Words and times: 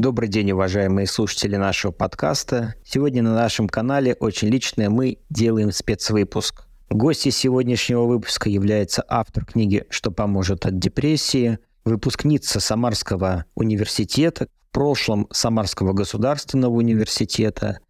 Добрый 0.00 0.30
день, 0.30 0.50
уважаемые 0.52 1.06
слушатели 1.06 1.56
нашего 1.56 1.92
подкаста. 1.92 2.74
Сегодня 2.82 3.22
на 3.22 3.34
нашем 3.34 3.68
канале 3.68 4.14
очень 4.14 4.48
личное 4.48 4.88
мы 4.88 5.18
делаем 5.28 5.72
спецвыпуск. 5.72 6.64
Гостьей 6.88 7.32
сегодняшнего 7.32 8.06
выпуска 8.06 8.48
является 8.48 9.04
автор 9.06 9.44
книги 9.44 9.84
«Что 9.90 10.10
поможет 10.10 10.64
от 10.64 10.78
депрессии», 10.78 11.58
выпускница 11.84 12.60
Самарского 12.60 13.44
университета, 13.54 14.48
в 14.70 14.72
прошлом 14.72 15.28
Самарского 15.32 15.92
государственного 15.92 16.72
университета 16.72 17.80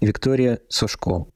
Виктория 0.00 0.60
Сушко. 0.68 1.26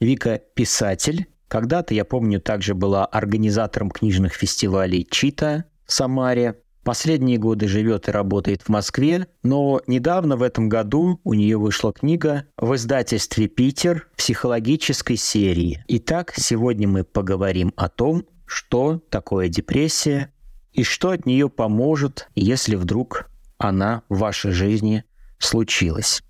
Вика– 0.00 0.38
писатель. 0.54 1.28
Когда-то, 1.48 1.94
я 1.94 2.04
помню, 2.04 2.42
также 2.42 2.74
была 2.74 3.06
организатором 3.06 3.90
книжных 3.90 4.34
фестивалей 4.34 5.08
«Чита» 5.10 5.64
в 5.86 5.94
Самаре. 5.94 6.56
Последние 6.88 7.36
годы 7.36 7.68
живет 7.68 8.08
и 8.08 8.12
работает 8.12 8.62
в 8.62 8.70
Москве, 8.70 9.26
но 9.42 9.82
недавно 9.86 10.38
в 10.38 10.42
этом 10.42 10.70
году 10.70 11.20
у 11.22 11.34
нее 11.34 11.58
вышла 11.58 11.92
книга 11.92 12.46
в 12.56 12.74
издательстве 12.76 13.46
«Питер» 13.46 14.08
психологической 14.16 15.16
серии. 15.16 15.84
Итак, 15.86 16.32
сегодня 16.34 16.88
мы 16.88 17.04
поговорим 17.04 17.74
о 17.76 17.90
том, 17.90 18.24
что 18.46 19.02
такое 19.10 19.48
депрессия 19.50 20.32
и 20.72 20.82
что 20.82 21.10
от 21.10 21.26
нее 21.26 21.50
поможет, 21.50 22.30
если 22.34 22.74
вдруг 22.74 23.28
она 23.58 24.00
в 24.08 24.20
вашей 24.20 24.52
жизни 24.52 25.04
случилась. 25.36 26.22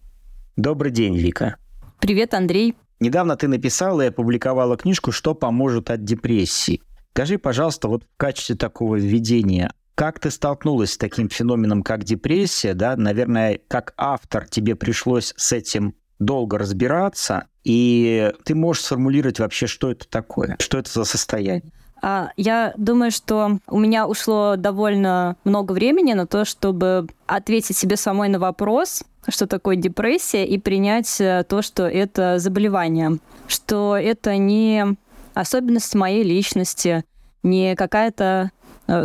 Добрый 0.56 0.90
день, 0.90 1.16
Вика. 1.16 1.54
Привет, 2.00 2.34
Андрей. 2.34 2.74
Недавно 2.98 3.36
ты 3.36 3.46
написала 3.46 4.02
и 4.02 4.08
опубликовала 4.08 4.76
книжку 4.76 5.12
«Что 5.12 5.36
поможет 5.36 5.88
от 5.88 6.02
депрессии». 6.02 6.82
Скажи, 7.12 7.36
пожалуйста, 7.36 7.88
вот 7.88 8.04
в 8.04 8.16
качестве 8.16 8.54
такого 8.54 8.94
введения, 8.94 9.72
как 9.98 10.20
ты 10.20 10.30
столкнулась 10.30 10.92
с 10.92 10.96
таким 10.96 11.28
феноменом, 11.28 11.82
как 11.82 12.04
депрессия, 12.04 12.72
да? 12.72 12.94
Наверное, 12.94 13.58
как 13.66 13.94
автор 13.96 14.46
тебе 14.46 14.76
пришлось 14.76 15.34
с 15.36 15.50
этим 15.50 15.96
долго 16.20 16.56
разбираться, 16.56 17.48
и 17.64 18.32
ты 18.44 18.54
можешь 18.54 18.84
сформулировать 18.84 19.40
вообще, 19.40 19.66
что 19.66 19.90
это 19.90 20.08
такое, 20.08 20.54
что 20.60 20.78
это 20.78 20.88
за 20.88 21.02
состояние. 21.02 21.72
А, 22.00 22.30
я 22.36 22.74
думаю, 22.76 23.10
что 23.10 23.58
у 23.66 23.80
меня 23.80 24.06
ушло 24.06 24.54
довольно 24.54 25.36
много 25.42 25.72
времени 25.72 26.12
на 26.12 26.28
то, 26.28 26.44
чтобы 26.44 27.08
ответить 27.26 27.76
себе 27.76 27.96
самой 27.96 28.28
на 28.28 28.38
вопрос, 28.38 29.02
что 29.26 29.48
такое 29.48 29.74
депрессия, 29.74 30.46
и 30.46 30.58
принять 30.58 31.20
э, 31.20 31.42
то, 31.48 31.60
что 31.60 31.88
это 31.88 32.38
заболевание, 32.38 33.18
что 33.48 33.96
это 33.96 34.36
не 34.36 34.96
особенность 35.34 35.96
моей 35.96 36.22
личности, 36.22 37.02
не 37.42 37.74
какая-то 37.74 38.52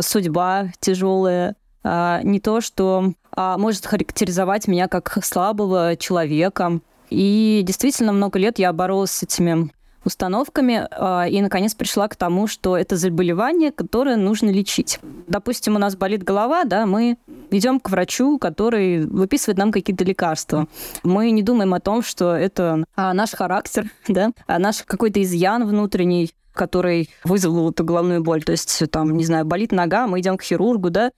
судьба 0.00 0.68
тяжелая, 0.80 1.56
а, 1.84 2.22
не 2.22 2.40
то, 2.40 2.60
что 2.60 3.12
а, 3.30 3.58
может 3.58 3.86
характеризовать 3.86 4.66
меня 4.66 4.88
как 4.88 5.18
слабого 5.22 5.96
человека. 5.96 6.80
И 7.10 7.62
действительно 7.64 8.12
много 8.12 8.38
лет 8.38 8.58
я 8.58 8.72
боролась 8.72 9.10
с 9.10 9.22
этими 9.22 9.70
установками 10.04 10.86
а, 10.90 11.26
и, 11.28 11.40
наконец, 11.40 11.74
пришла 11.74 12.08
к 12.08 12.16
тому, 12.16 12.46
что 12.46 12.76
это 12.76 12.96
заболевание, 12.96 13.72
которое 13.72 14.16
нужно 14.16 14.50
лечить. 14.50 15.00
Допустим, 15.26 15.76
у 15.76 15.78
нас 15.78 15.96
болит 15.96 16.22
голова, 16.22 16.64
да, 16.64 16.86
мы 16.86 17.16
идем 17.50 17.80
к 17.80 17.90
врачу, 17.90 18.38
который 18.38 19.06
выписывает 19.06 19.58
нам 19.58 19.72
какие-то 19.72 20.04
лекарства. 20.04 20.66
Мы 21.02 21.30
не 21.30 21.42
думаем 21.42 21.74
о 21.74 21.80
том, 21.80 22.02
что 22.02 22.34
это 22.34 22.84
наш 22.96 23.32
характер, 23.32 23.90
да, 24.08 24.32
наш 24.46 24.82
какой-то 24.82 25.22
изъян 25.22 25.66
внутренний, 25.66 26.32
который 26.52 27.10
вызвал 27.24 27.70
эту 27.70 27.84
головную 27.84 28.22
боль. 28.22 28.42
То 28.42 28.52
есть, 28.52 28.82
там, 28.90 29.16
не 29.16 29.24
знаю, 29.24 29.44
болит 29.44 29.72
нога, 29.72 30.06
мы 30.06 30.20
идем 30.20 30.36
к 30.36 30.42
хирургу, 30.42 30.90
да. 30.90 31.10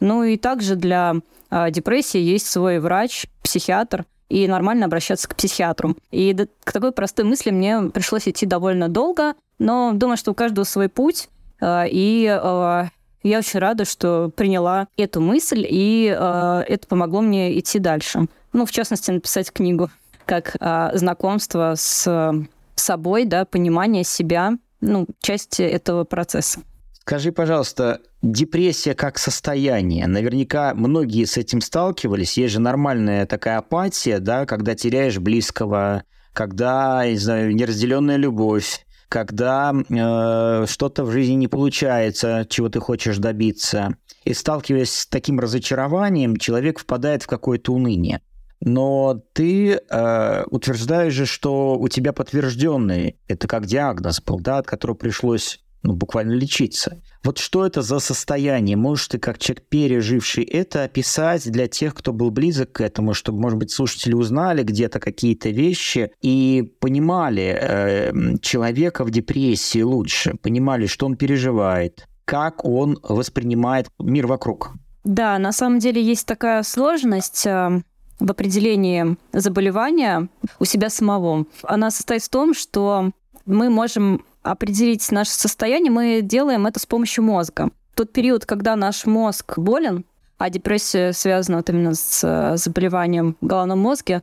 Ну 0.00 0.24
и 0.24 0.36
также 0.36 0.76
для 0.76 1.14
э, 1.50 1.70
депрессии 1.70 2.20
есть 2.20 2.46
свой 2.46 2.78
врач, 2.78 3.26
психиатр, 3.42 4.04
и 4.32 4.48
нормально 4.48 4.86
обращаться 4.86 5.28
к 5.28 5.36
психиатру. 5.36 5.94
И 6.10 6.34
к 6.64 6.72
такой 6.72 6.92
простой 6.92 7.26
мысли 7.26 7.50
мне 7.50 7.82
пришлось 7.92 8.26
идти 8.26 8.46
довольно 8.46 8.88
долго, 8.88 9.34
но 9.58 9.92
думаю, 9.92 10.16
что 10.16 10.30
у 10.30 10.34
каждого 10.34 10.64
свой 10.64 10.88
путь, 10.88 11.28
э, 11.60 11.84
и 11.90 12.26
э, 12.26 12.84
я 13.22 13.38
очень 13.38 13.60
рада, 13.60 13.84
что 13.84 14.30
приняла 14.34 14.88
эту 14.96 15.20
мысль, 15.20 15.66
и 15.68 16.16
э, 16.18 16.64
это 16.66 16.86
помогло 16.88 17.20
мне 17.20 17.58
идти 17.58 17.78
дальше. 17.78 18.26
Ну, 18.54 18.64
в 18.64 18.70
частности, 18.70 19.10
написать 19.10 19.52
книгу 19.52 19.90
как 20.24 20.56
знакомство 20.94 21.74
с 21.76 22.32
собой, 22.76 23.24
да, 23.24 23.44
понимание 23.44 24.04
себя, 24.04 24.52
ну, 24.80 25.06
часть 25.20 25.58
этого 25.60 26.04
процесса. 26.04 26.60
Скажи, 27.04 27.32
пожалуйста, 27.32 27.98
депрессия 28.22 28.94
как 28.94 29.18
состояние. 29.18 30.06
Наверняка 30.06 30.72
многие 30.72 31.24
с 31.24 31.36
этим 31.36 31.60
сталкивались. 31.60 32.38
Есть 32.38 32.52
же 32.52 32.60
нормальная 32.60 33.26
такая 33.26 33.58
апатия, 33.58 34.20
да, 34.20 34.46
когда 34.46 34.76
теряешь 34.76 35.18
близкого, 35.18 36.04
когда, 36.32 37.04
не 37.04 37.16
знаю, 37.16 37.56
неразделенная 37.56 38.18
любовь, 38.18 38.86
когда 39.08 39.74
э, 39.74 40.66
что-то 40.68 41.02
в 41.04 41.10
жизни 41.10 41.34
не 41.34 41.48
получается, 41.48 42.46
чего 42.48 42.68
ты 42.68 42.78
хочешь 42.78 43.18
добиться. 43.18 43.96
И 44.22 44.32
сталкиваясь 44.32 44.92
с 44.92 45.06
таким 45.08 45.40
разочарованием, 45.40 46.36
человек 46.36 46.78
впадает 46.78 47.24
в 47.24 47.26
какое-то 47.26 47.72
уныние. 47.72 48.20
Но 48.60 49.20
ты 49.32 49.72
э, 49.72 50.44
утверждаешь 50.52 51.14
же, 51.14 51.26
что 51.26 51.76
у 51.76 51.88
тебя 51.88 52.12
подтвержденный, 52.12 53.16
это 53.26 53.48
как 53.48 53.66
диагноз 53.66 54.22
был, 54.22 54.38
да, 54.38 54.58
от 54.58 54.68
которого 54.68 54.94
пришлось 54.94 55.58
ну, 55.82 55.94
буквально 55.94 56.32
лечиться. 56.32 57.02
Вот 57.24 57.38
что 57.38 57.66
это 57.66 57.82
за 57.82 57.98
состояние? 57.98 58.76
Можешь 58.76 59.08
ты, 59.08 59.18
как 59.18 59.38
человек, 59.38 59.64
переживший 59.68 60.44
это, 60.44 60.84
описать 60.84 61.50
для 61.50 61.66
тех, 61.68 61.94
кто 61.94 62.12
был 62.12 62.30
близок 62.30 62.72
к 62.72 62.80
этому, 62.80 63.14
чтобы, 63.14 63.40
может 63.40 63.58
быть, 63.58 63.70
слушатели 63.70 64.14
узнали 64.14 64.62
где-то 64.62 65.00
какие-то 65.00 65.50
вещи 65.50 66.12
и 66.20 66.72
понимали 66.80 67.58
э, 67.60 68.38
человека 68.40 69.04
в 69.04 69.10
депрессии 69.10 69.82
лучше, 69.82 70.34
понимали, 70.40 70.86
что 70.86 71.06
он 71.06 71.16
переживает, 71.16 72.06
как 72.24 72.64
он 72.64 72.98
воспринимает 73.02 73.88
мир 73.98 74.26
вокруг? 74.26 74.72
Да, 75.04 75.38
на 75.38 75.52
самом 75.52 75.80
деле 75.80 76.00
есть 76.00 76.26
такая 76.26 76.62
сложность 76.62 77.44
э, 77.44 77.82
в 78.20 78.30
определении 78.30 79.16
заболевания 79.32 80.28
у 80.60 80.64
себя 80.64 80.90
самого. 80.90 81.46
Она 81.64 81.90
состоит 81.90 82.22
в 82.22 82.28
том, 82.28 82.54
что 82.54 83.10
мы 83.46 83.68
можем 83.68 84.24
определить 84.42 85.10
наше 85.10 85.32
состояние, 85.32 85.90
мы 85.90 86.20
делаем 86.22 86.66
это 86.66 86.80
с 86.80 86.86
помощью 86.86 87.24
мозга. 87.24 87.70
Тот 87.94 88.12
период, 88.12 88.46
когда 88.46 88.76
наш 88.76 89.06
мозг 89.06 89.58
болен, 89.58 90.04
а 90.38 90.50
депрессия 90.50 91.12
связана 91.12 91.58
вот 91.58 91.70
именно 91.70 91.94
с 91.94 92.20
э, 92.24 92.56
заболеванием 92.56 93.36
в 93.40 93.46
головном 93.46 93.78
мозге, 93.78 94.22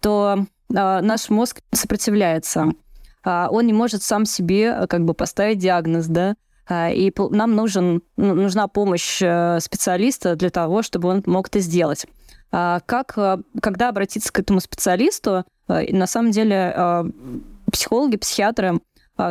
то 0.00 0.46
э, 0.70 0.74
наш 0.74 1.28
мозг 1.28 1.60
сопротивляется. 1.72 2.72
Э, 3.24 3.48
он 3.50 3.66
не 3.66 3.72
может 3.72 4.02
сам 4.02 4.24
себе 4.24 4.66
э, 4.66 4.86
как 4.86 5.04
бы 5.04 5.14
поставить 5.14 5.58
диагноз, 5.58 6.06
да, 6.06 6.36
э, 6.68 6.94
и 6.94 7.12
нам 7.30 7.54
нужен, 7.54 8.02
ну, 8.16 8.34
нужна 8.34 8.68
помощь 8.68 9.16
специалиста 9.16 10.36
для 10.36 10.50
того, 10.50 10.82
чтобы 10.82 11.08
он 11.08 11.22
мог 11.26 11.48
это 11.48 11.60
сделать. 11.60 12.06
А, 12.50 12.80
как, 12.86 13.16
а, 13.16 13.40
когда 13.60 13.88
обратиться 13.88 14.32
к 14.32 14.38
этому 14.38 14.60
специалисту? 14.60 15.44
А, 15.66 15.82
на 15.90 16.06
самом 16.06 16.30
деле 16.30 17.04
психологи, 17.70 18.16
психиатры 18.16 18.80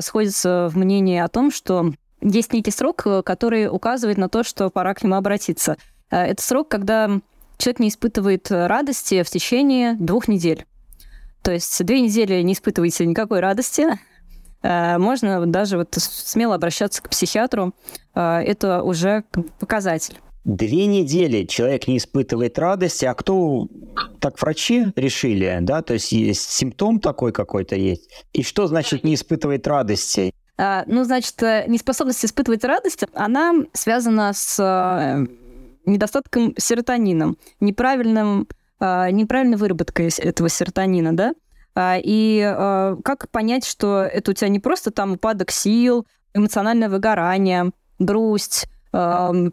сходятся 0.01 0.69
в 0.71 0.77
мнении 0.77 1.19
о 1.19 1.27
том, 1.27 1.51
что 1.51 1.93
есть 2.21 2.53
некий 2.53 2.71
срок, 2.71 3.05
который 3.25 3.67
указывает 3.67 4.17
на 4.17 4.29
то, 4.29 4.43
что 4.43 4.69
пора 4.69 4.93
к 4.93 5.03
нему 5.03 5.15
обратиться. 5.15 5.77
Это 6.09 6.41
срок, 6.41 6.69
когда 6.69 7.19
человек 7.57 7.79
не 7.79 7.89
испытывает 7.89 8.51
радости 8.51 9.23
в 9.23 9.29
течение 9.29 9.95
двух 9.95 10.27
недель. 10.27 10.65
То 11.43 11.51
есть 11.51 11.83
две 11.85 12.01
недели 12.01 12.41
не 12.41 12.53
испытываете 12.53 13.05
никакой 13.05 13.39
радости, 13.39 13.85
можно 14.63 15.45
даже 15.45 15.77
вот 15.77 15.93
смело 15.93 16.55
обращаться 16.55 17.01
к 17.01 17.09
психиатру. 17.09 17.73
Это 18.13 18.81
уже 18.83 19.23
показатель. 19.59 20.19
Две 20.47 20.85
недели 20.85 21.43
человек 21.43 21.89
не 21.89 21.97
испытывает 21.97 22.57
радости, 22.57 23.03
а 23.03 23.13
кто 23.13 23.67
так 24.21 24.41
врачи 24.41 24.85
решили, 24.95 25.57
да, 25.59 25.81
то 25.81 25.95
есть 25.95 26.13
есть 26.13 26.49
симптом 26.49 27.01
такой 27.01 27.33
какой-то 27.33 27.75
есть. 27.75 28.09
И 28.31 28.43
что 28.43 28.65
значит 28.67 29.03
не 29.03 29.15
испытывает 29.15 29.67
радости? 29.67 30.31
А, 30.57 30.85
ну, 30.87 31.03
значит, 31.03 31.43
э, 31.43 31.65
неспособность 31.67 32.23
испытывать 32.23 32.63
радость, 32.63 33.03
она 33.13 33.55
связана 33.73 34.31
с 34.33 34.57
э, 34.57 35.27
недостатком 35.85 36.53
серотонина, 36.57 37.35
неправильным, 37.59 38.47
э, 38.79 39.11
неправильной 39.11 39.57
выработкой 39.57 40.09
этого 40.17 40.47
серотонина, 40.47 41.13
да. 41.13 41.33
А, 41.75 41.97
и 42.01 42.39
как 43.03 43.29
понять, 43.31 43.65
что 43.65 44.01
это 44.01 44.31
у 44.31 44.33
тебя 44.33 44.47
не 44.47 44.59
просто 44.59 44.91
там 44.91 45.11
упадок 45.11 45.51
сил, 45.51 46.07
эмоциональное 46.33 46.87
выгорание, 46.87 47.71
грусть, 47.99 48.69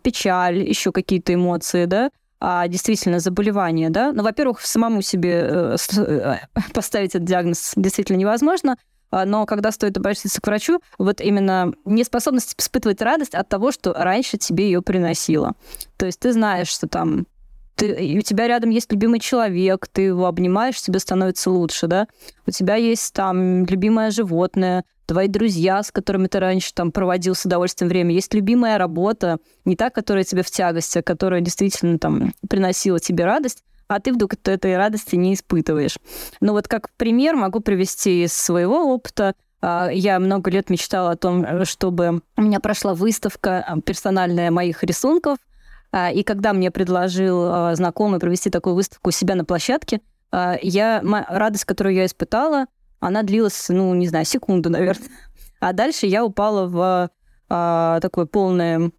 печаль, 0.02 0.58
еще 0.68 0.92
какие-то 0.92 1.34
эмоции, 1.34 1.84
да, 1.84 2.10
а 2.40 2.68
действительно 2.68 3.20
заболевание, 3.20 3.90
да. 3.90 4.12
Ну, 4.12 4.22
во-первых, 4.22 4.60
самому 4.60 5.02
себе 5.02 5.40
э, 5.42 5.76
э, 5.96 6.36
поставить 6.74 7.14
этот 7.14 7.24
диагноз 7.24 7.72
действительно 7.76 8.16
невозможно, 8.16 8.76
а, 9.10 9.24
но 9.24 9.46
когда 9.46 9.70
стоит 9.70 9.96
обратиться 9.96 10.40
к 10.40 10.46
врачу, 10.46 10.80
вот 10.98 11.20
именно 11.20 11.72
неспособность 11.84 12.54
испытывать 12.58 13.00
радость 13.00 13.34
от 13.34 13.48
того, 13.48 13.70
что 13.70 13.94
раньше 13.94 14.38
тебе 14.38 14.64
ее 14.66 14.82
приносило. 14.82 15.52
То 15.96 16.06
есть 16.06 16.18
ты 16.18 16.32
знаешь, 16.32 16.68
что 16.68 16.88
там 16.88 17.26
ты, 17.74 18.16
у 18.18 18.22
тебя 18.22 18.46
рядом 18.46 18.70
есть 18.70 18.90
любимый 18.92 19.20
человек, 19.20 19.88
ты 19.90 20.02
его 20.02 20.26
обнимаешь, 20.26 20.80
тебе 20.80 20.98
становится 20.98 21.50
лучше, 21.50 21.86
да? 21.86 22.06
У 22.46 22.50
тебя 22.50 22.76
есть 22.76 23.12
там 23.12 23.64
любимое 23.66 24.10
животное, 24.10 24.84
твои 25.06 25.28
друзья, 25.28 25.82
с 25.82 25.90
которыми 25.90 26.26
ты 26.28 26.40
раньше 26.40 26.72
там 26.72 26.92
проводил 26.92 27.34
с 27.34 27.44
удовольствием 27.44 27.88
время, 27.88 28.14
есть 28.14 28.32
любимая 28.34 28.78
работа, 28.78 29.38
не 29.64 29.76
та, 29.76 29.90
которая 29.90 30.24
тебе 30.24 30.42
в 30.42 30.50
тягость, 30.50 30.96
а 30.96 31.02
которая 31.02 31.40
действительно 31.40 31.98
там 31.98 32.32
приносила 32.48 32.98
тебе 32.98 33.24
радость, 33.24 33.62
а 33.88 34.00
ты 34.00 34.12
вдруг 34.12 34.34
этой 34.44 34.76
радости 34.76 35.16
не 35.16 35.34
испытываешь. 35.34 35.98
Ну 36.40 36.52
вот 36.52 36.68
как 36.68 36.90
пример 36.96 37.36
могу 37.36 37.60
привести 37.60 38.24
из 38.24 38.32
своего 38.32 38.94
опыта. 38.94 39.34
А, 39.60 39.88
я 39.92 40.18
много 40.18 40.50
лет 40.50 40.70
мечтала 40.70 41.12
о 41.12 41.16
том, 41.16 41.64
чтобы 41.64 42.22
у 42.36 42.42
меня 42.42 42.60
прошла 42.60 42.94
выставка 42.94 43.64
а, 43.66 43.80
персональная 43.80 44.50
моих 44.50 44.82
рисунков, 44.82 45.38
и 46.12 46.22
когда 46.24 46.52
мне 46.52 46.70
предложил 46.70 47.74
знакомый 47.74 48.18
провести 48.18 48.50
такую 48.50 48.74
выставку 48.74 49.10
у 49.10 49.12
себя 49.12 49.34
на 49.34 49.44
площадке, 49.44 50.00
я, 50.32 51.00
радость, 51.28 51.64
которую 51.64 51.94
я 51.94 52.06
испытала, 52.06 52.66
она 53.00 53.22
длилась, 53.22 53.66
ну, 53.68 53.94
не 53.94 54.08
знаю, 54.08 54.24
секунду, 54.24 54.70
наверное. 54.70 55.08
А 55.60 55.72
дальше 55.72 56.06
я 56.06 56.24
упала 56.24 56.66
в 56.66 57.10
а, 57.48 58.00
такое 58.00 58.26
полное 58.26 58.90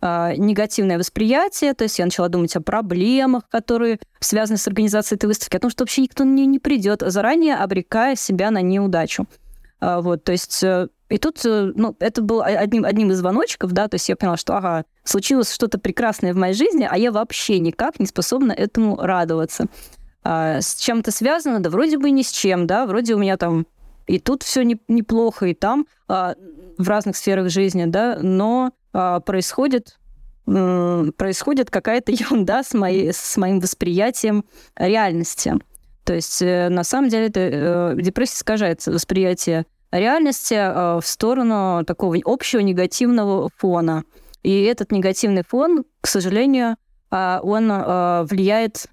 а, 0.00 0.34
негативное 0.36 0.98
восприятие, 0.98 1.74
то 1.74 1.84
есть 1.84 1.98
я 1.98 2.04
начала 2.04 2.28
думать 2.28 2.54
о 2.56 2.60
проблемах, 2.60 3.48
которые 3.48 3.98
связаны 4.20 4.58
с 4.58 4.66
организацией 4.68 5.16
этой 5.16 5.26
выставки, 5.26 5.56
о 5.56 5.60
том, 5.60 5.70
что 5.70 5.82
вообще 5.82 6.02
никто 6.02 6.24
не, 6.24 6.46
не 6.46 6.58
придет, 6.58 7.02
заранее 7.04 7.56
обрекая 7.56 8.16
себя 8.16 8.50
на 8.50 8.60
неудачу. 8.60 9.26
А, 9.80 10.00
вот, 10.00 10.24
то 10.24 10.32
есть 10.32 10.62
э, 10.62 10.88
и 11.14 11.18
тут, 11.18 11.46
э, 11.46 11.70
ну, 11.76 11.94
это 12.00 12.22
был 12.22 12.42
одним, 12.42 12.84
одним 12.84 13.12
из 13.12 13.18
звоночков, 13.18 13.70
да, 13.70 13.86
то 13.86 13.94
есть 13.94 14.08
я 14.08 14.16
поняла, 14.16 14.36
что, 14.36 14.56
ага, 14.56 14.84
случилось 15.04 15.54
что-то 15.54 15.78
прекрасное 15.78 16.34
в 16.34 16.36
моей 16.36 16.54
жизни, 16.54 16.88
а 16.90 16.98
я 16.98 17.12
вообще 17.12 17.60
никак 17.60 18.00
не 18.00 18.06
способна 18.06 18.50
этому 18.50 18.96
радоваться. 18.96 19.66
А, 20.24 20.60
с 20.60 20.74
чем-то 20.74 21.12
связано, 21.12 21.60
да 21.60 21.70
вроде 21.70 21.98
бы 21.98 22.10
ни 22.10 22.22
с 22.22 22.32
чем, 22.32 22.66
да, 22.66 22.84
вроде 22.84 23.14
у 23.14 23.18
меня 23.18 23.36
там 23.36 23.64
и 24.08 24.18
тут 24.18 24.42
все 24.42 24.64
не, 24.64 24.76
неплохо, 24.88 25.46
и 25.46 25.54
там 25.54 25.86
а, 26.08 26.34
в 26.78 26.88
разных 26.88 27.16
сферах 27.16 27.48
жизни, 27.48 27.84
да, 27.84 28.18
но 28.20 28.72
а, 28.92 29.20
происходит 29.20 30.00
происходит 30.46 31.70
какая-то 31.70 32.10
ерунда 32.12 32.64
с, 32.64 32.74
моей, 32.74 33.12
с 33.12 33.36
моим 33.36 33.60
восприятием 33.60 34.44
реальности. 34.76 35.54
То 36.04 36.12
есть, 36.12 36.42
э, 36.42 36.68
на 36.68 36.84
самом 36.84 37.08
деле, 37.08 37.28
это, 37.28 37.40
э, 37.40 37.96
депрессия 38.02 38.34
искажается 38.34 38.92
восприятие 38.92 39.64
реальности 39.98 40.54
э, 40.54 41.00
в 41.00 41.06
сторону 41.06 41.84
такого 41.84 42.16
общего 42.24 42.60
негативного 42.60 43.50
фона. 43.56 44.04
И 44.42 44.62
этот 44.62 44.92
негативный 44.92 45.42
фон, 45.42 45.84
к 46.00 46.06
сожалению, 46.06 46.76
он 47.10 47.68
влияет 47.68 48.88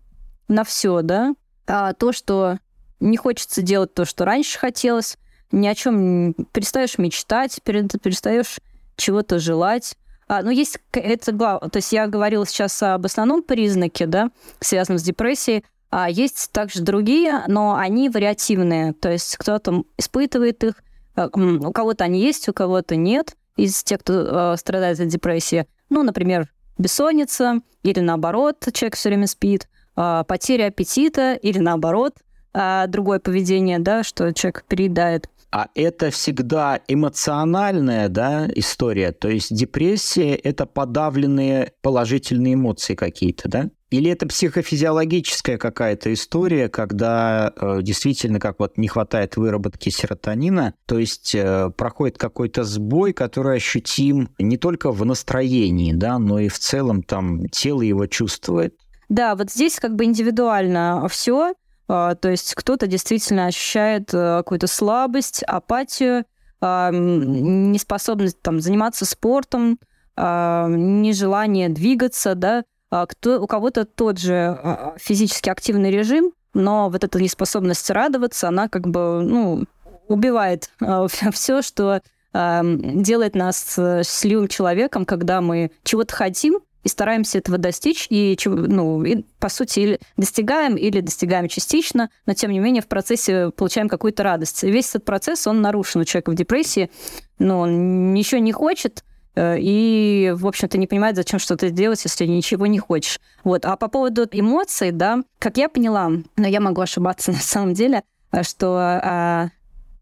на 0.47 0.63
все, 0.63 1.01
да. 1.01 1.33
А 1.67 1.93
то, 1.93 2.13
что 2.13 2.59
не 3.01 3.17
хочется 3.17 3.61
делать 3.61 3.93
то, 3.93 4.05
что 4.05 4.23
раньше 4.25 4.59
хотелось, 4.59 5.17
ни 5.51 5.67
о 5.67 5.75
чем 5.75 6.33
перестаешь 6.53 6.97
мечтать, 6.97 7.61
перестаешь 7.63 8.59
чего-то 8.95 9.39
желать. 9.39 9.97
А, 10.27 10.43
ну, 10.43 10.51
есть 10.51 10.79
это 10.93 11.31
главное. 11.33 11.69
То 11.69 11.77
есть 11.77 11.91
я 11.91 12.07
говорила 12.07 12.45
сейчас 12.45 12.81
об 12.81 13.05
основном 13.05 13.43
признаке, 13.43 14.05
да, 14.05 14.31
связанном 14.59 14.99
с 14.99 15.03
депрессией, 15.03 15.65
а 15.89 16.09
есть 16.09 16.51
также 16.53 16.81
другие, 16.81 17.43
но 17.47 17.75
они 17.75 18.07
вариативные. 18.07 18.93
То 18.93 19.11
есть 19.11 19.35
кто-то 19.35 19.83
испытывает 19.97 20.63
их, 20.63 20.75
э, 20.77 20.81
у 21.15 21.71
кого-то 21.71 22.03
они 22.03 22.21
есть, 22.21 22.47
у 22.49 22.53
кого-то 22.53 22.95
нет, 22.95 23.35
из 23.57 23.83
тех, 23.83 23.99
кто 23.99 24.53
э, 24.53 24.57
страдает 24.57 24.99
от 24.99 25.07
депрессии. 25.07 25.67
Ну, 25.89 26.03
например, 26.03 26.49
бессонница, 26.77 27.59
или 27.83 27.99
наоборот, 27.99 28.65
человек 28.73 28.95
все 28.95 29.09
время 29.09 29.27
спит, 29.27 29.67
э, 29.95 30.23
потеря 30.27 30.67
аппетита, 30.67 31.33
или 31.33 31.59
наоборот, 31.59 32.13
э, 32.53 32.85
другое 32.87 33.19
поведение, 33.19 33.79
да, 33.79 34.03
что 34.03 34.33
человек 34.33 34.63
переедает. 34.67 35.29
А 35.51 35.67
это 35.75 36.11
всегда 36.11 36.79
эмоциональная 36.87 38.07
да, 38.07 38.47
история. 38.55 39.11
То 39.11 39.27
есть 39.27 39.53
депрессия– 39.53 40.33
это 40.43 40.65
подавленные 40.65 41.73
положительные 41.81 42.53
эмоции 42.53 42.95
какие-то, 42.95 43.49
да? 43.49 43.69
Или 43.91 44.09
это 44.09 44.25
психофизиологическая 44.25 45.57
какая-то 45.57 46.13
история, 46.13 46.69
когда 46.69 47.51
э, 47.55 47.79
действительно, 47.81 48.39
как 48.39 48.59
вот 48.59 48.77
не 48.77 48.87
хватает 48.87 49.35
выработки 49.35 49.89
серотонина, 49.89 50.73
то 50.85 50.97
есть 50.97 51.35
э, 51.35 51.69
проходит 51.75 52.17
какой-то 52.17 52.63
сбой, 52.63 53.11
который 53.11 53.57
ощутим 53.57 54.29
не 54.39 54.57
только 54.57 54.91
в 54.91 55.05
настроении, 55.05 55.91
да, 55.91 56.19
но 56.19 56.39
и 56.39 56.47
в 56.47 56.57
целом 56.57 57.03
там 57.03 57.49
тело 57.49 57.81
его 57.81 58.07
чувствует. 58.07 58.75
Да, 59.09 59.35
вот 59.35 59.51
здесь 59.51 59.77
как 59.77 59.95
бы 59.95 60.05
индивидуально 60.05 61.05
все. 61.09 61.53
А, 61.89 62.15
то 62.15 62.29
есть 62.29 62.55
кто-то 62.55 62.87
действительно 62.87 63.47
ощущает 63.47 64.13
э, 64.13 64.37
какую-то 64.37 64.67
слабость, 64.67 65.43
апатию, 65.43 66.23
а, 66.61 66.91
неспособность 66.91 68.41
там, 68.41 68.61
заниматься 68.61 69.05
спортом, 69.05 69.79
а, 70.15 70.67
нежелание 70.69 71.67
двигаться, 71.67 72.35
да, 72.35 72.63
кто, 72.91 73.41
у 73.41 73.47
кого-то 73.47 73.85
тот 73.85 74.19
же 74.19 74.93
физически 74.97 75.49
активный 75.49 75.91
режим, 75.91 76.33
но 76.53 76.89
вот 76.89 77.03
эта 77.03 77.21
неспособность 77.21 77.89
радоваться, 77.89 78.49
она 78.49 78.67
как 78.67 78.87
бы, 78.87 79.21
ну, 79.21 79.65
убивает 80.07 80.69
все, 81.31 81.61
что 81.61 82.01
делает 82.33 83.35
нас 83.35 83.75
э, 83.77 84.03
счастливым 84.03 84.47
человеком, 84.47 85.05
когда 85.05 85.41
мы 85.41 85.69
чего-то 85.83 86.15
хотим, 86.15 86.61
и 86.83 86.87
стараемся 86.87 87.37
этого 87.37 87.57
достичь, 87.57 88.07
и, 88.09 88.37
ну, 88.45 89.03
и, 89.03 89.23
по 89.39 89.49
сути, 89.49 89.99
достигаем 90.17 90.75
или 90.75 91.01
достигаем 91.01 91.47
частично, 91.47 92.09
но, 92.25 92.33
тем 92.33 92.51
не 92.51 92.59
менее, 92.59 92.81
в 92.81 92.87
процессе 92.87 93.51
получаем 93.51 93.89
какую-то 93.89 94.23
радость. 94.23 94.63
И 94.63 94.71
весь 94.71 94.89
этот 94.89 95.05
процесс, 95.05 95.45
он 95.45 95.61
нарушен 95.61 96.01
у 96.01 96.05
человека 96.05 96.31
в 96.31 96.35
депрессии, 96.35 96.89
но 97.37 97.59
он 97.59 98.13
ничего 98.13 98.39
не 98.39 98.51
хочет, 98.51 99.03
и, 99.37 100.33
в 100.35 100.45
общем-то, 100.45 100.77
не 100.77 100.87
понимает, 100.87 101.15
зачем 101.15 101.39
что-то 101.39 101.69
делать, 101.69 102.03
если 102.03 102.25
ничего 102.25 102.67
не 102.67 102.79
хочешь. 102.79 103.19
Вот. 103.43 103.65
А 103.65 103.77
по 103.77 103.87
поводу 103.87 104.27
эмоций, 104.31 104.91
да, 104.91 105.19
как 105.39 105.57
я 105.57 105.69
поняла, 105.69 106.09
но 106.35 106.47
я 106.47 106.59
могу 106.59 106.81
ошибаться 106.81 107.31
на 107.33 107.39
самом 107.39 107.73
деле, 107.73 108.03
э, 108.31 108.43
что 108.43 108.77
а, 108.77 109.49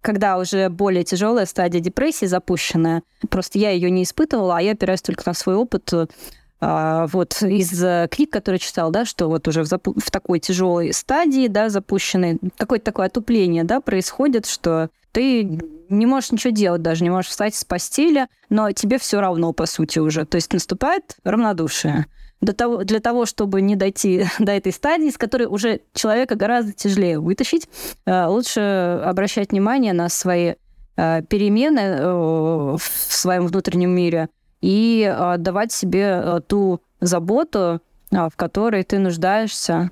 когда 0.01 0.37
уже 0.37 0.69
более 0.69 1.03
тяжелая 1.03 1.45
стадия 1.45 1.81
депрессии 1.81 2.25
запущенная, 2.25 3.03
просто 3.29 3.59
я 3.59 3.71
ее 3.71 3.91
не 3.91 4.03
испытывала, 4.03 4.57
а 4.57 4.61
я 4.61 4.71
опираюсь 4.71 5.01
только 5.01 5.23
на 5.25 5.33
свой 5.33 5.55
опыт 5.55 5.91
а, 6.61 7.07
вот 7.07 7.41
из 7.41 7.83
э, 7.83 8.07
книг, 8.11 8.31
которые 8.31 8.59
читал, 8.59 8.91
да, 8.91 9.05
что 9.05 9.27
вот 9.27 9.47
уже 9.47 9.63
в, 9.63 9.65
запу- 9.65 9.97
в 9.97 10.11
такой 10.11 10.39
тяжелой 10.39 10.93
стадии, 10.93 11.47
да, 11.47 11.69
запущенной, 11.69 12.37
какое-то 12.57 12.85
такое 12.85 13.07
отупление, 13.07 13.63
да, 13.63 13.79
происходит, 13.79 14.45
что 14.45 14.89
ты 15.13 15.59
не 15.89 16.05
можешь 16.05 16.31
ничего 16.31 16.51
делать 16.51 16.81
даже, 16.81 17.03
не 17.03 17.09
можешь 17.09 17.31
встать 17.31 17.55
с 17.55 17.63
постели, 17.63 18.27
но 18.49 18.71
тебе 18.73 18.99
все 18.99 19.21
равно, 19.21 19.53
по 19.53 19.65
сути, 19.65 19.99
уже. 19.99 20.25
То 20.25 20.35
есть 20.35 20.51
наступает 20.53 21.15
равнодушие. 21.23 22.07
До 22.41 22.53
того, 22.53 22.83
для 22.83 22.99
того, 22.99 23.25
чтобы 23.25 23.61
не 23.61 23.77
дойти 23.77 24.25
до 24.39 24.51
этой 24.51 24.73
стадии, 24.73 25.09
с 25.09 25.17
которой 25.17 25.47
уже 25.47 25.79
человека 25.93 26.35
гораздо 26.35 26.73
тяжелее 26.73 27.19
вытащить, 27.19 27.69
э, 28.05 28.25
лучше 28.25 29.01
обращать 29.05 29.51
внимание 29.51 29.93
на 29.93 30.09
свои 30.09 30.55
э, 30.97 31.21
перемены 31.23 32.77
в 32.77 32.81
своем 32.81 33.47
внутреннем 33.47 33.91
мире– 33.91 34.27
и 34.61 35.03
а, 35.09 35.37
давать 35.37 35.71
себе 35.71 36.05
а, 36.07 36.41
ту 36.41 36.81
заботу, 36.99 37.81
а, 38.11 38.29
в 38.29 38.35
которой 38.35 38.83
ты 38.83 38.99
нуждаешься, 38.99 39.91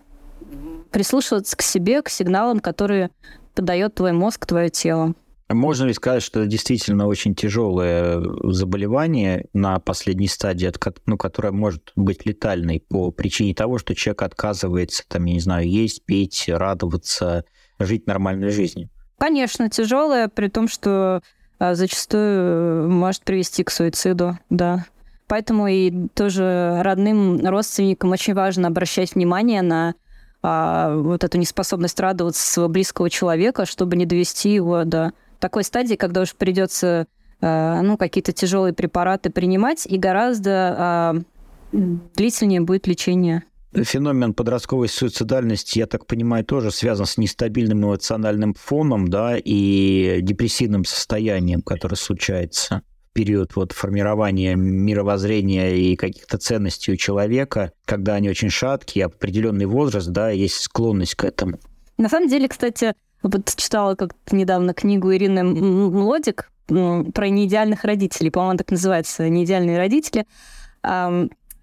прислушиваться 0.91 1.55
к 1.57 1.61
себе, 1.61 2.01
к 2.01 2.09
сигналам, 2.09 2.59
которые 2.59 3.11
подает 3.53 3.95
твой 3.95 4.11
мозг, 4.11 4.45
твое 4.45 4.69
тело. 4.69 5.13
Можно 5.49 5.85
ли 5.85 5.93
сказать, 5.93 6.23
что 6.23 6.41
это 6.41 6.49
действительно 6.49 7.07
очень 7.07 7.33
тяжелое 7.33 8.21
заболевание 8.43 9.45
на 9.53 9.79
последней 9.79 10.27
стадии, 10.27 10.71
ну, 11.05 11.17
которое 11.17 11.51
может 11.51 11.93
быть 11.95 12.25
летальной 12.25 12.81
по 12.81 13.11
причине 13.11 13.55
того, 13.55 13.77
что 13.77 13.95
человек 13.95 14.23
отказывается, 14.23 15.03
там, 15.07 15.23
я 15.23 15.33
не 15.35 15.39
знаю, 15.39 15.69
есть, 15.69 16.03
пить, 16.03 16.45
радоваться, 16.49 17.45
жить 17.79 18.07
нормальной 18.07 18.49
жизнью? 18.49 18.89
Конечно, 19.17 19.69
тяжелое, 19.69 20.27
при 20.27 20.49
том, 20.49 20.67
что 20.67 21.21
зачастую 21.59 22.23
э, 22.23 22.87
может 22.87 23.23
привести 23.23 23.63
к 23.63 23.71
суициду, 23.71 24.37
да. 24.49 24.85
Поэтому 25.27 25.67
и 25.67 26.07
тоже 26.13 26.81
родным 26.83 27.45
родственникам 27.45 28.11
очень 28.11 28.33
важно 28.33 28.69
обращать 28.69 29.15
внимание 29.15 29.61
на 29.61 29.95
а, 30.41 30.95
вот 30.95 31.23
эту 31.23 31.37
неспособность 31.37 31.99
радоваться 31.99 32.49
своего 32.49 32.69
близкого 32.69 33.09
человека, 33.09 33.65
чтобы 33.65 33.97
не 33.97 34.05
довести 34.05 34.53
его 34.53 34.85
до 34.85 35.11
такой 35.39 35.63
стадии, 35.63 35.95
когда 35.95 36.21
уж 36.21 36.33
придется 36.33 37.07
а, 37.41 37.81
ну, 37.81 37.97
какие-то 37.97 38.31
тяжелые 38.31 38.73
препараты 38.73 39.29
принимать, 39.29 39.85
и 39.85 39.97
гораздо 39.97 40.75
а, 40.77 41.15
длительнее 41.71 42.61
будет 42.61 42.87
лечение 42.87 43.43
феномен 43.73 44.33
подростковой 44.33 44.87
суицидальности, 44.87 45.79
я 45.79 45.87
так 45.87 46.05
понимаю, 46.05 46.45
тоже 46.45 46.71
связан 46.71 47.05
с 47.05 47.17
нестабильным 47.17 47.83
эмоциональным 47.83 48.53
фоном, 48.53 49.07
да, 49.09 49.37
и 49.37 50.19
депрессивным 50.21 50.85
состоянием, 50.85 51.61
которое 51.61 51.95
случается 51.95 52.81
в 53.09 53.13
период 53.13 53.55
вот 53.55 53.71
формирования 53.71 54.55
мировоззрения 54.55 55.75
и 55.75 55.95
каких-то 55.95 56.37
ценностей 56.37 56.93
у 56.93 56.95
человека, 56.95 57.71
когда 57.85 58.15
они 58.15 58.29
очень 58.29 58.49
шаткие, 58.49 59.05
определенный 59.05 59.65
возраст, 59.65 60.07
да, 60.09 60.29
есть 60.29 60.55
склонность 60.55 61.15
к 61.15 61.23
этому. 61.23 61.59
На 61.97 62.09
самом 62.09 62.29
деле, 62.29 62.47
кстати, 62.47 62.93
вот 63.23 63.53
читала 63.55 63.95
как-то 63.95 64.35
недавно 64.35 64.73
книгу 64.73 65.11
Ирины 65.11 65.43
Млодик 65.43 66.51
про 66.67 67.29
неидеальных 67.29 67.83
родителей, 67.85 68.29
по-моему, 68.29 68.57
так 68.57 68.71
называется, 68.71 69.27
неидеальные 69.29 69.77
родители. 69.77 70.25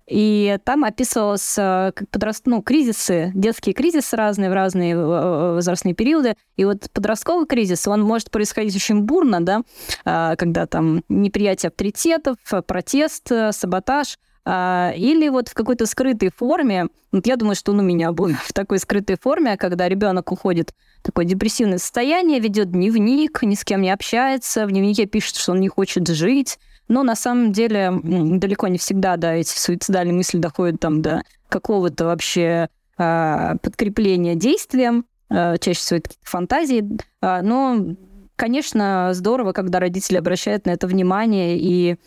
И 0.07 0.59
там 0.65 0.85
описывалось 0.85 1.57
э, 1.57 1.93
как 1.95 2.09
подрост... 2.11 2.47
ну, 2.47 2.61
кризисы, 2.63 3.33
детские 3.35 3.75
кризисы 3.75 4.17
разные 4.17 4.51
в 4.51 4.53
разные 4.53 4.95
э, 4.95 4.99
э, 4.99 5.55
возрастные 5.55 5.95
периоды. 5.95 6.35
И 6.57 6.65
вот 6.65 6.91
подростковый 6.93 7.47
кризис, 7.47 7.89
он 7.89 8.03
может 8.03 8.31
происходить 8.31 8.77
очень 8.77 9.01
бурно, 9.01 9.41
да, 9.41 9.63
а, 10.05 10.37
когда 10.37 10.67
там 10.67 11.03
неприятие 11.09 11.69
авторитетов, 11.69 12.37
протест, 12.67 13.31
саботаж, 13.51 14.19
а, 14.47 14.93
или 14.95 15.29
вот 15.29 15.49
в 15.49 15.55
какой-то 15.55 15.87
скрытой 15.87 16.31
форме, 16.31 16.89
вот 17.13 17.27
я 17.27 17.37
думаю, 17.37 17.55
что 17.55 17.73
он 17.73 17.81
у 17.81 17.83
меня 17.83 18.13
был 18.13 18.29
в 18.45 18.53
такой 18.53 18.79
скрытой 18.79 19.17
форме, 19.21 19.57
когда 19.57 19.89
ребенок 19.89 20.33
уходит 20.33 20.75
в 21.01 21.03
такое 21.03 21.25
депрессивное 21.25 21.79
состояние, 21.79 22.41
ведет 22.41 22.71
дневник, 22.71 23.43
ни 23.43 23.55
с 23.55 23.65
кем 23.65 23.81
не 23.81 23.91
общается, 23.91 24.67
в 24.67 24.71
дневнике 24.71 25.07
пишет, 25.07 25.37
что 25.37 25.53
он 25.53 25.61
не 25.61 25.69
хочет 25.69 26.07
жить, 26.09 26.59
но 26.89 27.03
на 27.03 27.17
самом 27.17 27.53
деле 27.53 27.93
далеко 28.03 28.69
не 28.69 28.79
всегда, 28.79 29.17
да, 29.17 29.35
эти 29.35 29.57
суицидальные 29.59 30.15
мысли 30.15 30.39
доходят 30.39 30.81
там 30.81 31.03
до 31.03 31.23
какого-то 31.49 32.07
вообще 32.07 32.69
э, 32.99 33.55
подкрепления 33.63 34.35
действием, 34.35 35.07
э, 35.31 35.57
чаще 35.59 35.79
всего 35.79 35.99
это 35.99 36.11
фантазии, 36.23 36.99
э, 37.23 37.41
но 37.43 37.97
Конечно, 38.37 39.11
здорово, 39.13 39.53
когда 39.53 39.79
родители 39.79 40.17
обращают 40.17 40.67
на 40.67 40.71
это 40.71 40.89
внимание 40.89 41.57
и 41.57 41.99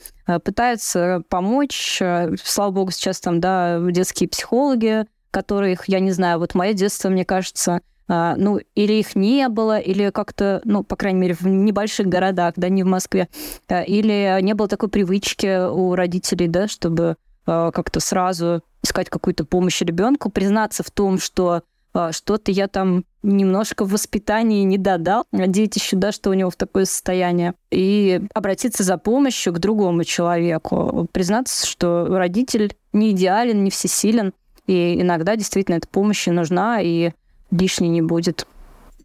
пытаются 0.43 1.24
помочь. 1.29 2.01
Слава 2.43 2.72
богу, 2.72 2.91
сейчас 2.91 3.22
там, 3.22 3.39
да, 3.39 3.79
детские 3.79 4.27
психологи, 4.27 5.05
которых, 5.31 5.88
я 5.88 6.01
не 6.01 6.12
знаю, 6.12 6.39
вот 6.39 6.53
мое 6.53 6.74
детство, 6.74 7.07
мне 7.07 7.24
кажется, 7.24 7.79
ну, 8.07 8.59
или 8.75 8.93
их 8.93 9.15
не 9.15 9.49
было, 9.49 9.79
или 9.79 10.11
как-то, 10.11 10.61
ну, 10.63 10.83
по 10.83 10.95
крайней 10.95 11.19
мере, 11.19 11.33
в 11.33 11.45
небольших 11.45 12.07
городах, 12.07 12.53
да, 12.55 12.69
не 12.69 12.83
в 12.83 12.87
Москве, 12.87 13.27
а, 13.67 13.81
или 13.81 14.39
не 14.41 14.53
было 14.53 14.67
такой 14.67 14.89
привычки 14.89 15.67
у 15.69 15.93
родителей, 15.95 16.47
да, 16.47 16.67
чтобы 16.67 17.17
а, 17.45 17.71
как-то 17.71 17.99
сразу 17.99 18.63
искать 18.81 19.09
какую-то 19.09 19.43
помощь 19.43 19.81
ребенку, 19.81 20.29
признаться 20.29 20.83
в 20.83 20.91
том, 20.91 21.19
что 21.19 21.63
что-то 22.11 22.51
я 22.51 22.67
там 22.67 23.05
немножко 23.23 23.83
в 23.83 23.89
воспитании 23.91 24.63
не 24.63 24.77
додал 24.77 25.25
детищу, 25.31 25.97
да, 25.97 26.11
что 26.11 26.29
у 26.29 26.33
него 26.33 26.51
в 26.51 26.55
такое 26.55 26.85
состояние, 26.85 27.55
и 27.71 28.21
обратиться 28.35 28.83
за 28.83 28.99
помощью 28.99 29.51
к 29.51 29.57
другому 29.57 30.03
человеку, 30.03 31.07
признаться, 31.11 31.65
что 31.65 32.05
родитель 32.07 32.75
не 32.93 33.11
идеален, 33.11 33.63
не 33.63 33.71
всесилен, 33.71 34.33
и 34.67 35.01
иногда 35.01 35.35
действительно 35.35 35.77
эта 35.77 35.87
помощь 35.87 36.27
нужна, 36.27 36.81
и 36.81 37.13
лишней 37.51 37.89
не 37.89 38.01
будет. 38.01 38.48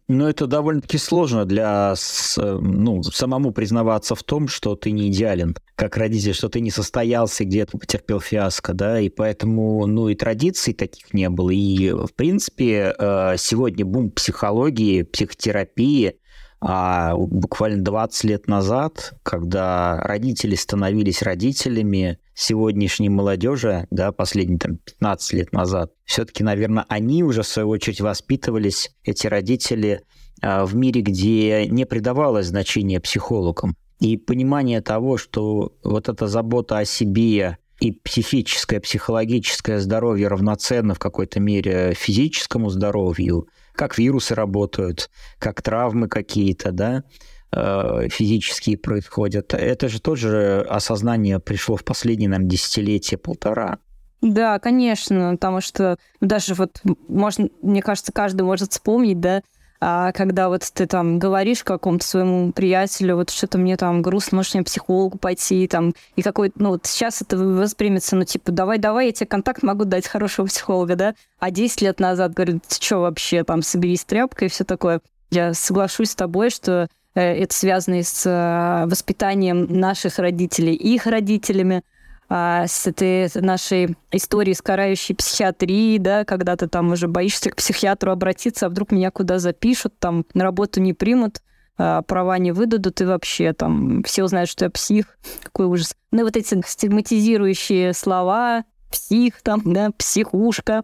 Но 0.09 0.29
это 0.29 0.47
довольно-таки 0.47 0.97
сложно 0.97 1.45
для 1.45 1.95
ну, 2.37 3.03
самому 3.03 3.51
признаваться 3.51 4.15
в 4.15 4.23
том, 4.23 4.49
что 4.49 4.75
ты 4.75 4.91
не 4.91 5.07
идеален, 5.07 5.55
как 5.75 5.95
родитель, 5.95 6.33
что 6.33 6.49
ты 6.49 6.59
не 6.59 6.71
состоялся, 6.71 7.45
где-то 7.45 7.77
потерпел 7.77 8.19
фиаско, 8.19 8.73
да, 8.73 8.99
и 8.99 9.09
поэтому, 9.09 9.85
ну, 9.87 10.09
и 10.09 10.15
традиций 10.15 10.73
таких 10.73 11.13
не 11.13 11.29
было. 11.29 11.51
И, 11.51 11.91
в 11.91 12.13
принципе, 12.15 12.93
э, 12.97 13.35
сегодня 13.37 13.85
бум 13.85 14.11
психологии, 14.11 15.03
психотерапии, 15.03 16.17
а 16.59 17.15
буквально 17.15 17.83
20 17.83 18.23
лет 18.25 18.47
назад, 18.47 19.13
когда 19.23 20.01
родители 20.01 20.55
становились 20.55 21.21
родителями 21.21 22.19
сегодняшней 22.35 23.09
молодежи, 23.09 23.87
да, 23.91 24.11
последние 24.11 24.59
там 24.59 24.77
15 24.77 25.33
лет 25.33 25.53
назад, 25.53 25.91
все-таки, 26.05 26.43
наверное, 26.43 26.85
они 26.89 27.23
уже 27.23 27.43
в 27.43 27.47
свою 27.47 27.69
очередь 27.69 28.01
воспитывались, 28.01 28.91
эти 29.03 29.27
родители, 29.27 30.01
а, 30.41 30.65
в 30.65 30.75
мире, 30.75 31.01
где 31.01 31.67
не 31.67 31.85
придавалось 31.85 32.47
значения 32.47 32.99
психологам. 32.99 33.75
И 33.99 34.17
понимание 34.17 34.81
того, 34.81 35.17
что 35.17 35.73
вот 35.83 36.09
эта 36.09 36.27
забота 36.27 36.79
о 36.79 36.85
себе 36.85 37.57
и 37.79 37.91
психическое, 37.91 38.79
психологическое 38.79 39.79
здоровье 39.79 40.27
равноценно 40.27 40.93
в 40.93 40.99
какой-то 40.99 41.39
мере 41.39 41.93
физическому 41.95 42.69
здоровью– 42.69 43.47
как 43.73 43.97
вирусы 43.97 44.35
работают, 44.35 45.09
как 45.39 45.61
травмы 45.61 46.07
какие-то, 46.07 46.71
да, 46.71 47.03
физические 48.09 48.77
происходят. 48.77 49.53
Это 49.53 49.89
же 49.89 50.01
тоже 50.01 50.65
осознание 50.69 51.39
пришло 51.39 51.75
в 51.75 51.83
последние, 51.83 52.29
наверное, 52.29 52.49
десятилетия, 52.49 53.17
полтора. 53.17 53.79
Да, 54.21 54.57
конечно, 54.59 55.31
потому 55.31 55.59
что 55.59 55.97
даже 56.21 56.53
вот, 56.53 56.81
можно, 57.09 57.49
мне 57.61 57.81
кажется, 57.81 58.13
каждый 58.13 58.43
может 58.43 58.71
вспомнить, 58.71 59.19
да, 59.19 59.41
а 59.85 60.13
когда 60.13 60.47
вот 60.47 60.63
ты 60.73 60.85
там 60.85 61.19
говоришь 61.19 61.61
какому-то 61.61 62.07
своему 62.07 62.53
приятелю, 62.53 63.17
вот 63.17 63.31
что-то 63.31 63.57
мне 63.57 63.75
там 63.75 64.01
грустно, 64.01 64.37
может, 64.37 64.53
мне 64.53 64.63
психологу 64.63 65.17
пойти, 65.17 65.67
там, 65.67 65.93
и 66.15 66.21
какой 66.21 66.53
ну, 66.55 66.69
вот 66.69 66.85
сейчас 66.85 67.21
это 67.21 67.37
воспримется, 67.37 68.15
ну, 68.15 68.23
типа, 68.23 68.53
давай-давай, 68.53 69.07
я 69.07 69.11
тебе 69.11 69.27
контакт 69.27 69.61
могу 69.61 69.83
дать 69.83 70.07
хорошего 70.07 70.45
психолога, 70.45 70.95
да? 70.95 71.15
А 71.39 71.51
10 71.51 71.81
лет 71.81 71.99
назад 71.99 72.33
говорят, 72.33 72.65
ты 72.65 72.75
что 72.75 72.99
вообще, 72.99 73.43
там, 73.43 73.61
соберись 73.61 74.05
тряпкой 74.05 74.47
и 74.47 74.51
все 74.51 74.63
такое. 74.63 75.01
Я 75.31 75.53
соглашусь 75.53 76.11
с 76.11 76.15
тобой, 76.15 76.49
что 76.49 76.83
э, 76.83 76.87
это 77.19 77.53
связано 77.53 77.99
и 77.99 78.03
с 78.03 78.25
э, 78.25 78.85
воспитанием 78.87 79.65
наших 79.65 80.19
родителей, 80.19 80.73
их 80.73 81.05
родителями, 81.05 81.83
а, 82.29 82.65
с 82.67 82.87
этой 82.87 83.29
нашей 83.35 83.95
историей 84.11 84.55
с 84.55 84.61
карающей 84.61 85.13
психиатрии, 85.13 85.99
да, 85.99 86.25
когда 86.25 86.55
ты 86.55 86.67
там 86.67 86.91
уже 86.91 87.07
боишься 87.07 87.51
к 87.51 87.55
психиатру 87.55 88.11
обратиться, 88.11 88.65
а 88.65 88.69
вдруг 88.69 88.91
меня 88.91 89.11
куда 89.11 89.37
запишут, 89.37 89.93
там 89.99 90.25
на 90.33 90.43
работу 90.43 90.81
не 90.81 90.93
примут, 90.93 91.41
а, 91.77 92.01
права 92.01 92.37
не 92.39 92.51
выдадут, 92.51 93.01
и 93.01 93.05
вообще 93.05 93.53
там 93.53 94.01
все 94.03 94.23
узнают, 94.23 94.49
что 94.49 94.65
я 94.65 94.71
псих. 94.71 95.17
Какой 95.43 95.67
ужас. 95.67 95.95
Ну 96.09 96.21
и 96.21 96.23
вот 96.23 96.35
эти 96.35 96.59
стигматизирующие 96.65 97.93
слова, 97.93 98.63
псих 98.91 99.41
там, 99.41 99.61
да, 99.65 99.91
психушка. 99.97 100.83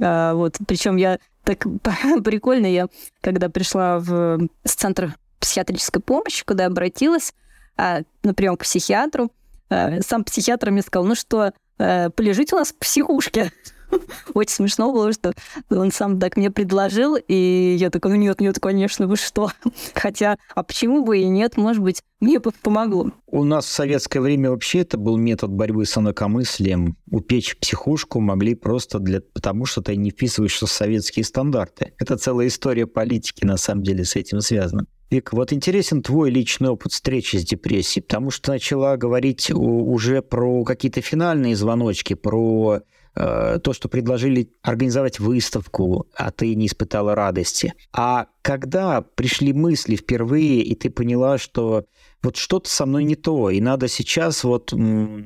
А, 0.00 0.34
вот. 0.34 0.56
Причем 0.66 0.96
я 0.96 1.18
так 1.44 1.64
прикольно, 2.24 2.66
я 2.66 2.88
когда 3.20 3.48
пришла 3.48 3.98
в 3.98 4.48
с 4.64 4.74
центра 4.74 5.14
психиатрической 5.38 6.02
помощи, 6.02 6.44
куда 6.44 6.66
обратилась 6.66 7.32
а, 7.76 8.00
на 8.22 8.34
прием 8.34 8.56
к 8.56 8.64
психиатру, 8.64 9.30
Э, 9.70 10.00
сам 10.02 10.24
психиатр 10.24 10.70
мне 10.70 10.82
сказал, 10.82 11.06
ну 11.06 11.14
что, 11.14 11.52
э, 11.78 12.10
полежите 12.10 12.56
у 12.56 12.58
нас 12.58 12.68
в 12.68 12.76
психушке. 12.76 13.52
Очень 14.34 14.54
смешно 14.54 14.92
было, 14.92 15.12
что 15.12 15.32
он 15.70 15.90
сам 15.90 16.20
так 16.20 16.36
мне 16.36 16.50
предложил, 16.50 17.16
и 17.16 17.76
я 17.78 17.88
такой, 17.90 18.12
ну 18.12 18.16
нет, 18.18 18.40
нет, 18.40 18.58
конечно, 18.60 19.06
вы 19.06 19.16
что? 19.16 19.50
Хотя, 19.94 20.36
а 20.54 20.62
почему 20.62 21.04
бы 21.04 21.18
и 21.18 21.24
нет, 21.24 21.56
может 21.56 21.82
быть, 21.82 22.02
мне 22.20 22.40
помогло. 22.40 23.12
У 23.26 23.44
нас 23.44 23.64
в 23.64 23.70
советское 23.70 24.20
время 24.20 24.50
вообще 24.50 24.80
это 24.80 24.98
был 24.98 25.16
метод 25.16 25.50
борьбы 25.50 25.86
с 25.86 25.96
инакомыслием. 25.96 26.96
Упечь 27.10 27.56
психушку 27.58 28.20
могли 28.20 28.54
просто 28.54 28.98
для, 28.98 29.20
потому, 29.20 29.64
что 29.64 29.80
ты 29.80 29.96
не 29.96 30.10
вписываешься 30.10 30.66
в 30.66 30.70
советские 30.70 31.24
стандарты. 31.24 31.94
Это 31.98 32.16
целая 32.16 32.48
история 32.48 32.86
политики, 32.86 33.44
на 33.44 33.56
самом 33.56 33.84
деле, 33.84 34.04
с 34.04 34.16
этим 34.16 34.40
связана. 34.40 34.86
Вик, 35.10 35.32
вот 35.32 35.54
интересен 35.54 36.02
твой 36.02 36.30
личный 36.30 36.68
опыт 36.68 36.92
встречи 36.92 37.36
с 37.36 37.44
депрессией, 37.44 38.02
потому 38.02 38.30
что 38.30 38.52
начала 38.52 38.96
говорить 38.98 39.50
уже 39.50 40.20
про 40.20 40.64
какие-то 40.64 41.00
финальные 41.00 41.56
звоночки, 41.56 42.12
про 42.12 42.80
э, 43.14 43.58
то, 43.62 43.72
что 43.72 43.88
предложили 43.88 44.52
организовать 44.62 45.18
выставку, 45.18 46.06
а 46.14 46.30
ты 46.30 46.54
не 46.54 46.66
испытала 46.66 47.14
радости. 47.14 47.72
А 47.90 48.26
когда 48.42 49.00
пришли 49.00 49.54
мысли 49.54 49.96
впервые, 49.96 50.60
и 50.60 50.74
ты 50.74 50.90
поняла, 50.90 51.38
что 51.38 51.86
вот 52.22 52.36
что-то 52.36 52.68
со 52.68 52.84
мной 52.84 53.04
не 53.04 53.16
то, 53.16 53.48
и 53.48 53.62
надо 53.62 53.88
сейчас 53.88 54.44
вот 54.44 54.74
м- 54.74 55.24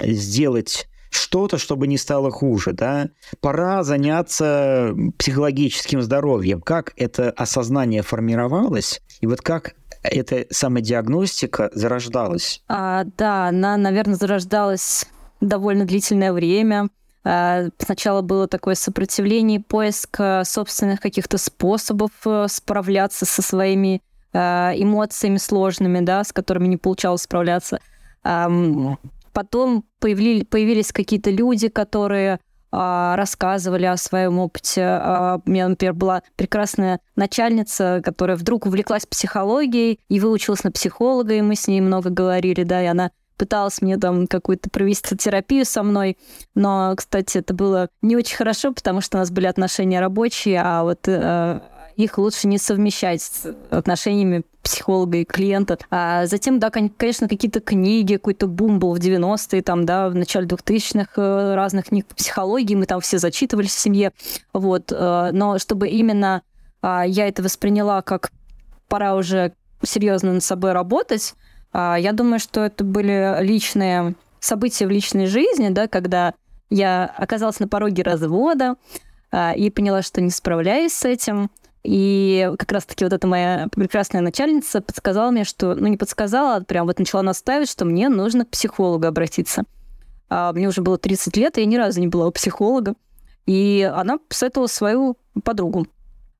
сделать 0.00 0.86
что-то, 1.14 1.58
чтобы 1.58 1.86
не 1.86 1.98
стало 1.98 2.30
хуже, 2.30 2.72
да? 2.72 3.08
Пора 3.40 3.82
заняться 3.82 4.94
психологическим 5.18 6.02
здоровьем. 6.02 6.60
Как 6.60 6.92
это 6.96 7.30
осознание 7.30 8.02
формировалось, 8.02 9.00
и 9.20 9.26
вот 9.26 9.40
как 9.40 9.74
эта 10.02 10.46
самодиагностика 10.50 11.70
зарождалась? 11.72 12.62
А, 12.68 13.04
да, 13.16 13.48
она, 13.48 13.76
наверное, 13.76 14.16
зарождалась 14.16 15.06
довольно 15.40 15.84
длительное 15.84 16.32
время. 16.32 16.88
А, 17.24 17.64
сначала 17.78 18.20
было 18.20 18.46
такое 18.46 18.74
сопротивление, 18.74 19.60
поиск 19.60 20.20
собственных 20.44 21.00
каких-то 21.00 21.38
способов 21.38 22.10
э, 22.26 22.46
справляться 22.50 23.24
со 23.24 23.40
своими 23.40 24.02
а, 24.34 24.72
эмоциями 24.76 25.38
сложными, 25.38 26.00
да, 26.00 26.22
с 26.22 26.32
которыми 26.32 26.66
не 26.66 26.76
получалось 26.76 27.22
справляться. 27.22 27.78
Потом 29.34 29.84
появили, 29.98 30.44
появились 30.44 30.92
какие-то 30.92 31.30
люди, 31.30 31.68
которые 31.68 32.38
а, 32.70 33.16
рассказывали 33.16 33.84
о 33.84 33.96
своем 33.96 34.38
опыте. 34.38 34.82
А, 34.82 35.40
у 35.44 35.50
меня, 35.50 35.68
например, 35.68 35.92
была 35.92 36.22
прекрасная 36.36 37.00
начальница, 37.16 38.00
которая 38.02 38.36
вдруг 38.36 38.64
увлеклась 38.64 39.06
психологией 39.06 40.00
и 40.08 40.20
выучилась 40.20 40.64
на 40.64 40.70
психолога, 40.70 41.34
и 41.34 41.42
мы 41.42 41.56
с 41.56 41.66
ней 41.66 41.80
много 41.80 42.10
говорили, 42.10 42.62
да, 42.62 42.82
и 42.82 42.86
она 42.86 43.10
пыталась 43.36 43.82
мне 43.82 43.96
там 43.96 44.28
какую-то 44.28 44.70
провести 44.70 45.16
терапию 45.16 45.64
со 45.64 45.82
мной, 45.82 46.16
но, 46.54 46.94
кстати, 46.96 47.38
это 47.38 47.52
было 47.52 47.88
не 48.02 48.16
очень 48.16 48.36
хорошо, 48.36 48.72
потому 48.72 49.00
что 49.00 49.18
у 49.18 49.20
нас 49.20 49.32
были 49.32 49.46
отношения 49.46 50.00
рабочие, 50.00 50.62
а 50.64 50.84
вот 50.84 51.08
э, 51.08 51.60
их 51.96 52.18
лучше 52.18 52.46
не 52.46 52.58
совмещать 52.58 53.22
с 53.22 53.54
отношениями 53.70 54.44
психолога 54.64 55.18
и 55.18 55.24
клиента. 55.24 55.78
А 55.90 56.26
затем, 56.26 56.58
да, 56.58 56.70
конечно, 56.70 57.28
какие-то 57.28 57.60
книги, 57.60 58.14
какой-то 58.14 58.48
бум 58.48 58.78
был 58.78 58.94
в 58.94 58.98
90-е, 58.98 59.62
там, 59.62 59.86
да, 59.86 60.08
в 60.08 60.14
начале 60.14 60.46
2000-х 60.46 61.12
э, 61.16 61.54
разных 61.54 61.86
книг 61.86 62.06
по 62.06 62.14
психологии, 62.14 62.74
мы 62.74 62.86
там 62.86 63.00
все 63.00 63.18
зачитывались 63.18 63.74
в 63.74 63.78
семье, 63.78 64.12
вот. 64.52 64.90
Э, 64.90 65.30
но 65.32 65.58
чтобы 65.58 65.88
именно 65.88 66.42
а, 66.84 67.06
я 67.06 67.28
это 67.28 67.42
восприняла 67.42 68.02
как 68.02 68.30
пора 68.88 69.14
уже 69.14 69.54
серьезно 69.82 70.34
над 70.34 70.42
собой 70.42 70.72
работать, 70.72 71.34
а, 71.72 71.96
я 71.98 72.12
думаю, 72.12 72.38
что 72.38 72.60
это 72.60 72.84
были 72.84 73.38
личные 73.40 74.16
события 74.38 74.86
в 74.86 74.90
личной 74.90 75.26
жизни, 75.26 75.70
да, 75.70 75.88
когда 75.88 76.34
я 76.68 77.06
оказалась 77.16 77.58
на 77.58 77.68
пороге 77.68 78.02
развода 78.02 78.76
а, 79.30 79.54
и 79.56 79.70
поняла, 79.70 80.02
что 80.02 80.20
не 80.20 80.28
справляюсь 80.28 80.92
с 80.92 81.06
этим. 81.06 81.50
И 81.84 82.50
как 82.58 82.72
раз-таки 82.72 83.04
вот 83.04 83.12
эта 83.12 83.26
моя 83.26 83.68
прекрасная 83.70 84.22
начальница 84.22 84.80
подсказала 84.80 85.30
мне, 85.30 85.44
что, 85.44 85.74
ну 85.74 85.86
не 85.86 85.98
подсказала, 85.98 86.56
а 86.56 86.60
прям 86.62 86.86
вот 86.86 86.98
начала 86.98 87.22
наставить, 87.22 87.68
что 87.68 87.84
мне 87.84 88.08
нужно 88.08 88.46
к 88.46 88.50
психологу 88.50 89.06
обратиться. 89.06 89.64
А 90.30 90.52
мне 90.52 90.66
уже 90.66 90.80
было 90.80 90.96
30 90.96 91.36
лет, 91.36 91.58
и 91.58 91.60
я 91.60 91.66
ни 91.66 91.76
разу 91.76 92.00
не 92.00 92.08
была 92.08 92.26
у 92.28 92.32
психолога. 92.32 92.94
И 93.44 93.88
она 93.94 94.16
посоветовала 94.16 94.66
свою 94.66 95.18
подругу. 95.44 95.86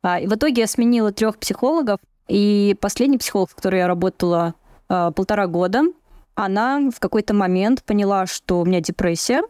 А, 0.02 0.18
и 0.18 0.26
в 0.26 0.34
итоге 0.34 0.62
я 0.62 0.66
сменила 0.66 1.12
трех 1.12 1.36
психологов, 1.36 2.00
и 2.26 2.74
последний 2.80 3.18
психолог, 3.18 3.50
с 3.50 3.54
которой 3.54 3.80
я 3.80 3.86
работала 3.86 4.54
а, 4.88 5.10
полтора 5.10 5.46
года, 5.46 5.82
она 6.34 6.90
в 6.90 6.98
какой-то 7.00 7.34
момент 7.34 7.84
поняла, 7.84 8.26
что 8.26 8.60
у 8.60 8.64
меня 8.64 8.80
депрессия, 8.80 9.42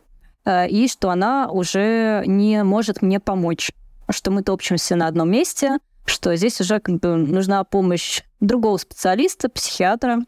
а, 0.45 0.67
и 0.67 0.89
что 0.89 1.11
она 1.11 1.49
уже 1.51 2.25
не 2.27 2.65
может 2.65 3.01
мне 3.01 3.21
помочь 3.21 3.71
что 4.11 4.31
мы 4.31 4.43
топчемся 4.43 4.97
на 4.97 5.07
одном 5.07 5.31
месте, 5.31 5.79
что 6.05 6.35
здесь 6.37 6.61
уже 6.61 6.81
как 6.81 7.01
бы 7.01 7.17
нужна 7.17 7.65
помощь 7.65 8.23
другого 8.41 8.77
специалиста, 8.77 9.49
психиатра. 9.49 10.19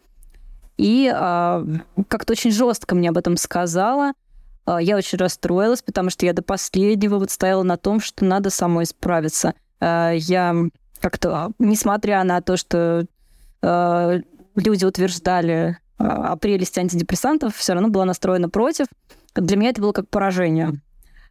И 0.76 1.10
а, 1.14 1.64
как-то 2.08 2.32
очень 2.32 2.50
жестко 2.50 2.94
мне 2.94 3.10
об 3.10 3.18
этом 3.18 3.36
сказала. 3.36 4.12
А, 4.64 4.80
я 4.80 4.96
очень 4.96 5.18
расстроилась, 5.18 5.82
потому 5.82 6.10
что 6.10 6.26
я 6.26 6.32
до 6.32 6.42
последнего 6.42 7.18
вот 7.18 7.30
стояла 7.30 7.62
на 7.62 7.76
том, 7.76 8.00
что 8.00 8.24
надо 8.24 8.50
самой 8.50 8.86
справиться. 8.86 9.54
А, 9.80 10.12
я 10.12 10.54
как-то, 11.00 11.52
несмотря 11.58 12.24
на 12.24 12.40
то, 12.40 12.56
что 12.56 13.06
а, 13.62 14.18
люди 14.54 14.84
утверждали 14.84 15.78
а, 15.98 16.32
о 16.32 16.36
прелести 16.36 16.78
антидепрессантов, 16.80 17.56
все 17.56 17.74
равно 17.74 17.88
была 17.88 18.04
настроена 18.04 18.48
против. 18.48 18.86
Для 19.34 19.56
меня 19.56 19.70
это 19.70 19.82
было 19.82 19.92
как 19.92 20.08
поражение. 20.08 20.80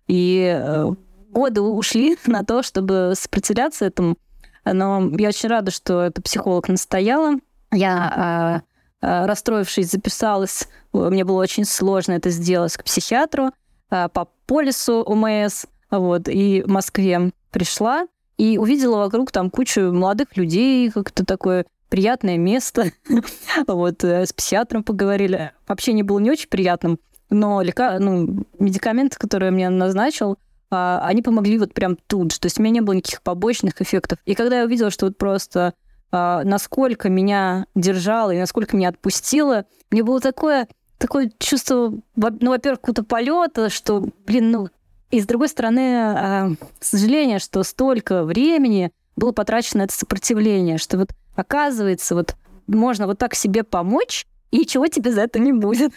И 0.07 0.53
э, 0.55 0.91
годы 1.35 1.61
ушли 1.61 2.17
на 2.25 2.43
то, 2.43 2.63
чтобы 2.63 3.13
сопротивляться 3.15 3.85
этому. 3.85 4.17
Но 4.63 5.11
я 5.17 5.29
очень 5.29 5.49
рада, 5.49 5.69
что 5.69 6.01
эта 6.01 6.21
психолог 6.21 6.69
настояла. 6.69 7.35
Я, 7.71 8.13
а, 8.15 8.61
а, 9.01 9.27
расстроившись, 9.27 9.91
записалась. 9.91 10.67
Мне 10.91 11.23
было 11.23 11.41
очень 11.41 11.65
сложно 11.65 12.13
это 12.13 12.31
сделать 12.31 12.75
к 12.75 12.83
психиатру 12.83 13.51
а, 13.91 14.07
по 14.07 14.29
полису 14.47 15.03
УМС. 15.03 15.65
Вот, 15.91 16.27
и 16.27 16.63
в 16.63 16.69
Москве 16.69 17.31
пришла 17.51 18.07
и 18.37 18.57
увидела 18.57 18.97
вокруг 18.97 19.31
там 19.31 19.49
кучу 19.51 19.91
молодых 19.91 20.35
людей, 20.35 20.89
как-то 20.89 21.23
такое 21.25 21.65
приятное 21.89 22.37
место. 22.37 22.91
вот, 23.67 24.03
э, 24.03 24.25
с 24.25 24.33
психиатром 24.33 24.83
поговорили. 24.83 25.51
Общение 25.67 26.03
было 26.03 26.19
не 26.19 26.31
очень 26.31 26.49
приятным, 26.49 26.99
но 27.29 27.61
лека... 27.61 27.99
ну, 27.99 28.45
медикаменты, 28.59 29.17
которые 29.17 29.51
мне 29.51 29.69
назначил, 29.69 30.37
они 30.69 31.21
помогли 31.21 31.57
вот 31.57 31.73
прям 31.73 31.95
тут 31.95 32.33
же. 32.33 32.39
То 32.39 32.47
есть 32.47 32.59
у 32.59 32.61
меня 32.61 32.73
не 32.73 32.81
было 32.81 32.95
никаких 32.95 33.21
побочных 33.21 33.81
эффектов. 33.81 34.19
И 34.25 34.35
когда 34.35 34.59
я 34.59 34.65
увидела, 34.65 34.89
что 34.89 35.05
вот 35.05 35.17
просто 35.17 35.73
а, 36.11 36.43
насколько 36.43 37.09
меня 37.09 37.65
держало 37.75 38.31
и 38.31 38.39
насколько 38.39 38.77
меня 38.77 38.89
отпустило, 38.89 39.65
мне 39.91 40.01
было 40.01 40.21
такое, 40.21 40.67
такое 40.97 41.31
чувство, 41.39 41.93
ну, 42.15 42.49
во-первых, 42.49 42.79
какого-то 42.79 43.03
полета, 43.03 43.69
что, 43.69 44.07
блин, 44.25 44.51
ну, 44.51 44.69
и 45.11 45.19
с 45.19 45.25
другой 45.25 45.49
стороны, 45.49 45.95
а, 45.97 46.51
сожаление, 46.79 47.39
что 47.39 47.63
столько 47.63 48.23
времени 48.23 48.91
было 49.17 49.33
потрачено 49.33 49.79
на 49.79 49.85
это 49.85 49.93
сопротивление, 49.93 50.77
что 50.77 50.97
вот 50.97 51.09
оказывается, 51.35 52.15
вот 52.15 52.35
можно 52.67 53.07
вот 53.07 53.17
так 53.17 53.35
себе 53.35 53.63
помочь, 53.63 54.25
и 54.55 54.59
ничего 54.59 54.87
тебе 54.87 55.11
за 55.11 55.21
это 55.21 55.37
не 55.37 55.51
будет. 55.51 55.91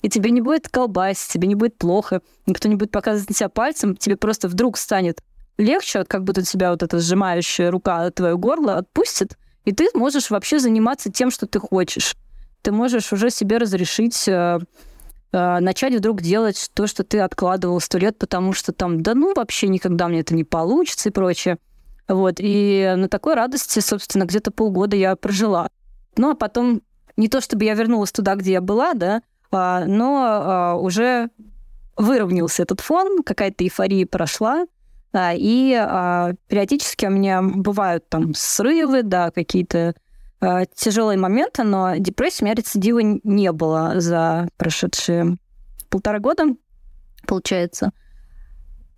И 0.00 0.08
тебе 0.08 0.30
не 0.30 0.40
будет 0.40 0.68
колбасить, 0.70 1.30
тебе 1.30 1.46
не 1.46 1.54
будет 1.54 1.76
плохо, 1.76 2.22
никто 2.46 2.66
не 2.66 2.76
будет 2.76 2.90
показывать 2.90 3.28
на 3.28 3.34
тебя 3.34 3.50
пальцем, 3.50 3.94
тебе 3.94 4.16
просто 4.16 4.48
вдруг 4.48 4.78
станет 4.78 5.20
легче, 5.58 6.04
как 6.04 6.24
будто 6.24 6.40
тебя 6.40 6.70
вот 6.70 6.82
эта 6.82 6.98
сжимающая 6.98 7.70
рука 7.70 8.10
твое 8.10 8.38
горло 8.38 8.76
отпустит, 8.76 9.36
и 9.66 9.72
ты 9.72 9.88
можешь 9.92 10.30
вообще 10.30 10.58
заниматься 10.58 11.12
тем, 11.12 11.30
что 11.30 11.46
ты 11.46 11.58
хочешь. 11.58 12.16
Ты 12.62 12.72
можешь 12.72 13.12
уже 13.12 13.28
себе 13.28 13.58
разрешить 13.58 14.26
э, 14.28 14.60
э, 15.32 15.58
начать 15.60 15.94
вдруг 15.94 16.22
делать 16.22 16.70
то, 16.72 16.86
что 16.86 17.04
ты 17.04 17.20
откладывал 17.20 17.80
сто 17.80 17.98
лет, 17.98 18.16
потому 18.16 18.54
что 18.54 18.72
там, 18.72 19.02
да 19.02 19.14
ну, 19.14 19.34
вообще 19.34 19.68
никогда 19.68 20.08
мне 20.08 20.20
это 20.20 20.34
не 20.34 20.44
получится 20.44 21.10
и 21.10 21.12
прочее. 21.12 21.58
Вот, 22.08 22.36
и 22.38 22.94
на 22.96 23.10
такой 23.10 23.34
радости, 23.34 23.80
собственно, 23.80 24.24
где-то 24.24 24.52
полгода 24.52 24.96
я 24.96 25.16
прожила. 25.16 25.68
Ну, 26.16 26.30
а 26.30 26.34
потом 26.34 26.80
не 27.16 27.28
то 27.28 27.40
чтобы 27.40 27.64
я 27.64 27.74
вернулась 27.74 28.12
туда, 28.12 28.34
где 28.34 28.52
я 28.52 28.60
была, 28.60 28.94
да, 28.94 29.22
а, 29.50 29.84
но 29.84 30.24
а, 30.24 30.74
уже 30.76 31.30
выровнялся 31.96 32.62
этот 32.62 32.80
фон, 32.80 33.22
какая-то 33.22 33.64
эйфория 33.64 34.06
прошла, 34.06 34.66
да, 35.12 35.32
и 35.32 35.72
а, 35.74 36.32
периодически 36.48 37.06
у 37.06 37.10
меня 37.10 37.40
бывают 37.40 38.08
там 38.08 38.34
срывы, 38.34 39.02
да, 39.02 39.30
какие-то 39.30 39.94
а, 40.40 40.66
тяжелые 40.66 41.18
моменты, 41.18 41.62
но 41.62 41.96
депрессии 41.96 42.42
у 42.42 42.46
меня 42.46 42.54
рецидива 42.54 42.98
не 42.98 43.52
было 43.52 44.00
за 44.00 44.48
прошедшие 44.56 45.38
полтора 45.88 46.18
года, 46.18 46.44
получается. 47.26 47.92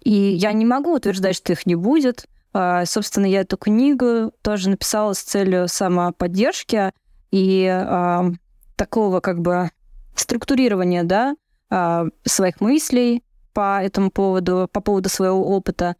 И 0.01 0.11
я 0.11 0.53
не 0.53 0.65
могу 0.65 0.95
утверждать, 0.95 1.37
что 1.37 1.53
их 1.53 1.67
не 1.67 1.75
будет. 1.75 2.27
А, 2.53 2.87
собственно, 2.87 3.27
я 3.27 3.41
эту 3.41 3.57
книгу 3.59 4.33
тоже 4.41 4.71
написала 4.71 5.13
с 5.13 5.21
целью 5.21 5.69
самоподдержки, 5.69 6.93
и 7.37 7.67
э, 7.67 8.31
такого 8.77 9.21
как 9.21 9.41
бы 9.41 9.71
структурирования, 10.15 11.05
да, 11.05 11.37
э, 11.71 12.09
своих 12.25 12.63
мыслей 12.63 13.23
по 13.53 13.83
этому 13.83 14.11
поводу, 14.11 14.71
по 14.73 14.81
поводу 14.81 15.11
своего 15.11 15.47
опыта. 15.55 15.97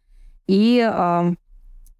И, 0.47 0.79
э, 0.79 1.33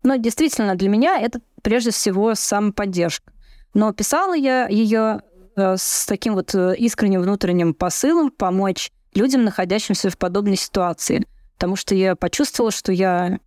ну, 0.02 0.18
действительно, 0.18 0.74
для 0.74 0.90
меня 0.90 1.20
это 1.20 1.40
прежде 1.62 1.92
всего 1.92 2.34
самоподдержка. 2.34 3.32
Но 3.76 3.94
писала 3.94 4.36
я 4.36 4.68
ее 4.68 5.22
э, 5.56 5.76
с 5.78 6.08
таким 6.08 6.34
вот 6.34 6.56
э, 6.56 6.76
искренним 6.76 7.22
внутренним 7.22 7.76
посылом 7.76 8.32
помочь 8.32 8.92
людям, 9.14 9.44
находящимся 9.44 10.10
в 10.10 10.18
подобной 10.18 10.56
ситуации. 10.56 11.28
Потому 11.54 11.76
что 11.76 11.94
я 11.94 12.16
почувствовала, 12.16 12.72
что 12.72 12.92
я 12.92 13.40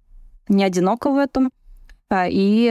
не 0.47 0.63
одинока 0.63 1.11
в 1.11 1.17
этом. 1.17 1.51
И 2.13 2.69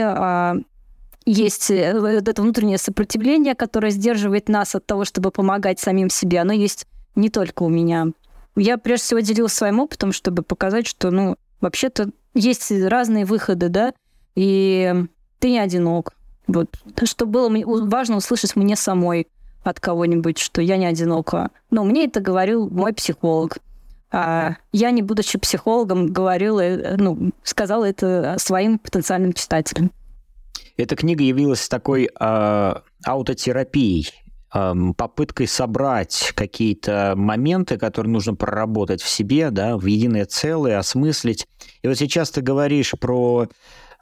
есть 1.24 1.70
э, 1.70 1.74
это 1.74 2.42
внутреннее 2.42 2.78
сопротивление, 2.78 3.54
которое 3.54 3.90
сдерживает 3.90 4.48
нас 4.48 4.74
от 4.74 4.86
того, 4.86 5.04
чтобы 5.04 5.30
помогать 5.30 5.80
самим 5.80 6.10
себе. 6.10 6.40
Оно 6.40 6.52
есть 6.52 6.86
не 7.14 7.30
только 7.30 7.62
у 7.62 7.68
меня. 7.68 8.08
Я 8.56 8.78
прежде 8.78 9.04
всего 9.04 9.20
делилась 9.20 9.52
своим 9.52 9.80
опытом, 9.80 10.12
чтобы 10.12 10.42
показать, 10.42 10.86
что, 10.86 11.10
ну, 11.10 11.36
вообще-то 11.60 12.10
есть 12.34 12.70
разные 12.70 13.24
выходы, 13.24 13.68
да, 13.68 13.92
и 14.34 14.94
ты 15.38 15.50
не 15.50 15.58
одинок. 15.58 16.14
Вот. 16.46 16.68
Что 17.04 17.26
было 17.26 17.50
важно 17.86 18.16
услышать 18.16 18.56
мне 18.56 18.76
самой 18.76 19.28
от 19.62 19.78
кого-нибудь, 19.78 20.38
что 20.38 20.62
я 20.62 20.76
не 20.76 20.86
одинока. 20.86 21.50
Но 21.70 21.84
мне 21.84 22.06
это 22.06 22.20
говорил 22.20 22.68
мой 22.68 22.92
психолог. 22.92 23.58
А 24.12 24.56
я, 24.72 24.90
не 24.90 25.02
будучи 25.02 25.38
психологом, 25.38 26.12
говорила, 26.12 26.60
э, 26.60 26.96
ну, 26.96 27.30
сказала 27.44 27.84
это 27.84 28.36
своим 28.38 28.78
потенциальным 28.78 29.32
читателям. 29.32 29.92
Эта 30.76 30.96
книга 30.96 31.22
явилась 31.22 31.68
такой 31.68 32.08
э, 32.08 32.74
аутотерапией, 33.04 34.10
э, 34.54 34.74
попыткой 34.96 35.46
собрать 35.46 36.32
какие-то 36.34 37.14
моменты, 37.16 37.76
которые 37.76 38.12
нужно 38.12 38.34
проработать 38.34 39.02
в 39.02 39.08
себе, 39.08 39.50
да, 39.50 39.76
в 39.76 39.86
единое 39.86 40.26
целое, 40.26 40.78
осмыслить. 40.78 41.46
И 41.82 41.88
вот 41.88 41.98
сейчас 41.98 42.30
ты 42.30 42.40
говоришь 42.40 42.94
про 42.98 43.48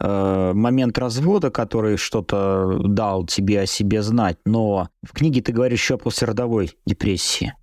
э, 0.00 0.52
момент 0.54 0.98
развода, 0.98 1.50
который 1.50 1.96
что-то 1.96 2.78
дал 2.84 3.26
тебе 3.26 3.62
о 3.62 3.66
себе 3.66 4.02
знать, 4.02 4.38
но 4.44 4.88
в 5.02 5.12
книге 5.12 5.42
ты 5.42 5.52
говоришь 5.52 5.80
еще 5.80 5.94
о 5.94 5.98
послеродовой 5.98 6.72
депрессии. 6.86 7.54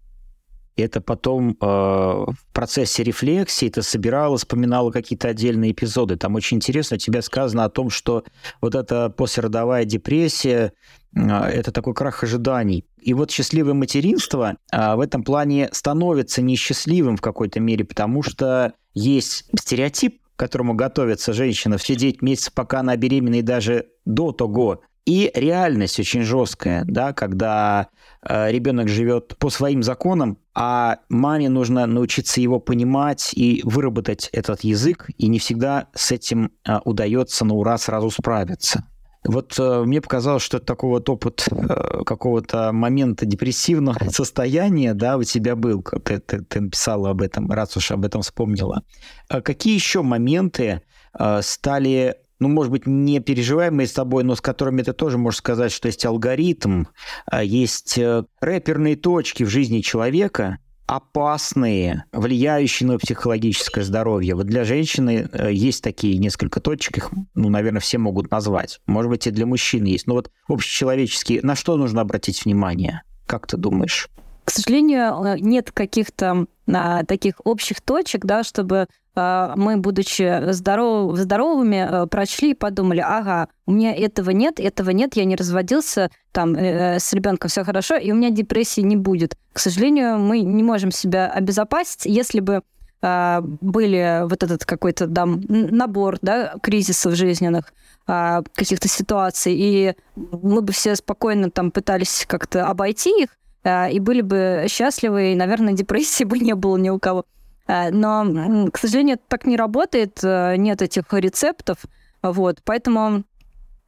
Это 0.83 1.01
потом 1.01 1.51
э, 1.51 1.65
в 1.65 2.35
процессе 2.53 3.03
рефлексии 3.03 3.69
ты 3.69 3.81
собирала, 3.81 4.37
вспоминала 4.37 4.91
какие-то 4.91 5.29
отдельные 5.29 5.71
эпизоды. 5.71 6.17
Там 6.17 6.35
очень 6.35 6.57
интересно, 6.57 6.95
у 6.95 6.97
тебя 6.97 7.21
сказано 7.21 7.63
о 7.63 7.69
том, 7.69 7.89
что 7.89 8.23
вот 8.61 8.75
эта 8.75 9.09
послеродовая 9.09 9.85
депрессия 9.85 10.73
э, 11.15 11.19
это 11.21 11.71
такой 11.71 11.93
крах 11.93 12.23
ожиданий. 12.23 12.85
И 13.01 13.13
вот 13.13 13.31
счастливое 13.31 13.73
материнство 13.73 14.57
э, 14.71 14.95
в 14.95 14.99
этом 14.99 15.23
плане 15.23 15.69
становится 15.71 16.41
несчастливым 16.41 17.17
в 17.17 17.21
какой-то 17.21 17.59
мере, 17.59 17.85
потому 17.85 18.21
что 18.21 18.73
есть 18.93 19.45
стереотип, 19.57 20.21
к 20.35 20.39
которому 20.39 20.73
готовится 20.73 21.31
женщина 21.31 21.77
все 21.77 21.95
9 21.95 22.21
месяцев, 22.21 22.53
пока 22.53 22.81
она 22.81 22.97
беременна, 22.97 23.35
и 23.35 23.41
даже 23.41 23.87
до 24.03 24.33
того, 24.33 24.81
и 25.05 25.31
реальность 25.35 25.99
очень 25.99 26.23
жесткая, 26.23 26.83
да, 26.85 27.13
когда 27.13 27.89
э, 28.27 28.51
ребенок 28.51 28.87
живет 28.87 29.37
по 29.37 29.49
своим 29.49 29.83
законам, 29.83 30.39
а 30.55 30.97
маме 31.09 31.47
нужно 31.49 31.85
научиться 31.85 32.41
его 32.41 32.59
понимать 32.59 33.31
и 33.33 33.61
выработать 33.63 34.29
этот 34.33 34.63
язык, 34.63 35.09
и 35.17 35.27
не 35.27 35.37
всегда 35.37 35.87
с 35.93 36.11
этим 36.11 36.51
э, 36.67 36.79
удается 36.85 37.45
на 37.45 37.53
ура 37.53 37.77
сразу 37.77 38.09
справиться. 38.09 38.83
Вот 39.27 39.55
э, 39.59 39.83
мне 39.85 40.01
показалось, 40.01 40.43
что 40.43 40.57
это 40.57 40.65
такой 40.65 40.89
вот 40.89 41.09
опыт 41.09 41.47
э, 41.51 42.03
какого-то 42.03 42.71
момента 42.71 43.25
депрессивного 43.25 43.97
состояния, 44.09 44.93
да, 44.93 45.17
у 45.17 45.23
тебя 45.23 45.55
был. 45.55 45.83
Ты, 45.83 46.19
ты, 46.19 46.41
ты 46.41 46.61
написала 46.61 47.11
об 47.11 47.21
этом, 47.21 47.51
раз 47.51 47.75
уж 47.77 47.91
об 47.91 48.05
этом 48.05 48.21
вспомнила. 48.21 48.83
А 49.27 49.41
какие 49.41 49.73
еще 49.73 50.01
моменты 50.01 50.81
э, 51.17 51.41
стали 51.41 52.17
ну, 52.39 52.49
может 52.49 52.71
быть, 52.71 52.85
не 52.85 53.19
переживаемые 53.19 53.87
с 53.87 53.93
тобой, 53.93 54.23
но 54.23 54.35
с 54.35 54.41
которыми 54.41 54.81
ты 54.81 54.93
тоже 54.93 55.17
можешь 55.17 55.39
сказать, 55.39 55.71
что 55.71 55.87
есть 55.87 56.05
алгоритм, 56.05 56.85
а 57.25 57.43
есть 57.43 57.97
э, 57.97 58.23
рэперные 58.41 58.95
точки 58.95 59.43
в 59.43 59.49
жизни 59.49 59.81
человека, 59.81 60.59
опасные, 60.85 62.05
влияющие 62.11 62.87
на 62.87 62.97
психологическое 62.97 63.83
здоровье. 63.83 64.35
Вот 64.35 64.45
для 64.45 64.65
женщины 64.65 65.27
э, 65.31 65.51
есть 65.51 65.83
такие 65.83 66.17
несколько 66.17 66.59
точек, 66.59 66.97
их, 66.97 67.11
ну, 67.33 67.49
наверное, 67.49 67.81
все 67.81 67.97
могут 67.97 68.29
назвать. 68.29 68.81
Может 68.85 69.09
быть, 69.09 69.27
и 69.27 69.31
для 69.31 69.45
мужчин 69.45 69.85
есть. 69.85 70.05
Но 70.07 70.13
вот 70.13 70.29
общечеловеческие, 70.47 71.41
на 71.41 71.55
что 71.55 71.77
нужно 71.77 72.01
обратить 72.01 72.45
внимание? 72.45 73.01
Как 73.25 73.47
ты 73.47 73.57
думаешь? 73.57 74.09
К 74.45 74.51
сожалению, 74.51 75.23
э, 75.23 75.39
нет 75.39 75.71
каких-то 75.71 76.45
а, 76.71 77.03
таких 77.03 77.35
общих 77.43 77.81
точек, 77.81 78.25
да, 78.25 78.43
чтобы 78.43 78.87
а, 79.15 79.53
мы, 79.55 79.77
будучи 79.77 80.51
здоров, 80.51 81.17
здоровыми, 81.17 82.03
э, 82.03 82.07
прочли 82.07 82.51
и 82.51 82.55
подумали, 82.55 82.99
ага, 82.99 83.47
у 83.65 83.71
меня 83.71 83.93
этого 83.95 84.29
нет, 84.31 84.59
этого 84.59 84.91
нет, 84.91 85.15
я 85.15 85.25
не 85.25 85.35
разводился, 85.35 86.11
там 86.31 86.53
э, 86.55 86.99
с 86.99 87.13
ребенком 87.13 87.49
все 87.49 87.63
хорошо, 87.63 87.95
и 87.95 88.11
у 88.11 88.15
меня 88.15 88.29
депрессии 88.29 88.81
не 88.81 88.95
будет. 88.95 89.37
К 89.53 89.59
сожалению, 89.59 90.19
мы 90.19 90.41
не 90.41 90.63
можем 90.63 90.91
себя 90.91 91.27
обезопасить, 91.27 92.05
если 92.05 92.39
бы 92.39 92.61
а, 93.01 93.41
были 93.41 94.21
вот 94.27 94.43
этот 94.43 94.65
какой-то 94.65 95.07
там 95.07 95.41
набор 95.47 96.17
да, 96.21 96.55
кризисов 96.61 97.13
жизненных, 97.13 97.73
а, 98.07 98.43
каких-то 98.53 98.87
ситуаций, 98.87 99.53
и 99.55 99.95
мы 100.15 100.61
бы 100.61 100.73
все 100.73 100.95
спокойно 100.95 101.51
там 101.51 101.71
пытались 101.71 102.25
как-то 102.27 102.67
обойти 102.67 103.23
их, 103.23 103.29
и 103.65 103.99
были 103.99 104.21
бы 104.21 104.65
счастливы, 104.69 105.33
и, 105.33 105.35
наверное, 105.35 105.73
депрессии 105.73 106.23
бы 106.23 106.37
не 106.39 106.53
было 106.53 106.77
ни 106.77 106.89
у 106.89 106.99
кого. 106.99 107.25
Э, 107.67 107.89
но, 107.91 108.69
к 108.71 108.77
сожалению, 108.77 109.17
так 109.27 109.45
не 109.45 109.57
работает, 109.57 110.19
э, 110.23 110.55
нет 110.57 110.81
этих 110.81 111.05
рецептов, 111.11 111.79
вот, 112.21 112.59
поэтому 112.63 113.23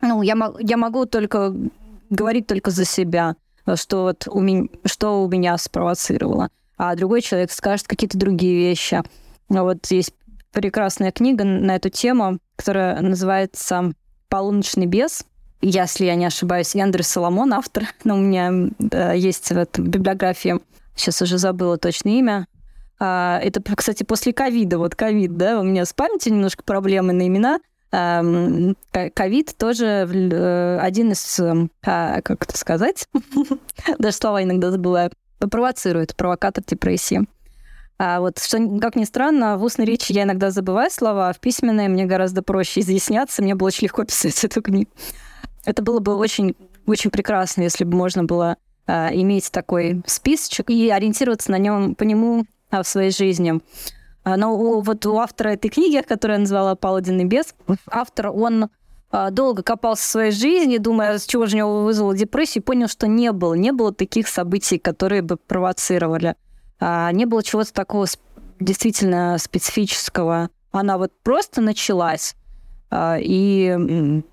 ну, 0.01 0.21
я, 0.21 0.35
я 0.59 0.77
могу 0.77 1.05
только 1.05 1.53
говорить 2.09 2.47
только 2.47 2.71
за 2.71 2.85
себя, 2.85 3.35
что, 3.75 4.03
вот 4.03 4.27
у 4.27 4.39
меня, 4.39 4.67
что 4.85 5.23
у 5.23 5.29
меня 5.29 5.57
спровоцировало, 5.57 6.49
а 6.77 6.95
другой 6.95 7.21
человек 7.21 7.51
скажет 7.51 7.87
какие-то 7.87 8.17
другие 8.17 8.55
вещи. 8.57 9.01
Вот 9.49 9.85
есть 9.87 10.13
прекрасная 10.51 11.11
книга 11.11 11.43
на 11.43 11.75
эту 11.75 11.89
тему, 11.89 12.39
которая 12.55 13.01
называется 13.01 13.93
«Полуночный 14.29 14.85
бес», 14.85 15.25
если 15.62 16.06
я 16.06 16.15
не 16.15 16.26
ошибаюсь, 16.26 16.76
Андрей 16.76 17.04
Соломон, 17.04 17.54
автор, 17.54 17.86
но 18.04 18.15
у 18.15 18.20
меня 18.20 18.72
да, 18.80 19.13
есть 19.13 19.50
в 19.50 19.58
этом 19.58 19.86
библиографии, 19.86 20.60
сейчас 20.96 21.22
уже 21.22 21.38
забыла 21.38 21.78
точное 21.78 22.13
имя, 22.13 22.48
а, 23.00 23.39
это, 23.43 23.62
кстати, 23.76 24.04
после 24.04 24.34
ковида. 24.34 24.78
Вот 24.78 24.96
ковид, 24.96 25.38
да, 25.38 25.60
у 25.60 25.63
меня 25.63 25.86
с 25.86 25.93
памятью 25.93 26.34
немножко 26.34 26.63
проблемы 26.63 27.13
на 27.13 27.28
имена. 27.28 27.60
Ковид 27.89 29.56
тоже 29.58 29.86
э, 29.86 30.80
один 30.80 31.12
из, 31.13 31.39
эм, 31.39 31.72
а, 31.86 32.22
как 32.22 32.43
это 32.43 32.58
сказать, 32.58 33.08
даже 33.98 34.17
слова 34.17 34.43
иногда 34.43 34.72
забываю, 34.72 35.10
провоцирует, 35.39 36.15
провокатор 36.15 36.63
депрессии. 36.65 37.26
А 37.98 38.20
вот, 38.20 38.39
что, 38.39 38.80
как 38.80 38.96
ни 38.98 39.06
странно, 39.06 39.58
в 39.58 39.63
устной 39.63 39.86
речи 39.86 40.12
я 40.12 40.24
иногда 40.24 40.52
забываю 40.52 40.91
слова, 40.91 41.30
а 41.30 41.34
в 41.34 41.39
письменной 41.39 41.88
мне 41.88 42.06
гораздо 42.06 42.43
проще 42.43 42.82
изъясняться, 42.82 43.41
мне 43.41 43.56
было 43.56 43.70
очень 43.70 43.86
легко 43.86 44.04
писать 44.04 44.43
эту 44.43 44.62
книгу. 44.62 44.91
Это 45.67 45.82
было 45.82 45.99
бы 45.99 46.15
очень, 46.15 46.56
очень 46.86 47.12
прекрасно, 47.12 47.63
если 47.63 47.84
бы 47.84 47.97
можно 47.97 48.23
было 48.23 48.56
а, 48.86 49.10
иметь 49.13 49.51
такой 49.51 50.01
списочек 50.06 50.69
и 50.69 50.89
ориентироваться 50.89 51.51
на 51.51 51.58
нем, 51.58 51.93
по 51.93 52.03
нему 52.03 52.45
в 52.71 52.84
своей 52.86 53.12
жизни. 53.12 53.60
А, 54.23 54.38
но 54.38 54.56
у, 54.56 54.80
вот 54.80 55.06
у 55.06 55.17
автора 55.17 55.49
этой 55.49 55.69
книги, 55.69 56.01
которую 56.08 56.38
я 56.38 56.39
назвала 56.39 56.75
«Паладин 56.75 57.17
небес», 57.17 57.53
автор, 57.91 58.30
он 58.30 58.69
долго 59.32 59.62
копался 59.62 60.03
в 60.03 60.06
своей 60.06 60.32
жизни, 60.32 60.77
думая, 60.77 61.17
с 61.17 61.25
чего 61.25 61.47
же 61.47 61.56
у 61.56 61.60
него 61.60 61.84
вызвало 61.84 62.15
депрессию, 62.15 62.62
и 62.62 62.65
понял, 62.65 62.88
что 62.88 63.08
не 63.08 63.34
было. 63.34 63.53
Не 63.53 63.73
было 63.73 63.93
таких 63.93 64.30
событий, 64.30 64.77
которые 64.77 65.21
бы 65.21 65.36
провоцировали. 65.36 66.36
А, 66.80 67.12
не 67.12 67.25
было 67.25 67.43
чего-то 67.43 67.73
такого 67.73 68.08
действительно 68.62 69.38
специфического. 69.38 70.49
Она 70.71 70.97
вот 70.97 71.12
просто 71.23 71.60
началась. 71.60 72.36
И 72.93 74.23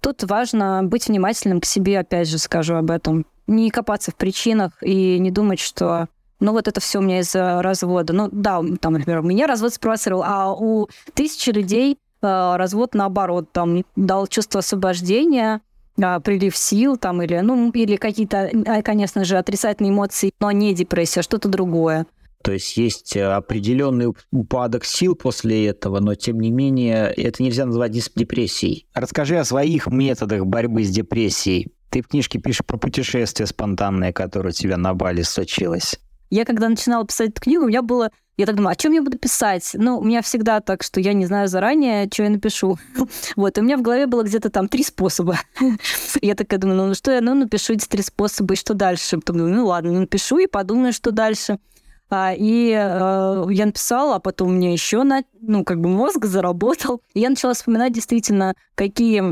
тут 0.00 0.24
важно 0.24 0.82
быть 0.82 1.08
внимательным 1.08 1.60
к 1.60 1.64
себе, 1.64 1.98
опять 1.98 2.28
же 2.28 2.38
скажу 2.38 2.74
об 2.74 2.90
этом. 2.90 3.26
Не 3.46 3.70
копаться 3.70 4.10
в 4.10 4.16
причинах 4.16 4.72
и 4.82 5.18
не 5.18 5.30
думать, 5.30 5.60
что 5.60 6.08
ну 6.40 6.52
вот 6.52 6.68
это 6.68 6.80
все 6.80 6.98
у 6.98 7.02
меня 7.02 7.20
из-за 7.20 7.62
развода. 7.62 8.12
Ну 8.12 8.28
да, 8.32 8.62
там, 8.80 8.94
например, 8.94 9.22
меня 9.22 9.46
развод 9.46 9.74
спровоцировал, 9.74 10.22
а 10.24 10.52
у 10.52 10.88
тысячи 11.14 11.50
людей 11.50 11.98
э, 12.22 12.56
развод 12.56 12.94
наоборот, 12.94 13.52
там 13.52 13.84
дал 13.94 14.26
чувство 14.26 14.60
освобождения, 14.60 15.60
э, 15.98 16.20
прилив 16.20 16.56
сил 16.56 16.96
там 16.96 17.22
или, 17.22 17.38
ну, 17.40 17.70
или 17.70 17.96
какие-то, 17.96 18.50
э, 18.52 18.82
конечно 18.82 19.24
же, 19.24 19.36
отрицательные 19.36 19.92
эмоции, 19.92 20.32
но 20.40 20.50
не 20.50 20.74
депрессия, 20.74 21.20
а 21.20 21.22
что-то 21.22 21.48
другое. 21.48 22.06
То 22.42 22.52
есть 22.52 22.76
есть 22.76 23.16
э, 23.16 23.24
определенный 23.24 24.14
упадок 24.32 24.84
сил 24.84 25.14
после 25.14 25.66
этого, 25.66 26.00
но 26.00 26.14
тем 26.14 26.40
не 26.40 26.50
менее 26.50 27.12
это 27.16 27.42
нельзя 27.42 27.66
назвать 27.66 27.92
депрессией. 27.92 28.86
Расскажи 28.94 29.36
о 29.36 29.44
своих 29.44 29.88
методах 29.88 30.46
борьбы 30.46 30.84
с 30.84 30.90
депрессией. 30.90 31.72
Ты 31.90 32.02
в 32.02 32.08
книжке 32.08 32.38
пишешь 32.38 32.64
про 32.64 32.78
путешествие 32.78 33.46
спонтанное, 33.46 34.12
которое 34.12 34.50
у 34.50 34.52
тебя 34.52 34.76
на 34.76 34.94
Бали 34.94 35.22
случилось. 35.22 35.98
Я 36.30 36.44
когда 36.44 36.68
начинала 36.68 37.04
писать 37.04 37.30
эту 37.30 37.42
книгу, 37.42 37.64
у 37.64 37.68
меня 37.68 37.82
было... 37.82 38.10
Я 38.36 38.46
так 38.46 38.56
думаю, 38.56 38.72
о 38.72 38.76
чем 38.76 38.92
я 38.92 39.02
буду 39.02 39.18
писать? 39.18 39.72
Ну, 39.74 39.98
у 39.98 40.04
меня 40.04 40.22
всегда 40.22 40.60
так, 40.60 40.82
что 40.82 40.98
я 40.98 41.12
не 41.12 41.26
знаю 41.26 41.46
заранее, 41.48 42.08
что 42.10 42.22
я 42.22 42.30
напишу. 42.30 42.78
Вот, 43.36 43.58
и 43.58 43.60
у 43.60 43.64
меня 43.64 43.76
в 43.76 43.82
голове 43.82 44.06
было 44.06 44.22
где-то 44.22 44.48
там 44.48 44.68
три 44.68 44.82
способа. 44.82 45.38
Я 46.22 46.34
такая 46.34 46.58
думаю, 46.58 46.88
ну 46.88 46.94
что 46.94 47.12
я, 47.12 47.20
ну 47.20 47.34
напишу 47.34 47.74
эти 47.74 47.86
три 47.86 48.02
способа, 48.02 48.54
и 48.54 48.56
что 48.56 48.72
дальше? 48.74 49.16
Потом 49.16 49.38
думаю, 49.38 49.54
ну 49.56 49.66
ладно, 49.66 49.92
ну, 49.92 50.00
напишу 50.00 50.38
и 50.38 50.46
подумаю, 50.46 50.92
что 50.92 51.10
дальше. 51.10 51.58
А, 52.10 52.34
и 52.36 52.70
э, 52.70 53.44
я 53.50 53.66
написала, 53.66 54.16
а 54.16 54.18
потом 54.18 54.54
мне 54.54 54.72
еще 54.72 55.04
на, 55.04 55.22
ну, 55.40 55.64
как 55.64 55.80
бы 55.80 55.88
мозг 55.88 56.24
заработал. 56.24 57.02
И 57.14 57.20
я 57.20 57.30
начала 57.30 57.54
вспоминать 57.54 57.92
действительно, 57.92 58.54
какие 58.74 59.22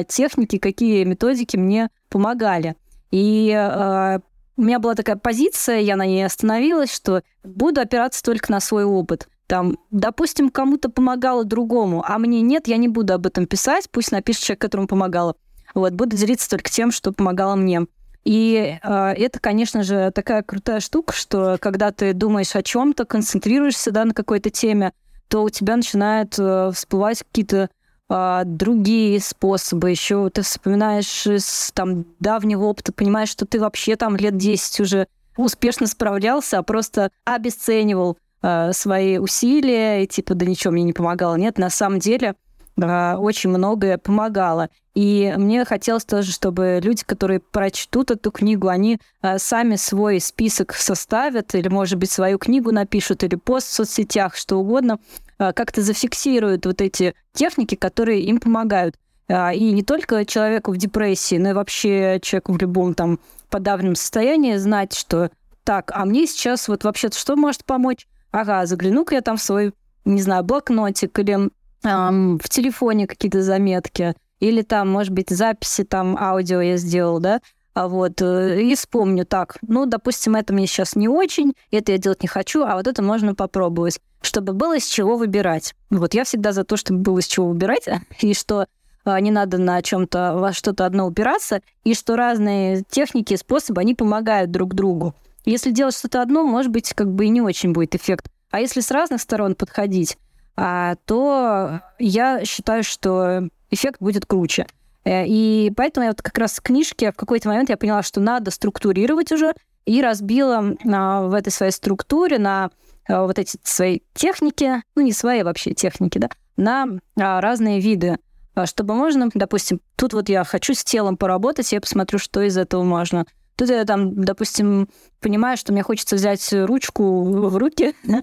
э, 0.00 0.04
техники, 0.04 0.58
какие 0.58 1.04
методики 1.04 1.58
мне 1.58 1.90
помогали. 2.08 2.74
И 3.10 3.50
э, 3.54 4.20
у 4.56 4.62
меня 4.62 4.78
была 4.78 4.94
такая 4.94 5.16
позиция, 5.16 5.80
я 5.80 5.96
на 5.96 6.06
ней 6.06 6.24
остановилась, 6.24 6.92
что 6.92 7.22
буду 7.44 7.82
опираться 7.82 8.22
только 8.22 8.50
на 8.50 8.60
свой 8.60 8.84
опыт. 8.84 9.28
Там, 9.46 9.76
допустим, 9.90 10.48
кому-то 10.48 10.88
помогало 10.88 11.44
другому, 11.44 12.02
а 12.06 12.18
мне 12.18 12.40
нет, 12.40 12.66
я 12.68 12.78
не 12.78 12.88
буду 12.88 13.12
об 13.12 13.26
этом 13.26 13.46
писать, 13.46 13.90
пусть 13.90 14.10
напишет 14.10 14.44
человек, 14.44 14.62
которому 14.62 14.88
помогало. 14.88 15.36
Вот, 15.74 15.92
буду 15.92 16.16
делиться 16.16 16.48
только 16.48 16.70
тем, 16.70 16.90
что 16.90 17.12
помогало 17.12 17.56
мне. 17.56 17.82
И 18.24 18.78
э, 18.82 19.12
это, 19.16 19.40
конечно 19.40 19.82
же, 19.82 20.10
такая 20.12 20.42
крутая 20.42 20.80
штука, 20.80 21.12
что 21.12 21.56
когда 21.60 21.90
ты 21.90 22.12
думаешь 22.12 22.54
о 22.54 22.62
чем-то, 22.62 23.04
концентрируешься 23.04 23.90
да, 23.90 24.04
на 24.04 24.14
какой-то 24.14 24.50
теме, 24.50 24.92
то 25.28 25.42
у 25.42 25.50
тебя 25.50 25.76
начинают 25.76 26.38
э, 26.38 26.70
всплывать 26.72 27.22
какие-то 27.24 27.68
а, 28.14 28.44
другие 28.44 29.18
способы. 29.20 29.90
Еще 29.90 30.28
ты 30.28 30.42
вспоминаешь 30.42 31.26
из 31.26 31.72
там, 31.72 32.04
давнего 32.20 32.64
опыта, 32.64 32.92
понимаешь, 32.92 33.30
что 33.30 33.46
ты 33.46 33.58
вообще 33.58 33.96
там 33.96 34.16
лет 34.16 34.36
10 34.36 34.80
уже 34.80 35.06
успешно 35.38 35.86
справлялся, 35.86 36.58
а 36.58 36.62
просто 36.62 37.10
обесценивал 37.24 38.18
а, 38.42 38.74
свои 38.74 39.16
усилия 39.16 40.02
и 40.02 40.06
типа, 40.06 40.34
да 40.34 40.44
ничего 40.44 40.72
мне 40.72 40.82
не 40.82 40.92
помогало. 40.92 41.36
Нет, 41.36 41.56
на 41.56 41.70
самом 41.70 42.00
деле 42.00 42.34
очень 42.76 43.50
многое 43.50 43.98
помогало. 43.98 44.68
И 44.94 45.32
мне 45.36 45.64
хотелось 45.64 46.04
тоже, 46.04 46.32
чтобы 46.32 46.80
люди, 46.82 47.04
которые 47.04 47.40
прочтут 47.40 48.10
эту 48.10 48.30
книгу, 48.30 48.68
они 48.68 48.98
а, 49.22 49.38
сами 49.38 49.76
свой 49.76 50.20
список 50.20 50.74
составят, 50.74 51.54
или, 51.54 51.68
может 51.68 51.98
быть, 51.98 52.10
свою 52.10 52.38
книгу 52.38 52.72
напишут, 52.72 53.24
или 53.24 53.36
пост 53.36 53.68
в 53.68 53.72
соцсетях, 53.72 54.36
что 54.36 54.56
угодно, 54.56 54.98
а, 55.38 55.52
как-то 55.52 55.80
зафиксируют 55.80 56.66
вот 56.66 56.80
эти 56.82 57.14
техники, 57.32 57.74
которые 57.74 58.22
им 58.22 58.38
помогают. 58.38 58.96
И 59.28 59.72
не 59.72 59.82
только 59.82 60.26
человеку 60.26 60.72
в 60.72 60.76
депрессии, 60.76 61.36
но 61.36 61.50
и 61.50 61.52
вообще 61.54 62.18
человеку 62.20 62.52
в 62.52 62.58
любом 62.58 62.92
там 62.92 63.18
подавленном 63.48 63.94
состоянии 63.94 64.56
знать, 64.56 64.92
что 64.92 65.30
так, 65.64 65.90
а 65.94 66.04
мне 66.04 66.26
сейчас 66.26 66.68
вот 66.68 66.84
вообще-то 66.84 67.16
что 67.16 67.36
может 67.36 67.64
помочь? 67.64 68.06
Ага, 68.30 68.66
загляну-ка 68.66 69.14
я 69.14 69.20
там 69.22 69.36
в 69.36 69.42
свой, 69.42 69.72
не 70.04 70.20
знаю, 70.20 70.44
блокнотик 70.44 71.18
или 71.18 71.50
эм, 71.84 72.38
в 72.38 72.48
телефоне 72.48 73.06
какие-то 73.06 73.42
заметки, 73.42 74.14
или 74.40 74.62
там, 74.62 74.88
может 74.88 75.12
быть, 75.12 75.30
записи 75.30 75.84
там 75.84 76.16
аудио 76.16 76.60
я 76.60 76.76
сделал, 76.76 77.20
да, 77.20 77.40
а 77.74 77.88
вот, 77.88 78.20
э, 78.20 78.62
и 78.62 78.74
вспомню 78.74 79.24
так, 79.24 79.56
ну, 79.62 79.86
допустим, 79.86 80.36
это 80.36 80.52
мне 80.52 80.66
сейчас 80.66 80.94
не 80.94 81.08
очень, 81.08 81.54
это 81.70 81.92
я 81.92 81.98
делать 81.98 82.22
не 82.22 82.28
хочу, 82.28 82.64
а 82.64 82.74
вот 82.76 82.86
это 82.86 83.02
можно 83.02 83.34
попробовать, 83.34 83.98
чтобы 84.20 84.52
было 84.52 84.76
из 84.76 84.86
чего 84.86 85.16
выбирать. 85.16 85.74
Вот 85.88 86.12
я 86.14 86.24
всегда 86.24 86.52
за 86.52 86.64
то, 86.64 86.76
чтобы 86.76 87.00
было 87.00 87.20
из 87.20 87.26
чего 87.26 87.48
выбирать, 87.48 87.88
и 88.20 88.34
что 88.34 88.66
а, 89.04 89.18
не 89.20 89.30
надо 89.30 89.58
на 89.58 89.80
чем-то 89.80 90.34
во 90.36 90.52
что-то 90.52 90.84
одно 90.84 91.06
упираться, 91.06 91.62
и 91.84 91.94
что 91.94 92.16
разные 92.16 92.84
техники 92.88 93.34
и 93.34 93.38
способы, 93.38 93.80
они 93.80 93.94
помогают 93.94 94.50
друг 94.50 94.74
другу. 94.74 95.14
Если 95.44 95.70
делать 95.70 95.96
что-то 95.96 96.22
одно, 96.22 96.44
может 96.44 96.70
быть, 96.70 96.92
как 96.92 97.12
бы 97.12 97.24
и 97.24 97.30
не 97.30 97.40
очень 97.40 97.72
будет 97.72 97.94
эффект. 97.94 98.26
А 98.50 98.60
если 98.60 98.80
с 98.80 98.90
разных 98.90 99.20
сторон 99.20 99.54
подходить, 99.54 100.18
то 100.54 101.80
я 101.98 102.44
считаю, 102.44 102.84
что 102.84 103.48
эффект 103.70 104.00
будет 104.00 104.26
круче. 104.26 104.66
Э, 105.04 105.26
и 105.26 105.72
поэтому 105.76 106.04
я 106.04 106.10
вот 106.10 106.22
как 106.22 106.38
раз 106.38 106.58
в 106.58 106.62
книжке 106.62 107.10
в 107.12 107.16
какой-то 107.16 107.48
момент 107.48 107.70
я 107.70 107.76
поняла, 107.76 108.02
что 108.02 108.20
надо 108.20 108.50
структурировать 108.50 109.32
уже, 109.32 109.54
и 109.84 110.00
разбила 110.00 110.76
а, 110.92 111.22
в 111.22 111.34
этой 111.34 111.50
своей 111.50 111.72
структуре 111.72 112.38
на 112.38 112.70
а, 113.08 113.26
вот 113.26 113.38
эти 113.38 113.58
свои 113.64 113.98
техники, 114.14 114.82
ну 114.94 115.02
не 115.02 115.12
свои 115.12 115.42
вообще 115.42 115.74
техники, 115.74 116.18
да, 116.18 116.28
на 116.56 116.86
разные 117.16 117.80
виды, 117.80 118.18
чтобы 118.66 118.94
можно, 118.94 119.28
допустим, 119.34 119.80
тут 119.96 120.12
вот 120.12 120.28
я 120.28 120.44
хочу 120.44 120.74
с 120.74 120.84
телом 120.84 121.16
поработать, 121.16 121.72
я 121.72 121.80
посмотрю, 121.80 122.20
что 122.20 122.42
из 122.42 122.56
этого 122.56 122.84
можно. 122.84 123.26
Тут 123.56 123.70
я 123.70 123.84
там, 123.84 124.14
допустим, 124.14 124.88
понимаю, 125.20 125.56
что 125.56 125.72
мне 125.72 125.82
хочется 125.82 126.14
взять 126.14 126.46
ручку 126.52 127.24
в 127.24 127.56
руки, 127.56 127.94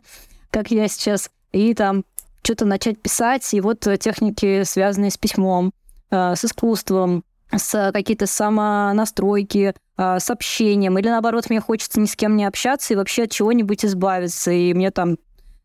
как 0.51 0.71
я 0.71 0.87
сейчас, 0.87 1.29
и 1.51 1.73
там 1.73 2.05
что-то 2.43 2.65
начать 2.65 3.01
писать, 3.01 3.53
и 3.53 3.61
вот 3.61 3.87
техники, 3.99 4.63
связанные 4.63 5.11
с 5.11 5.17
письмом, 5.17 5.73
э, 6.11 6.35
с 6.35 6.45
искусством, 6.45 7.23
с 7.55 7.91
какие-то 7.91 8.27
самонастройки, 8.27 9.73
э, 9.97 10.19
с 10.19 10.29
общением, 10.29 10.97
или 10.97 11.09
наоборот, 11.09 11.49
мне 11.49 11.59
хочется 11.59 11.99
ни 11.99 12.05
с 12.05 12.15
кем 12.15 12.35
не 12.35 12.45
общаться 12.45 12.93
и 12.93 12.97
вообще 12.97 13.23
от 13.23 13.31
чего-нибудь 13.31 13.85
избавиться, 13.85 14.51
и 14.51 14.73
мне 14.73 14.91
там 14.91 15.17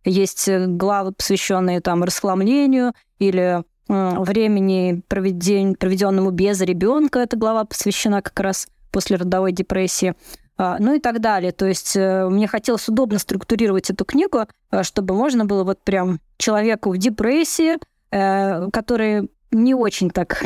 есть 0.04 0.48
главы, 0.48 1.12
посвященные 1.12 1.80
там 1.80 2.04
расхламлению 2.04 2.92
или 3.18 3.62
э, 3.62 3.62
времени, 3.88 5.02
проведен, 5.08 5.74
проведенному 5.74 6.30
без 6.30 6.60
ребенка, 6.60 7.20
эта 7.20 7.36
глава 7.36 7.64
посвящена 7.64 8.22
как 8.22 8.38
раз 8.40 8.68
после 8.90 9.16
родовой 9.16 9.52
депрессии. 9.52 10.14
А, 10.56 10.76
ну 10.78 10.94
и 10.94 11.00
так 11.00 11.20
далее. 11.20 11.52
То 11.52 11.66
есть 11.66 11.96
э, 11.96 12.28
мне 12.28 12.46
хотелось 12.46 12.88
удобно 12.88 13.18
структурировать 13.18 13.90
эту 13.90 14.04
книгу, 14.04 14.46
э, 14.70 14.82
чтобы 14.82 15.14
можно 15.14 15.44
было 15.44 15.64
вот 15.64 15.82
прям 15.82 16.20
человеку 16.36 16.90
в 16.92 16.98
депрессии, 16.98 17.76
э, 18.10 18.70
который 18.70 19.30
не 19.50 19.74
очень 19.74 20.10
так... 20.10 20.44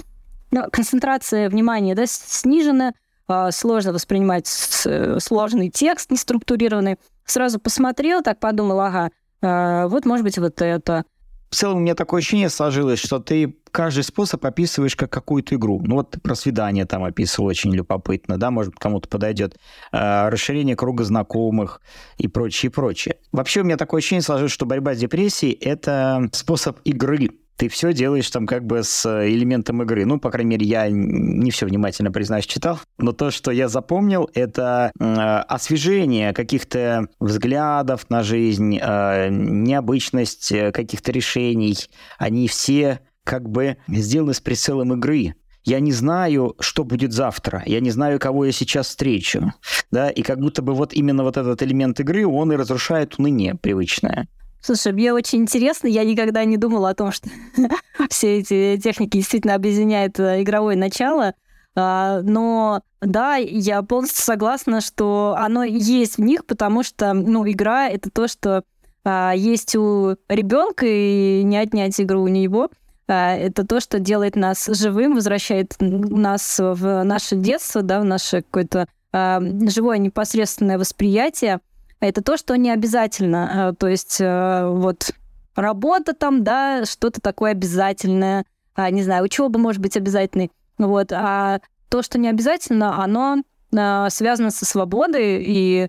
Ну, 0.50 0.64
концентрация 0.72 1.50
внимания 1.50 1.94
да, 1.94 2.04
снижена, 2.06 2.94
а, 3.26 3.50
сложно 3.50 3.92
воспринимать 3.92 4.46
сложный 4.46 5.68
текст, 5.68 6.10
неструктурированный. 6.10 6.96
Сразу 7.26 7.58
посмотрел, 7.58 8.22
так 8.22 8.40
подумал, 8.40 8.80
ага, 8.80 9.10
вот 9.42 10.06
может 10.06 10.24
быть 10.24 10.38
вот 10.38 10.62
это– 10.62 11.04
в 11.50 11.54
целом 11.54 11.78
у 11.78 11.80
меня 11.80 11.94
такое 11.94 12.20
ощущение 12.20 12.50
сложилось, 12.50 12.98
что 12.98 13.18
ты 13.18 13.56
каждый 13.70 14.02
способ 14.02 14.44
описываешь 14.44 14.96
как 14.96 15.10
какую-то 15.10 15.54
игру. 15.54 15.80
Ну 15.84 15.96
вот 15.96 16.10
ты 16.10 16.20
про 16.20 16.34
свидание 16.34 16.84
там 16.84 17.04
описывал 17.04 17.48
очень 17.48 17.74
любопытно, 17.74 18.38
да, 18.38 18.50
может 18.50 18.74
кому-то 18.76 19.08
подойдет. 19.08 19.56
Э, 19.92 20.28
расширение 20.28 20.76
круга 20.76 21.04
знакомых 21.04 21.80
и 22.18 22.28
прочее, 22.28 22.70
прочее. 22.70 23.16
Вообще 23.32 23.62
у 23.62 23.64
меня 23.64 23.76
такое 23.76 23.98
ощущение 23.98 24.22
сложилось, 24.22 24.52
что 24.52 24.66
борьба 24.66 24.94
с 24.94 24.98
депрессией— 24.98 25.52
это 25.60 26.28
способ 26.32 26.80
игры 26.84 27.30
ты 27.58 27.68
все 27.68 27.92
делаешь 27.92 28.30
там 28.30 28.46
как 28.46 28.64
бы 28.64 28.84
с 28.84 29.04
э, 29.04 29.28
элементом 29.28 29.82
игры. 29.82 30.06
Ну, 30.06 30.20
по 30.20 30.30
крайней 30.30 30.50
мере, 30.50 30.64
я 30.64 30.88
не 30.88 31.50
все 31.50 31.66
внимательно, 31.66 32.12
признаюсь, 32.12 32.46
читал. 32.46 32.78
Но 32.98 33.12
то, 33.12 33.32
что 33.32 33.50
я 33.50 33.68
запомнил, 33.68 34.30
это 34.32 34.92
э, 34.98 35.04
освежение 35.04 36.32
каких-то 36.32 37.08
взглядов 37.18 38.08
на 38.10 38.22
жизнь, 38.22 38.78
э, 38.80 39.28
необычность 39.30 40.52
э, 40.52 40.70
каких-то 40.70 41.10
решений. 41.10 41.76
Они 42.16 42.46
все 42.46 43.00
как 43.24 43.48
бы 43.48 43.76
сделаны 43.88 44.34
с 44.34 44.40
прицелом 44.40 44.94
игры. 44.94 45.34
Я 45.64 45.80
не 45.80 45.92
знаю, 45.92 46.54
что 46.60 46.84
будет 46.84 47.12
завтра. 47.12 47.64
Я 47.66 47.80
не 47.80 47.90
знаю, 47.90 48.20
кого 48.20 48.44
я 48.44 48.52
сейчас 48.52 48.86
встречу. 48.86 49.52
Да? 49.90 50.10
И 50.10 50.22
как 50.22 50.38
будто 50.38 50.62
бы 50.62 50.74
вот 50.74 50.94
именно 50.94 51.24
вот 51.24 51.36
этот 51.36 51.60
элемент 51.62 51.98
игры, 51.98 52.24
он 52.24 52.52
и 52.52 52.56
разрушает 52.56 53.18
уныние 53.18 53.56
привычное. 53.56 54.28
Слушай, 54.60 54.92
мне 54.92 55.12
очень 55.12 55.40
интересно, 55.40 55.86
я 55.86 56.04
никогда 56.04 56.44
не 56.44 56.56
думала 56.56 56.90
о 56.90 56.94
том, 56.94 57.12
что 57.12 57.28
все 58.10 58.38
эти 58.38 58.78
техники 58.82 59.18
действительно 59.18 59.54
объединяют 59.54 60.18
э, 60.18 60.42
игровое 60.42 60.76
начало. 60.76 61.34
А, 61.76 62.22
но 62.22 62.82
да, 63.00 63.36
я 63.36 63.82
полностью 63.82 64.24
согласна, 64.24 64.80
что 64.80 65.36
оно 65.38 65.62
есть 65.62 66.16
в 66.16 66.20
них, 66.20 66.44
потому 66.44 66.82
что 66.82 67.12
ну, 67.12 67.48
игра 67.48 67.88
это 67.88 68.10
то, 68.10 68.26
что 68.26 68.64
а, 69.04 69.32
есть 69.32 69.76
у 69.76 70.16
ребенка, 70.28 70.86
и 70.86 71.42
не 71.44 71.56
отнять 71.56 72.00
игру 72.00 72.22
у 72.22 72.28
него. 72.28 72.70
А, 73.06 73.36
это 73.36 73.64
то, 73.64 73.78
что 73.78 74.00
делает 74.00 74.34
нас 74.34 74.66
живым, 74.66 75.14
возвращает 75.14 75.76
нас 75.78 76.56
в 76.58 77.04
наше 77.04 77.36
детство, 77.36 77.82
да, 77.82 78.00
в 78.00 78.04
наше 78.04 78.42
какое-то 78.42 78.88
живое 79.10 79.96
непосредственное 79.96 80.78
восприятие 80.78 81.60
это 82.00 82.22
то, 82.22 82.36
что 82.36 82.56
не 82.56 82.70
обязательно. 82.70 83.70
Э, 83.70 83.74
то 83.76 83.88
есть 83.88 84.20
э, 84.20 84.66
вот 84.66 85.10
работа 85.56 86.14
там, 86.14 86.44
да, 86.44 86.84
что-то 86.84 87.20
такое 87.20 87.52
обязательное. 87.52 88.44
А, 88.74 88.90
не 88.90 89.02
знаю, 89.02 89.24
учеба 89.24 89.58
может 89.58 89.82
быть 89.82 89.96
обязательной. 89.96 90.50
Вот. 90.78 91.12
А 91.12 91.60
то, 91.88 92.02
что 92.02 92.18
не 92.18 92.28
обязательно, 92.28 93.02
оно 93.02 93.42
э, 93.72 94.06
связано 94.10 94.50
со 94.50 94.64
свободой, 94.64 95.42
и 95.44 95.88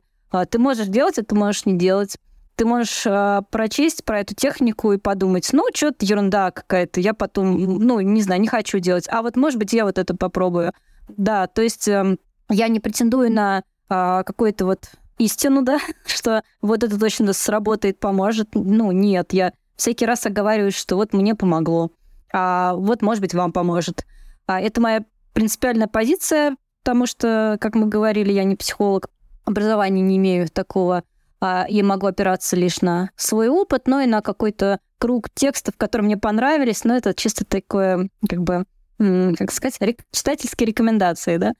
ты 0.52 0.60
можешь 0.60 0.88
делать 0.88 1.18
это, 1.18 1.36
можешь 1.36 1.66
не 1.66 1.78
делать. 1.78 2.18
Ты 2.56 2.66
можешь 2.66 3.04
прочесть 3.52 4.04
про 4.04 4.20
эту 4.20 4.36
технику 4.36 4.92
и 4.92 4.98
подумать, 4.98 5.50
ну, 5.54 5.66
что-то 5.74 6.06
ерунда 6.06 6.52
какая-то, 6.52 7.00
я 7.00 7.14
потом, 7.14 7.58
ну, 7.58 8.02
не 8.02 8.22
знаю, 8.22 8.42
не 8.42 8.48
хочу 8.48 8.80
делать. 8.80 9.08
А 9.10 9.22
вот, 9.22 9.38
может 9.38 9.58
быть, 9.58 9.72
я 9.72 9.86
вот 9.86 9.98
это 9.98 10.14
попробую. 10.16 10.74
Да, 11.08 11.48
то 11.48 11.62
есть 11.62 11.88
эм, 11.88 12.20
я 12.50 12.68
не 12.68 12.80
претендую 12.80 13.32
на 13.32 13.64
какой-то 13.88 14.66
вот 14.66 14.92
истину, 15.20 15.62
да, 15.62 15.80
что 16.06 16.44
вот 16.62 16.84
это 16.84 17.00
точно 17.00 17.34
сработает, 17.34 18.00
поможет. 18.00 18.50
Ну, 18.56 18.92
нет, 18.92 19.34
я 19.34 19.54
всякий 19.76 20.06
раз 20.06 20.26
оговариваюсь, 20.26 20.76
что 20.76 20.96
вот 20.96 21.14
мне 21.14 21.36
помогло, 21.36 21.92
а 22.34 22.74
вот, 22.74 23.02
может 23.02 23.22
быть, 23.22 23.34
вам 23.34 23.52
поможет. 23.52 24.06
А 24.48 24.60
это 24.60 24.82
моя 24.82 25.06
принципиальная 25.34 25.88
позиция, 25.88 26.58
потому 26.84 27.06
что, 27.06 27.58
как 27.62 27.76
мы 27.76 27.88
говорили, 27.88 28.32
я 28.32 28.44
не 28.44 28.56
психолог, 28.56 29.10
образования 29.46 30.02
не 30.02 30.18
имею 30.18 30.50
такого, 30.50 31.04
а 31.42 31.66
я 31.70 31.84
могу 31.84 32.08
опираться 32.08 32.56
лишь 32.56 32.82
на 32.82 33.12
свой 33.16 33.48
опыт, 33.48 33.88
но 33.88 34.02
и 34.02 34.08
на 34.08 34.22
какой-то 34.22 34.80
круг 34.98 35.30
текстов, 35.34 35.76
которые 35.78 36.06
мне 36.06 36.18
понравились, 36.18 36.84
но 36.84 36.96
это 36.96 37.14
чисто 37.14 37.46
такое, 37.46 38.10
как 38.28 38.42
бы, 38.42 38.66
как 38.98 39.52
сказать, 39.52 39.80
читательские 40.12 40.68
рекомендации, 40.68 41.38
да. 41.38 41.54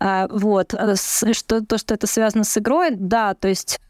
А, 0.00 0.28
вот, 0.30 0.74
э, 0.74 0.94
что, 1.32 1.64
то, 1.64 1.78
что 1.78 1.94
это 1.94 2.06
связано 2.06 2.44
с 2.44 2.56
игрой, 2.56 2.90
да, 2.92 3.34
то 3.34 3.48
есть 3.48 3.80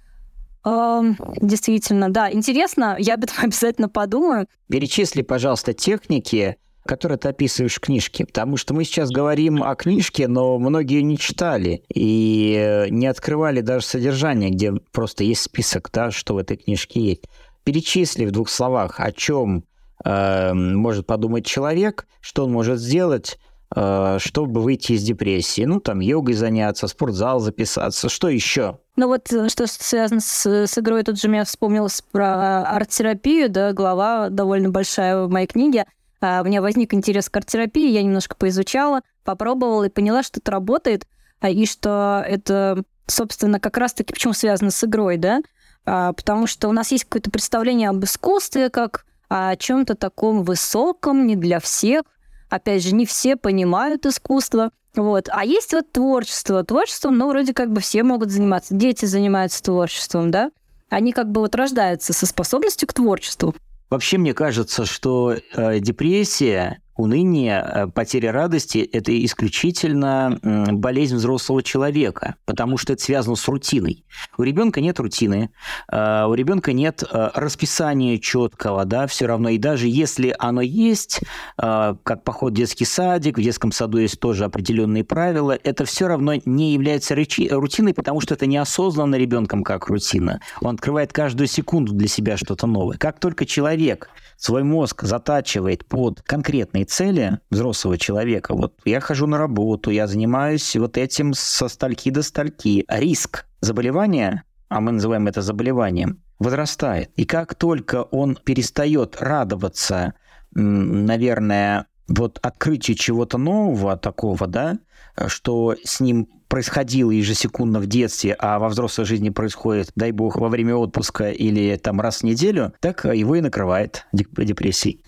э, 0.64 1.01
действительно, 1.40 2.11
да, 2.11 2.33
интересно, 2.33 2.97
я 2.99 3.14
об 3.14 3.25
этом 3.25 3.37
обязательно 3.42 3.88
подумаю. 3.88 4.47
Перечисли, 4.71 5.21
пожалуйста, 5.21 5.75
техники, 5.75 6.57
которые 6.87 7.18
ты 7.18 7.29
описываешь 7.29 7.75
в 7.75 7.81
книжке, 7.81 8.25
потому 8.25 8.57
что 8.57 8.73
мы 8.73 8.85
сейчас 8.85 9.11
говорим 9.11 9.62
о 9.62 9.75
книжке, 9.75 10.29
но 10.29 10.59
многие 10.59 11.03
не 11.03 11.18
читали 11.18 11.83
и 11.92 12.55
э, 12.59 12.88
не 12.88 13.07
открывали 13.07 13.61
даже 13.61 13.85
содержание, 13.85 14.49
где 14.49 14.73
просто 14.73 15.25
есть 15.25 15.42
список, 15.42 15.90
да, 15.92 16.11
что 16.11 16.35
в 16.35 16.38
этой 16.38 16.57
книжке 16.57 17.01
есть. 17.01 17.25
Перечисли 17.64 18.25
в 18.25 18.31
двух 18.31 18.49
словах, 18.49 18.99
о 18.99 19.12
чем 19.12 19.64
э, 20.03 20.55
может 20.55 21.07
подумать 21.07 21.44
человек, 21.44 22.07
что 22.23 22.44
он 22.44 22.53
может 22.53 22.81
сделать, 22.81 23.38
Э, 23.38 23.48
чтобы 23.71 24.63
выйти 24.63 24.93
из 24.93 25.03
депрессии. 25.03 25.63
Ну, 25.63 25.79
там, 25.79 26.01
йогой 26.01 26.35
заняться, 26.35 26.89
спортзал 26.89 27.39
записаться. 27.41 28.09
Что 28.09 28.29
еще? 28.29 28.79
Ну 28.99 29.07
вот, 29.07 29.33
э, 29.33 29.49
что 29.49 29.69
связано 29.69 30.21
с, 30.21 30.45
с 30.45 30.77
игрой, 30.77 31.05
тут 31.05 31.21
же 31.21 31.29
меня 31.29 31.45
вспомнилось 31.45 32.03
про 32.11 32.63
арт-терапию, 32.65 33.49
да, 33.49 33.73
глава 33.73 34.29
довольно 34.29 34.71
большая 34.71 35.23
в 35.23 35.31
моей 35.31 35.47
книге. 35.47 35.87
а, 36.21 36.43
у 36.43 36.45
меня 36.45 36.61
возник 36.61 36.93
интерес 36.93 37.31
к 37.31 37.37
арт-терапии, 37.37 37.93
я 37.93 38.03
немножко 38.03 38.35
поизучала, 38.35 39.03
попробовала 39.23 39.85
и 39.85 39.89
поняла, 39.89 40.25
что 40.25 40.41
это 40.41 40.51
работает, 40.51 41.07
а, 41.41 41.49
и 41.49 41.65
что 41.65 42.25
это, 42.27 42.83
собственно, 43.07 43.61
как 43.61 43.77
раз-таки 43.77 44.13
почему 44.13 44.33
связано 44.33 44.73
с 44.73 44.83
игрой, 44.83 45.17
да, 45.17 45.43
а, 45.87 46.13
потому 46.13 46.49
что 46.49 46.69
у 46.69 46.73
нас 46.73 46.91
есть 46.91 47.05
какое-то 47.05 47.31
представление 47.31 47.91
об 47.91 48.03
искусстве 48.05 48.69
как 48.69 49.07
о 49.29 49.55
чем-то 49.55 49.95
таком 49.95 50.43
высоком, 50.43 51.25
не 51.29 51.37
для 51.37 51.61
всех. 51.61 52.03
Опять 52.49 52.83
же, 52.83 52.95
не 52.95 53.07
все 53.07 53.37
понимают 53.37 54.07
искусство. 54.07 54.71
Вот. 54.95 55.29
А 55.31 55.45
есть 55.45 55.73
вот 55.73 55.93
творчество. 55.93 56.65
Творчеством, 56.65 57.19
ну, 57.19 57.29
вроде 57.29 57.55
как 57.55 57.73
бы 57.73 57.81
все 57.81 58.03
могут 58.03 58.31
заниматься. 58.31 58.75
Дети 58.75 59.05
занимаются 59.05 59.63
творчеством, 59.63 60.31
да? 60.31 60.51
Они 60.89 61.13
как 61.13 61.31
бы 61.31 61.41
вот 61.41 61.55
рождаются 61.55 62.13
со 62.13 62.27
способностью 62.27 62.89
к 62.89 62.95
творчеству. 62.95 63.55
Вообще, 63.91 64.19
мне 64.19 64.35
кажется, 64.35 64.85
что 64.85 65.35
э, 65.55 65.81
депрессия 65.81 66.81
уныние, 66.99 67.65
э, 67.65 67.87
потеря 67.87 68.33
радости– 68.33 68.79
это 68.93 69.25
исключительно 69.25 70.39
болезнь 70.43 71.15
взрослого 71.17 71.63
человека, 71.63 72.35
потому 72.45 72.77
что 72.77 72.93
это 72.93 73.03
связано 73.03 73.37
с 73.37 73.49
рутиной. 73.49 74.05
У 74.37 74.43
ребенка 74.43 74.81
нет 74.81 74.99
рутины, 74.99 75.51
э, 75.91 76.25
у 76.27 76.35
ребенка 76.35 76.73
нет 76.73 77.05
э, 77.11 77.31
расписания 77.35 78.19
четкого, 78.19 78.85
да, 78.85 79.07
все 79.07 79.27
равно. 79.27 79.51
И 79.51 79.59
даже 79.59 79.87
если 79.87 80.35
оно 80.39 80.61
есть, 80.61 81.21
как 81.57 82.25
поход 82.25 82.53
в 82.53 82.57
детский 82.57 82.85
садик, 82.85 83.39
в 83.39 83.43
детском 83.43 83.71
саду 83.71 83.99
есть 83.99 84.19
тоже 84.19 84.45
определенные 84.45 85.05
правила, 85.05 85.57
это 85.63 85.85
все 85.85 86.09
равно 86.09 86.35
не 86.45 86.73
является 86.73 87.15
рутиной, 87.15 87.95
потому 87.95 88.21
что 88.21 88.35
это 88.35 88.47
неосознанно 88.47 89.15
ребенком 89.15 89.63
как 89.63 89.87
рутина. 89.87 90.41
Он 90.61 90.75
открывает 90.75 91.13
каждую 91.13 91.47
секунду 91.47 91.93
для 91.93 92.09
себя 92.09 92.37
что-то 92.37 92.67
новое. 92.67 92.99
Как 92.99 93.21
только 93.21 93.47
человек 93.47 94.11
свой 94.38 94.62
мозг 94.62 95.03
затачивает 95.03 95.85
под 95.85 96.22
конкретные 96.22 96.85
цели 96.85 97.40
взрослого 97.51 97.98
человека, 97.98 98.55
вот 98.55 98.74
я 98.85 99.01
хожу 99.01 99.27
на 99.27 99.37
работу, 99.37 99.90
я 99.90 100.07
занимаюсь 100.07 100.77
вот 100.77 100.96
этим 100.96 101.35
со 101.35 101.68
стальки 101.68 102.11
до 102.11 102.22
стальки, 102.22 102.85
риск 102.88 103.46
заболевания, 103.61 104.44
а 104.68 104.81
мы 104.81 104.92
называем 104.92 105.27
это 105.27 105.42
заболеванием, 105.42 106.22
возрастает. 106.38 107.11
И 107.16 107.24
как 107.24 107.57
только 107.57 108.03
он 108.05 108.37
перестает 108.37 109.16
радоваться, 109.20 110.14
наверное, 110.53 111.87
вот 112.07 112.38
открытию 112.40 112.96
чего-то 112.96 113.38
нового 113.38 113.96
такого, 113.96 114.46
да, 114.46 114.79
что 115.27 115.74
с 115.85 115.98
ним 115.98 116.29
происходило 116.49 117.11
ежесекундно 117.11 117.79
в 117.81 117.87
детстве, 117.87 118.35
а 118.39 118.59
во 118.59 118.69
взрослой 118.69 119.05
жизни 119.05 119.31
происходит, 119.31 119.91
дай 119.95 120.13
бог, 120.13 120.37
во 120.37 120.49
время 120.49 120.75
отпуска 120.75 121.31
или 121.31 121.77
там 121.77 122.01
раз 122.01 122.19
в 122.19 122.23
неделю, 122.25 122.73
так 122.81 123.05
его 123.05 123.37
и 123.37 123.41
накрывает 123.41 124.07
депрессией. 124.13 125.03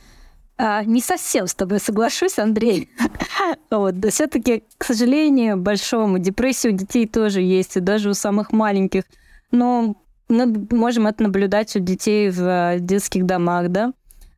А, 0.63 0.85
не 0.85 1.01
совсем 1.01 1.47
с 1.47 1.55
тобой 1.55 1.81
соглашусь, 1.81 2.39
Андрей. 2.39 2.91
вот, 3.71 3.99
да 3.99 4.11
все-таки, 4.11 4.65
к 4.77 4.85
сожалению, 4.85 5.57
большому 5.57 6.19
депрессии 6.19 6.69
у 6.69 6.73
детей 6.73 7.07
тоже 7.07 7.41
есть, 7.41 7.79
и 7.79 7.81
даже 7.81 8.11
у 8.11 8.15
самых 8.15 8.53
маленьких. 8.53 9.05
Но 9.51 9.97
мы 10.29 10.67
можем 10.71 11.07
это 11.07 11.23
наблюдать 11.23 11.75
у 11.77 11.79
детей 11.79 12.29
в 12.29 12.43
э, 12.43 12.79
детских 12.79 13.25
домах, 13.25 13.71
да? 13.71 13.95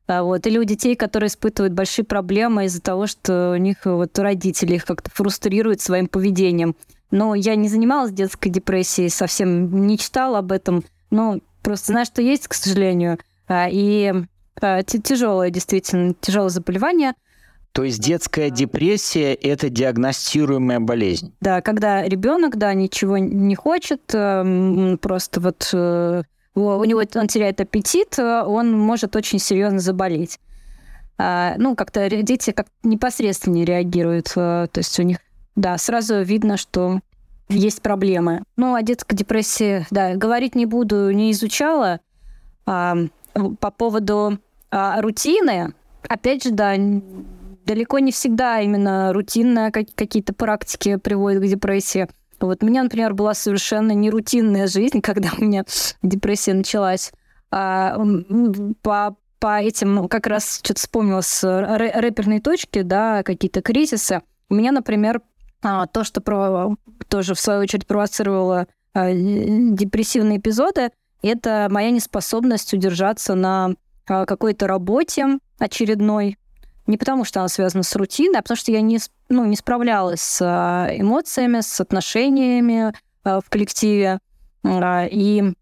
А, 0.06 0.22
вот. 0.22 0.46
Или 0.46 0.58
у 0.58 0.64
детей, 0.64 0.96
которые 0.96 1.28
испытывают 1.28 1.72
большие 1.72 2.04
проблемы 2.04 2.66
из-за 2.66 2.80
того, 2.80 3.06
что 3.06 3.52
у 3.52 3.56
них 3.56 3.78
вот 3.84 4.18
родители 4.18 4.74
их 4.74 4.84
как-то 4.84 5.10
фрустрируют 5.10 5.80
своим 5.80 6.06
поведением. 6.06 6.76
Но 7.10 7.34
я 7.34 7.56
не 7.56 7.68
занималась 7.68 8.12
детской 8.12 8.48
депрессией, 8.48 9.10
совсем 9.10 9.86
не 9.86 9.98
читала 9.98 10.38
об 10.38 10.50
этом. 10.50 10.82
Но 11.10 11.40
просто 11.62 11.92
знаю, 11.92 12.06
что 12.06 12.22
есть, 12.22 12.48
к 12.48 12.54
сожалению. 12.54 13.18
А, 13.46 13.68
и 13.70 14.12
а, 14.60 14.82
тяжелое, 14.82 15.50
действительно, 15.50 16.14
тяжелое 16.20 16.48
заболевание. 16.48 17.12
То 17.72 17.84
есть 17.84 18.00
детская 18.00 18.50
депрессия– 18.50 19.32
это 19.42 19.70
диагностируемая 19.70 20.78
болезнь? 20.78 21.34
Да, 21.40 21.62
когда 21.62 22.02
ребенок, 22.02 22.58
да, 22.58 22.74
ничего 22.74 23.16
не 23.16 23.54
хочет, 23.54 24.02
просто 24.06 25.40
вот 25.40 25.70
э, 25.72 26.22
у 26.54 26.84
него 26.84 27.02
он 27.14 27.26
теряет 27.28 27.60
аппетит, 27.60 28.18
он 28.18 28.78
может 28.78 29.16
очень 29.16 29.38
серьезно 29.38 29.78
заболеть. 29.78 30.38
А, 31.18 31.54
ну, 31.56 31.76
как-то 31.76 32.08
дети 32.08 32.50
как 32.50 32.66
непосредственно 32.82 33.64
реагируют. 33.64 34.32
Э, 34.34 34.66
то 34.70 34.78
есть 34.78 34.98
у 34.98 35.02
них, 35.02 35.18
да, 35.54 35.78
сразу 35.78 36.22
видно, 36.22 36.56
что 36.56 37.00
есть 37.48 37.82
проблемы. 37.82 38.42
Ну, 38.56 38.74
о 38.74 38.82
детской 38.82 39.14
депрессии, 39.14 39.86
да, 39.90 40.16
говорить 40.16 40.54
не 40.54 40.66
буду, 40.66 41.10
не 41.10 41.30
изучала. 41.32 42.00
А, 42.66 42.96
по 43.60 43.70
поводу 43.70 44.38
а, 44.70 45.00
рутины, 45.00 45.74
опять 46.08 46.44
же, 46.44 46.50
да, 46.50 46.74
далеко 47.66 47.98
не 47.98 48.10
всегда 48.10 48.60
именно 48.60 49.12
рутинные 49.12 49.70
какие-то 49.70 50.32
практики 50.32 50.96
приводят 50.96 51.42
к 51.42 51.46
депрессии. 51.46 52.08
Вот 52.46 52.62
у 52.62 52.66
меня, 52.66 52.82
например, 52.82 53.14
была 53.14 53.34
совершенно 53.34 53.92
нерутинная 53.92 54.66
жизнь, 54.66 55.00
когда 55.02 55.30
у 55.38 55.44
меня 55.44 55.64
депрессия 56.02 56.54
началась. 56.54 57.12
А, 57.50 57.98
по, 58.82 59.16
по 59.38 59.60
этим, 59.60 59.94
ну, 59.94 60.08
как 60.08 60.26
раз 60.26 60.60
что-то 60.62 60.80
вспомнила 60.80 61.20
с 61.20 61.42
рэперной 61.44 62.40
точки, 62.40 62.82
да, 62.82 63.22
какие-то 63.22 63.60
кризисы. 63.60 64.22
У 64.48 64.54
меня, 64.54 64.72
например, 64.72 65.20
а, 65.62 65.86
то, 65.86 66.04
что 66.04 66.20
про, 66.20 66.76
тоже 67.08 67.34
в 67.34 67.40
свою 67.40 67.60
очередь 67.60 67.86
провоцировало 67.86 68.66
а, 68.94 69.12
депрессивные 69.12 70.38
эпизоды, 70.38 70.90
это 71.22 71.68
моя 71.70 71.90
неспособность 71.90 72.74
удержаться 72.74 73.34
на 73.34 73.74
а, 74.06 74.26
какой-то 74.26 74.66
работе 74.66 75.38
очередной, 75.58 76.36
не 76.86 76.96
потому, 76.96 77.24
что 77.24 77.40
она 77.40 77.48
связана 77.48 77.82
с 77.82 77.94
рутиной, 77.94 78.38
а 78.38 78.42
потому 78.42 78.56
что 78.56 78.72
я 78.72 78.80
не, 78.80 78.98
ну, 79.28 79.44
не 79.44 79.56
справлялась 79.56 80.20
с 80.20 80.40
а, 80.42 80.88
эмоциями, 80.92 81.60
с 81.60 81.80
отношениями 81.80 82.92
а, 83.24 83.40
в 83.40 83.48
коллективе. 83.48 84.18
А, 84.64 85.06
и 85.06 85.52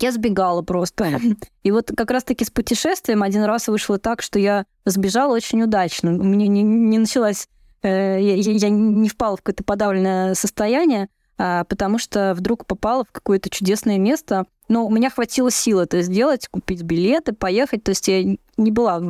я 0.00 0.12
сбегала 0.12 0.62
просто. 0.62 1.20
И 1.62 1.70
вот 1.70 1.92
как 1.96 2.10
раз-таки 2.10 2.44
с 2.44 2.50
путешествием 2.50 3.22
один 3.22 3.44
раз 3.44 3.68
вышло 3.68 3.98
так, 3.98 4.22
что 4.22 4.38
я 4.38 4.64
сбежала 4.84 5.34
очень 5.34 5.62
удачно. 5.62 6.12
У 6.12 6.24
меня 6.24 6.46
не, 6.46 6.62
не 6.62 6.98
началась... 6.98 7.48
Э, 7.82 8.18
я, 8.20 8.34
я 8.34 8.68
не 8.70 9.08
впала 9.08 9.36
в 9.36 9.42
какое-то 9.42 9.62
подавленное 9.62 10.34
состояние, 10.34 11.08
потому 11.36 11.98
что 11.98 12.32
вдруг 12.34 12.64
попала 12.64 13.04
в 13.04 13.12
какое-то 13.12 13.50
чудесное 13.50 13.98
место. 13.98 14.46
Но 14.68 14.86
у 14.86 14.90
меня 14.90 15.10
хватило 15.10 15.50
сил 15.50 15.80
это 15.80 16.00
сделать, 16.00 16.48
купить 16.48 16.82
билеты, 16.82 17.34
поехать. 17.34 17.84
То 17.84 17.90
есть 17.90 18.08
я 18.08 18.24
не 18.56 18.70
была 18.70 19.02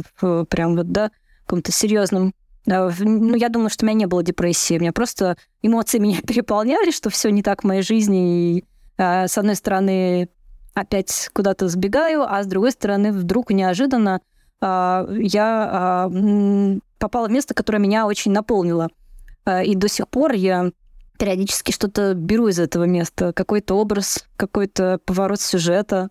прям 0.51 0.77
вот, 0.77 0.91
да, 0.91 1.13
каком-то 1.47 1.73
серьезном 1.73 2.33
ну, 2.67 3.37
я 3.37 3.49
думаю, 3.49 3.71
что 3.71 3.85
у 3.85 3.87
меня 3.87 3.97
не 3.97 4.07
было 4.07 4.25
депрессии. 4.25 4.77
У 4.77 4.81
меня 4.81 4.93
просто 4.93 5.37
эмоции 5.63 5.99
меня 6.01 6.21
переполняли, 6.21 6.91
что 6.91 7.11
все 7.11 7.31
не 7.31 7.43
так 7.43 7.63
в 7.63 7.67
моей 7.67 7.83
жизни. 7.83 8.59
И, 8.59 8.65
а, 8.99 9.29
с 9.29 9.39
одной 9.39 9.55
стороны, 9.55 10.29
опять 10.75 11.31
куда-то 11.33 11.69
сбегаю, 11.69 12.23
а 12.23 12.43
с 12.43 12.47
другой 12.47 12.73
стороны, 12.73 13.13
вдруг 13.13 13.51
неожиданно 13.51 14.21
а, 14.61 15.07
я 15.11 16.11
попала 16.99 17.29
в 17.29 17.31
место, 17.31 17.55
которое 17.55 17.79
меня 17.79 18.07
очень 18.07 18.33
наполнило. 18.33 18.89
И 19.65 19.77
до 19.77 19.87
сих 19.87 20.09
пор 20.09 20.33
я 20.33 20.73
периодически 21.19 21.73
что-то 21.73 22.15
беру 22.15 22.49
из 22.49 22.59
этого 22.59 22.85
места, 22.85 23.33
какой-то 23.33 23.75
образ, 23.75 24.27
какой-то 24.37 24.99
поворот 25.05 25.41
сюжета. 25.41 26.09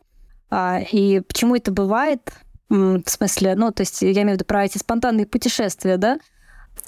А, 0.50 0.80
и 0.80 1.20
почему 1.22 1.56
это 1.56 1.72
бывает? 1.72 2.32
В 2.70 3.04
смысле, 3.06 3.56
ну, 3.56 3.72
то 3.72 3.82
есть 3.82 4.02
я 4.02 4.12
имею 4.12 4.32
в 4.32 4.34
виду 4.34 4.46
про 4.46 4.66
эти 4.66 4.78
спонтанные 4.78 5.28
путешествия, 5.28 5.98
да? 5.98 6.20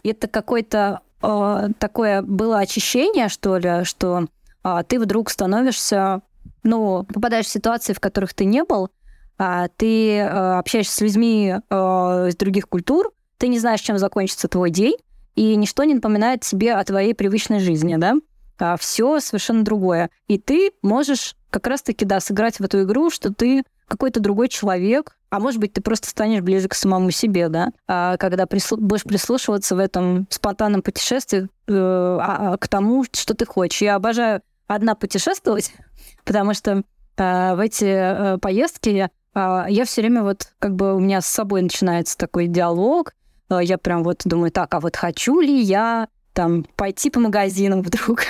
Это 0.03 0.27
какое-то 0.27 1.01
э, 1.21 1.69
такое 1.79 2.21
было 2.23 2.59
очищение, 2.59 3.29
что 3.29 3.57
ли, 3.57 3.83
что 3.83 4.27
э, 4.63 4.83
ты 4.87 4.99
вдруг 4.99 5.29
становишься, 5.29 6.21
ну, 6.63 7.03
попадаешь 7.03 7.45
в 7.45 7.49
ситуации, 7.49 7.93
в 7.93 7.99
которых 7.99 8.33
ты 8.33 8.45
не 8.45 8.63
был, 8.63 8.89
а 9.37 9.67
ты 9.77 10.17
э, 10.17 10.27
общаешься 10.57 10.95
с 10.95 11.01
людьми 11.01 11.53
э, 11.55 11.75
из 11.75 12.35
других 12.35 12.67
культур, 12.67 13.11
ты 13.37 13.47
не 13.47 13.59
знаешь, 13.59 13.81
чем 13.81 13.99
закончится 13.99 14.47
твой 14.47 14.71
день, 14.71 14.97
и 15.35 15.55
ничто 15.55 15.83
не 15.83 15.93
напоминает 15.93 16.41
тебе 16.41 16.73
о 16.73 16.83
твоей 16.83 17.13
привычной 17.13 17.59
жизни, 17.59 17.95
да? 17.97 18.15
А 18.57 18.75
все 18.77 19.19
совершенно 19.19 19.63
другое. 19.63 20.09
И 20.27 20.39
ты 20.39 20.71
можешь 20.81 21.35
как 21.51 21.67
раз-таки, 21.67 22.05
да, 22.05 22.19
сыграть 22.19 22.59
в 22.59 22.63
эту 22.63 22.81
игру, 22.81 23.11
что 23.11 23.31
ты 23.31 23.63
какой-то 23.87 24.19
другой 24.19 24.49
человек, 24.49 25.17
а 25.29 25.39
может 25.39 25.59
быть, 25.59 25.73
ты 25.73 25.81
просто 25.81 26.09
станешь 26.09 26.41
ближе 26.41 26.67
к 26.67 26.73
самому 26.73 27.11
себе, 27.11 27.49
да, 27.49 27.71
а 27.87 28.17
когда 28.17 28.43
прислу- 28.43 28.77
будешь 28.77 29.03
прислушиваться 29.03 29.75
в 29.75 29.79
этом 29.79 30.27
спонтанном 30.29 30.81
путешествии 30.81 31.49
э, 31.67 31.73
а, 31.73 32.53
а, 32.53 32.57
к 32.57 32.67
тому, 32.67 33.03
что 33.11 33.33
ты 33.33 33.45
хочешь. 33.45 33.81
Я 33.81 33.95
обожаю 33.95 34.41
одна 34.67 34.95
путешествовать, 34.95 35.73
потому 36.25 36.53
что 36.53 36.83
э, 37.17 37.55
в 37.55 37.59
эти 37.59 37.85
э, 37.85 38.37
поездки 38.37 39.09
э, 39.33 39.65
я 39.69 39.85
все 39.85 40.01
время 40.01 40.23
вот 40.23 40.53
как 40.59 40.75
бы 40.75 40.95
у 40.95 40.99
меня 40.99 41.21
с 41.21 41.27
собой 41.27 41.61
начинается 41.61 42.17
такой 42.17 42.47
диалог, 42.47 43.13
э, 43.49 43.59
я 43.61 43.77
прям 43.77 44.03
вот 44.03 44.21
думаю, 44.25 44.51
так, 44.51 44.73
а 44.73 44.79
вот 44.79 44.95
хочу 44.95 45.41
ли 45.41 45.59
я 45.59 46.07
там 46.33 46.65
пойти 46.75 47.09
по 47.09 47.19
магазинам 47.19 47.81
вдруг? 47.83 48.25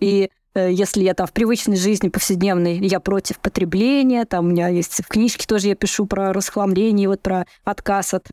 И 0.00 0.30
если 0.54 1.02
я 1.02 1.14
там 1.14 1.26
в 1.26 1.32
привычной 1.32 1.76
жизни 1.76 2.08
повседневной, 2.08 2.78
я 2.78 3.00
против 3.00 3.38
потребления, 3.38 4.24
там 4.24 4.46
у 4.46 4.48
меня 4.48 4.68
есть 4.68 5.02
в 5.04 5.08
книжке 5.08 5.46
тоже 5.46 5.68
я 5.68 5.74
пишу 5.74 6.06
про 6.06 6.32
расхламление, 6.32 7.08
вот 7.08 7.22
про 7.22 7.46
отказ 7.64 8.14
от 8.14 8.26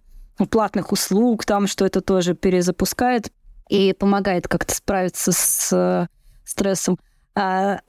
платных 0.49 0.91
услуг, 0.91 1.45
там, 1.45 1.67
что 1.67 1.86
это 1.86 2.01
тоже 2.01 2.34
перезапускает 2.34 3.32
и 3.70 3.93
помогает 3.93 4.47
как-то 4.47 4.74
справиться 4.74 5.32
с 5.32 5.70
э, 5.72 6.07
стрессом, 6.45 6.97
а, 7.36 7.80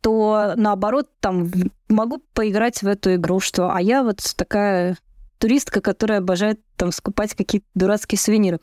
то 0.00 0.52
наоборот, 0.56 1.08
там 1.20 1.50
могу 1.88 2.22
поиграть 2.32 2.82
в 2.82 2.86
эту 2.86 3.14
игру, 3.16 3.40
что 3.40 3.72
а 3.72 3.80
я 3.80 4.02
вот 4.02 4.20
такая 4.36 4.96
туристка, 5.38 5.80
которая 5.80 6.18
обожает 6.18 6.60
там 6.76 6.92
скупать 6.92 7.34
какие-то 7.34 7.66
дурацкие 7.74 8.18
сувениры. 8.18 8.60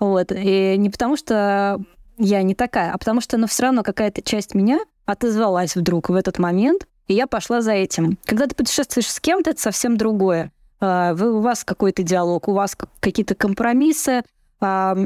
Вот. 0.00 0.32
И 0.32 0.76
не 0.76 0.90
потому 0.90 1.16
что 1.16 1.80
я 2.18 2.42
не 2.42 2.54
такая, 2.54 2.92
а 2.92 2.98
потому 2.98 3.20
что, 3.20 3.36
ну, 3.36 3.46
все 3.46 3.64
равно 3.64 3.82
какая-то 3.82 4.22
часть 4.22 4.54
меня 4.54 4.80
отозвалась 5.04 5.76
вдруг 5.76 6.08
в 6.08 6.14
этот 6.14 6.38
момент, 6.38 6.86
и 7.06 7.14
я 7.14 7.26
пошла 7.26 7.60
за 7.60 7.72
этим. 7.72 8.18
Когда 8.24 8.46
ты 8.46 8.54
путешествуешь 8.54 9.10
с 9.10 9.20
кем-то, 9.20 9.50
это 9.50 9.60
совсем 9.60 9.96
другое. 9.96 10.50
А, 10.80 11.14
вы, 11.14 11.32
у 11.32 11.40
вас 11.40 11.64
какой-то 11.64 12.02
диалог, 12.02 12.48
у 12.48 12.52
вас 12.52 12.76
какие-то 13.00 13.34
компромиссы, 13.34 14.22
а, 14.60 14.96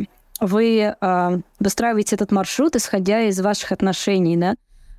вы 0.41 0.97
а, 1.01 1.39
выстраиваете 1.59 2.17
этот 2.17 2.33
маршрут, 2.33 2.77
исходя 2.77 3.23
из 3.23 3.41
ваших 3.41 3.73
отношений, 3.73 4.37
да. 4.37 4.55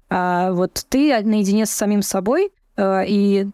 Вот 0.09 0.85
ты 0.89 1.23
наедине 1.23 1.65
с 1.65 1.69
самим 1.69 2.01
собой, 2.01 2.51
и 2.77 3.47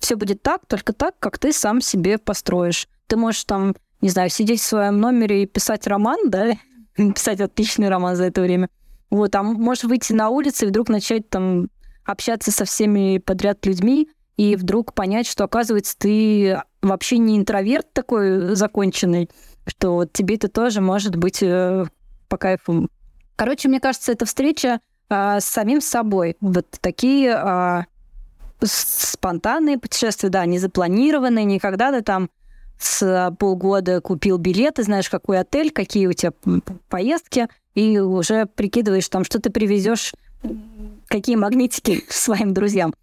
все 0.00 0.16
будет 0.16 0.42
так, 0.42 0.62
только 0.66 0.94
так, 0.94 1.14
как 1.18 1.38
ты 1.38 1.52
сам 1.52 1.82
себе 1.82 2.16
построишь. 2.16 2.88
Ты 3.08 3.18
можешь 3.18 3.44
там, 3.44 3.76
не 4.00 4.08
знаю, 4.08 4.30
сидеть 4.30 4.62
в 4.62 4.66
своем 4.66 5.00
номере 5.00 5.42
и 5.42 5.46
писать 5.46 5.86
роман, 5.86 6.16
да, 6.30 6.52
писать 7.14 7.40
отличный 7.40 7.88
роман 7.88 8.16
за 8.16 8.24
это 8.24 8.40
время. 8.42 8.68
Вот, 9.10 9.34
а 9.34 9.42
можешь 9.42 9.84
выйти 9.84 10.12
на 10.12 10.28
улицу 10.28 10.66
и 10.66 10.68
вдруг 10.68 10.88
начать 10.88 11.30
там 11.30 11.68
общаться 12.04 12.50
со 12.50 12.64
всеми 12.64 13.18
подряд 13.18 13.64
людьми, 13.64 14.08
и 14.36 14.54
вдруг 14.54 14.94
понять, 14.94 15.26
что, 15.26 15.44
оказывается, 15.44 15.96
ты 15.98 16.60
вообще 16.80 17.18
не 17.18 17.36
интроверт 17.36 17.92
такой 17.92 18.54
законченный, 18.54 19.28
что 19.66 19.94
вот 19.94 20.12
тебе 20.12 20.36
это 20.36 20.48
тоже 20.48 20.80
может 20.80 21.16
быть 21.16 21.42
э, 21.42 21.86
по 22.28 22.36
кайфу. 22.36 22.88
Короче, 23.34 23.68
мне 23.68 23.80
кажется, 23.80 24.12
эта 24.12 24.26
встреча 24.26 24.80
э, 25.10 25.40
с 25.40 25.44
самим 25.44 25.80
собой. 25.80 26.36
Вот 26.40 26.66
такие 26.80 27.30
э, 27.30 27.82
спонтанные 28.62 29.78
путешествия, 29.78 30.28
да, 30.28 30.46
не 30.46 30.58
запланированные, 30.58 31.44
никогда 31.44 31.90
ты 31.90 32.02
там 32.02 32.30
с 32.78 33.34
полгода 33.38 34.00
купил 34.00 34.38
билеты, 34.38 34.82
знаешь, 34.82 35.10
какой 35.10 35.40
отель, 35.40 35.70
какие 35.70 36.06
у 36.06 36.12
тебя 36.12 36.32
поездки, 36.88 37.48
и 37.74 37.98
уже 37.98 38.46
прикидываешь 38.46 39.08
там, 39.08 39.24
что 39.24 39.40
ты 39.40 39.50
привезешь, 39.50 40.14
какие 41.08 41.36
магнитики 41.36 42.04
своим 42.08 42.54
друзьям. 42.54 42.94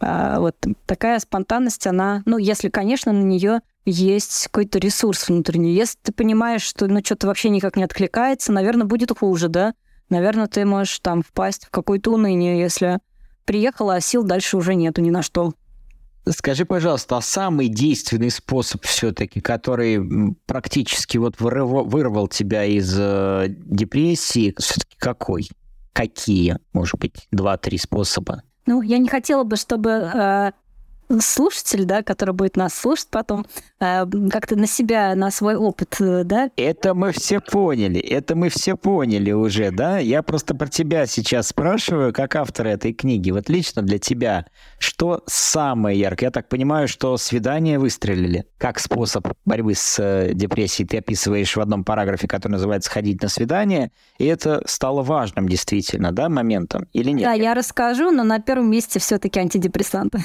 А, 0.00 0.40
вот 0.40 0.56
такая 0.86 1.18
спонтанность, 1.20 1.86
она, 1.86 2.22
ну, 2.26 2.36
если, 2.36 2.68
конечно, 2.68 3.12
на 3.12 3.22
нее 3.22 3.60
есть 3.84 4.48
какой-то 4.48 4.78
ресурс 4.78 5.28
внутренний. 5.28 5.74
Если 5.74 5.98
ты 6.02 6.12
понимаешь, 6.12 6.62
что 6.62 6.86
ну, 6.86 7.00
что-то 7.04 7.26
вообще 7.28 7.48
никак 7.48 7.76
не 7.76 7.84
откликается, 7.84 8.52
наверное, 8.52 8.86
будет 8.86 9.16
хуже, 9.16 9.48
да? 9.48 9.74
Наверное, 10.08 10.46
ты 10.46 10.64
можешь 10.64 10.98
там 11.00 11.22
впасть 11.22 11.66
в 11.66 11.70
какое-то 11.70 12.12
уныние, 12.12 12.58
если 12.60 12.98
приехала, 13.44 13.96
а 13.96 14.00
сил 14.00 14.24
дальше 14.24 14.56
уже 14.56 14.74
нету 14.74 15.00
ни 15.00 15.10
на 15.10 15.22
что. 15.22 15.54
Скажи, 16.28 16.64
пожалуйста, 16.64 17.16
а 17.16 17.20
самый 17.20 17.68
действенный 17.68 18.30
способ 18.30 18.84
все-таки, 18.84 19.40
который 19.40 20.34
практически 20.46 21.18
вот 21.18 21.40
вырвал, 21.40 21.84
вырвал 21.84 22.28
тебя 22.28 22.64
из 22.64 22.96
э, 22.96 23.46
депрессии, 23.48 24.54
все-таки 24.56 24.96
какой? 24.98 25.48
Какие, 25.92 26.58
может 26.72 26.98
быть, 27.00 27.26
два-три 27.32 27.76
способа? 27.76 28.42
Ну, 28.66 28.82
я 28.82 28.98
не 28.98 29.08
хотела 29.08 29.42
бы, 29.42 29.56
чтобы 29.56 29.90
э, 29.90 30.52
слушатель, 31.20 31.84
да, 31.84 32.02
который 32.02 32.34
будет 32.34 32.56
нас 32.56 32.74
слушать 32.74 33.08
потом, 33.10 33.46
э, 33.80 34.04
как-то 34.30 34.56
на 34.56 34.66
себя, 34.66 35.14
на 35.14 35.30
свой 35.30 35.56
опыт, 35.56 35.96
э, 36.00 36.24
да? 36.24 36.50
Это 36.56 36.94
мы 36.94 37.12
все 37.12 37.40
поняли, 37.40 38.00
это 38.00 38.34
мы 38.34 38.48
все 38.48 38.76
поняли 38.76 39.32
уже, 39.32 39.70
да? 39.70 39.98
Я 39.98 40.22
просто 40.22 40.54
про 40.54 40.68
тебя 40.68 41.06
сейчас 41.06 41.48
спрашиваю, 41.48 42.12
как 42.12 42.36
автор 42.36 42.66
этой 42.66 42.92
книги. 42.92 43.30
Вот 43.30 43.48
лично 43.48 43.82
для 43.82 43.98
тебя, 43.98 44.46
что 44.78 45.22
самое 45.26 45.98
яркое? 45.98 46.28
Я 46.28 46.30
так 46.30 46.48
понимаю, 46.48 46.88
что 46.88 47.16
свидания 47.16 47.78
выстрелили 47.78 48.46
как 48.58 48.78
способ 48.78 49.28
борьбы 49.44 49.74
с 49.74 49.98
э, 49.98 50.32
депрессией. 50.34 50.88
Ты 50.88 50.98
описываешь 50.98 51.56
в 51.56 51.60
одном 51.60 51.84
параграфе, 51.84 52.28
который 52.28 52.52
называется 52.52 52.90
«Сходить 52.90 53.22
на 53.22 53.28
свидание», 53.28 53.90
и 54.18 54.26
это 54.26 54.62
стало 54.66 55.02
важным 55.02 55.48
действительно, 55.48 56.12
да, 56.12 56.28
моментом, 56.28 56.86
или 56.92 57.10
нет? 57.10 57.24
Да, 57.24 57.32
я 57.32 57.54
расскажу, 57.54 58.10
но 58.10 58.24
на 58.24 58.40
первом 58.40 58.70
месте 58.70 58.98
все-таки 58.98 59.38
антидепрессанты. 59.40 60.20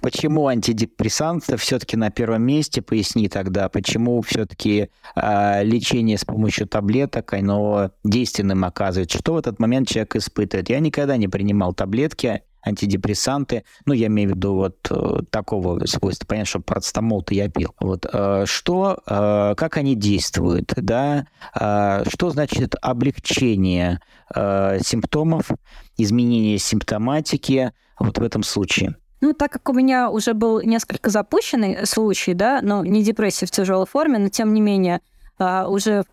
Почему 0.00 0.46
антидепрессанты 0.46 1.56
все-таки 1.56 1.96
на 1.96 2.10
первом 2.10 2.42
месте? 2.42 2.80
Поясни 2.80 3.28
тогда, 3.28 3.68
почему 3.68 4.22
все-таки 4.22 4.88
э, 5.14 5.64
лечение 5.64 6.16
с 6.16 6.24
помощью 6.24 6.66
таблеток, 6.66 7.34
оно 7.34 7.90
действенным 8.02 8.64
оказывается? 8.64 9.18
Что 9.18 9.34
в 9.34 9.38
этот 9.38 9.58
момент 9.58 9.88
человек 9.88 10.16
испытывает? 10.16 10.70
Я 10.70 10.80
никогда 10.80 11.16
не 11.18 11.28
принимал 11.28 11.74
таблетки, 11.74 12.42
антидепрессанты, 12.62 13.64
ну, 13.86 13.92
я 13.92 14.06
имею 14.08 14.30
в 14.30 14.34
виду 14.34 14.54
вот 14.54 14.76
э, 14.90 15.22
такого 15.30 15.84
свойства, 15.86 16.26
понятно, 16.26 16.46
что 16.46 16.60
парацетамол-то 16.60 17.34
я 17.34 17.48
пил. 17.48 17.74
Вот, 17.80 18.06
э, 18.10 18.44
что, 18.46 18.98
э, 19.06 19.54
как 19.56 19.76
они 19.76 19.94
действуют, 19.94 20.72
да, 20.76 21.26
э, 21.58 22.04
что 22.08 22.30
значит 22.30 22.74
облегчение 22.80 24.00
э, 24.34 24.78
симптомов, 24.84 25.50
изменение 25.96 26.58
симптоматики 26.58 27.72
вот 27.98 28.18
в 28.18 28.22
этом 28.22 28.42
случае? 28.42 28.96
Ну, 29.20 29.34
так 29.34 29.52
как 29.52 29.68
у 29.68 29.72
меня 29.72 30.10
уже 30.10 30.32
был 30.32 30.60
несколько 30.62 31.10
запущенный 31.10 31.86
случай, 31.86 32.32
да, 32.32 32.60
но 32.62 32.84
не 32.84 33.02
депрессия 33.02 33.46
в 33.46 33.50
тяжелой 33.50 33.86
форме, 33.86 34.18
но 34.18 34.28
тем 34.30 34.54
не 34.54 34.62
менее 34.62 35.00
а, 35.38 35.68
уже 35.68 36.04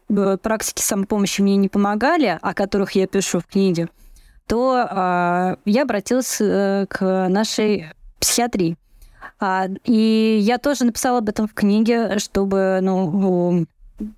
практики 0.42 0.82
самопомощи 0.82 1.42
мне 1.42 1.56
не 1.56 1.70
помогали, 1.70 2.38
о 2.42 2.54
которых 2.54 2.92
я 2.92 3.08
пишу 3.08 3.40
в 3.40 3.46
книге, 3.46 3.88
то 4.46 4.86
а, 4.90 5.58
я 5.64 5.84
обратилась 5.84 6.38
э, 6.42 6.86
к 6.90 7.28
нашей 7.30 7.88
психиатрии. 8.20 8.78
А, 9.40 9.68
и 9.86 10.40
я 10.42 10.58
тоже 10.58 10.84
написала 10.84 11.20
об 11.20 11.30
этом 11.30 11.48
в 11.48 11.54
книге, 11.54 12.20
чтобы 12.20 12.80
ну, 12.82 13.66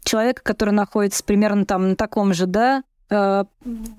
человека, 0.03 0.41
который 0.43 0.73
находится 0.73 1.23
примерно 1.23 1.65
там 1.65 1.89
на 1.89 1.95
таком 1.95 2.33
же, 2.33 2.47
да, 2.47 2.83
э, 3.11 3.43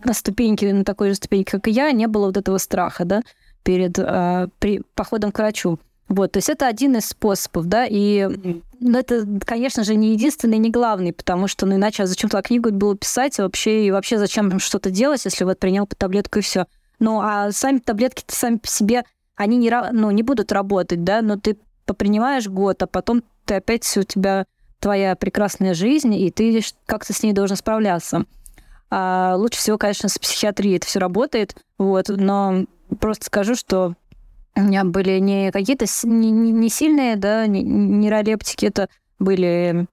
на 0.04 0.12
ступеньке, 0.14 0.72
на 0.72 0.84
такой 0.84 1.10
же 1.10 1.14
ступеньке, 1.14 1.52
как 1.52 1.68
и 1.68 1.70
я, 1.70 1.92
не 1.92 2.08
было 2.08 2.26
вот 2.26 2.36
этого 2.36 2.58
страха, 2.58 3.04
да 3.04 3.22
перед 3.62 3.98
э, 3.98 4.48
при, 4.58 4.82
походом 4.94 5.32
к 5.32 5.38
врачу. 5.38 5.78
Вот, 6.08 6.32
то 6.32 6.38
есть 6.38 6.48
это 6.48 6.66
один 6.66 6.96
из 6.96 7.06
способов, 7.06 7.66
да, 7.66 7.86
и 7.88 8.28
ну, 8.80 8.98
это, 8.98 9.24
конечно 9.44 9.84
же, 9.84 9.94
не 9.94 10.12
единственный, 10.12 10.58
не 10.58 10.70
главный, 10.70 11.12
потому 11.12 11.46
что, 11.46 11.66
ну, 11.66 11.76
иначе 11.76 12.02
а 12.02 12.06
зачем 12.06 12.28
туда 12.28 12.42
книгу 12.42 12.72
было 12.72 12.96
писать 12.96 13.38
вообще, 13.38 13.86
и 13.86 13.90
вообще 13.92 14.18
зачем 14.18 14.58
что-то 14.58 14.90
делать, 14.90 15.24
если 15.24 15.44
вот 15.44 15.60
принял 15.60 15.86
по 15.86 15.94
таблетку 15.94 16.40
и 16.40 16.42
все. 16.42 16.66
Ну, 16.98 17.20
а 17.20 17.52
сами 17.52 17.78
таблетки 17.78 18.24
сами 18.26 18.56
по 18.56 18.66
себе, 18.66 19.04
они 19.36 19.56
не, 19.56 19.70
ну, 19.92 20.10
не 20.10 20.24
будут 20.24 20.50
работать, 20.50 21.04
да, 21.04 21.22
но 21.22 21.36
ты 21.36 21.56
попринимаешь 21.86 22.48
год, 22.48 22.82
а 22.82 22.88
потом 22.88 23.22
ты 23.44 23.54
опять 23.54 23.96
у 23.96 24.02
тебя 24.02 24.46
твоя 24.80 25.14
прекрасная 25.14 25.74
жизнь, 25.74 26.14
и 26.14 26.30
ты 26.30 26.60
как-то 26.86 27.12
с 27.12 27.22
ней 27.22 27.32
должен 27.32 27.56
справляться. 27.56 28.24
А 28.90 29.36
лучше 29.36 29.58
всего, 29.58 29.78
конечно, 29.78 30.08
с 30.08 30.18
психиатрией 30.18 30.78
это 30.78 30.86
все 30.86 30.98
работает, 30.98 31.54
вот, 31.78 32.08
но 32.08 32.64
просто 32.98 33.26
скажу, 33.26 33.54
что 33.54 33.94
у 34.56 34.60
меня 34.62 34.84
были 34.84 35.18
не 35.18 35.52
какие-то 35.52 35.86
не, 36.04 36.30
не 36.30 36.68
сильные, 36.68 37.16
да, 37.16 37.46
нейролептики, 37.46 38.66
это 38.66 38.88
были 39.18 39.86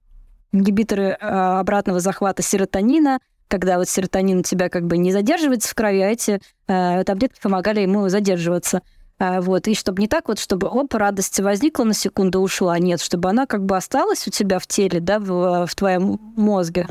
ингибиторы 0.52 1.16
а, 1.20 1.60
обратного 1.60 2.00
захвата 2.00 2.42
серотонина, 2.42 3.18
когда 3.48 3.78
вот 3.78 3.88
серотонин 3.88 4.40
у 4.40 4.42
тебя 4.42 4.68
как 4.68 4.86
бы 4.86 4.98
не 4.98 5.12
задерживается 5.12 5.68
в 5.68 5.74
крови, 5.74 6.00
а 6.00 6.10
эти 6.10 6.40
э, 6.66 7.04
таблетки 7.04 7.40
помогали 7.40 7.80
ему 7.80 8.08
задерживаться. 8.08 8.82
А, 9.18 9.40
вот, 9.40 9.66
и 9.68 9.74
чтобы 9.74 10.02
не 10.02 10.08
так 10.08 10.28
вот, 10.28 10.38
чтобы, 10.38 10.68
оп, 10.68 10.94
радость 10.94 11.40
возникла 11.40 11.84
на 11.84 11.94
секунду, 11.94 12.40
ушла. 12.40 12.78
Нет, 12.78 13.00
чтобы 13.00 13.30
она 13.30 13.46
как 13.46 13.64
бы 13.64 13.76
осталась 13.76 14.28
у 14.28 14.30
тебя 14.30 14.58
в 14.58 14.66
теле, 14.66 15.00
да, 15.00 15.18
в, 15.18 15.66
в 15.66 15.74
твоем 15.74 16.20
мозге, 16.36 16.86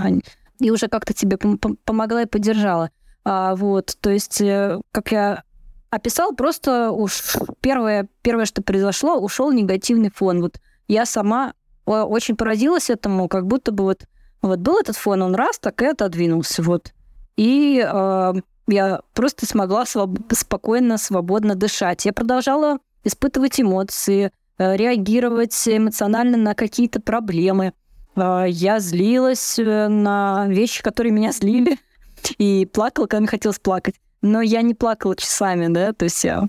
и 0.60 0.72
уже 0.72 0.88
как-то 0.88 1.14
тебе 1.14 1.38
помогла 1.38 2.24
и 2.24 2.26
поддержала. 2.26 2.90
А, 3.24 3.56
вот, 3.56 3.96
то 4.02 4.10
есть, 4.10 4.42
э, 4.42 4.82
как 4.92 5.12
я 5.12 5.44
описал 5.90 6.34
просто 6.34 6.92
уж 6.92 7.36
первое, 7.62 8.08
первое, 8.22 8.46
что 8.46 8.62
произошло, 8.62 9.16
ушел 9.18 9.52
негативный 9.52 10.12
фон. 10.14 10.42
Вот 10.42 10.60
я 10.88 11.06
сама 11.06 11.54
очень 11.86 12.36
поразилась 12.36 12.90
этому, 12.90 13.28
как 13.28 13.48
будто 13.48 13.72
бы 13.72 13.86
вот, 13.86 14.04
вот 14.42 14.60
был 14.60 14.80
этот 14.80 14.98
фон, 14.98 15.22
он 15.22 15.36
раз 15.36 15.60
так 15.60 15.82
и 15.82 15.86
отодвинулся. 15.86 16.62
Вот. 16.62 16.94
И 17.38 17.84
э, 17.86 18.34
я 18.68 19.02
просто 19.14 19.46
смогла 19.46 19.84
своб- 19.84 20.34
спокойно, 20.34 20.98
свободно 20.98 21.56
дышать. 21.56 22.06
Я 22.06 22.14
продолжала 22.14 22.80
испытывать 23.04 23.60
эмоции, 23.62 24.32
э, 24.58 24.76
реагировать 24.76 25.56
эмоционально 25.68 26.38
на 26.38 26.56
какие-то 26.56 27.00
проблемы. 27.00 27.74
Э, 28.16 28.46
я 28.48 28.80
злилась 28.80 29.58
э, 29.58 29.88
на 29.88 30.48
вещи, 30.48 30.84
которые 30.84 31.14
меня 31.14 31.32
злили, 31.32 31.78
и 32.38 32.66
плакала, 32.66 33.06
когда 33.06 33.22
мне 33.22 33.30
хотелось 33.30 33.60
плакать. 33.60 33.96
Но 34.22 34.42
я 34.42 34.62
не 34.62 34.74
плакала 34.74 35.16
часами, 35.16 35.68
да, 35.68 35.94
то 35.94 36.06
есть 36.06 36.24
я 36.24 36.48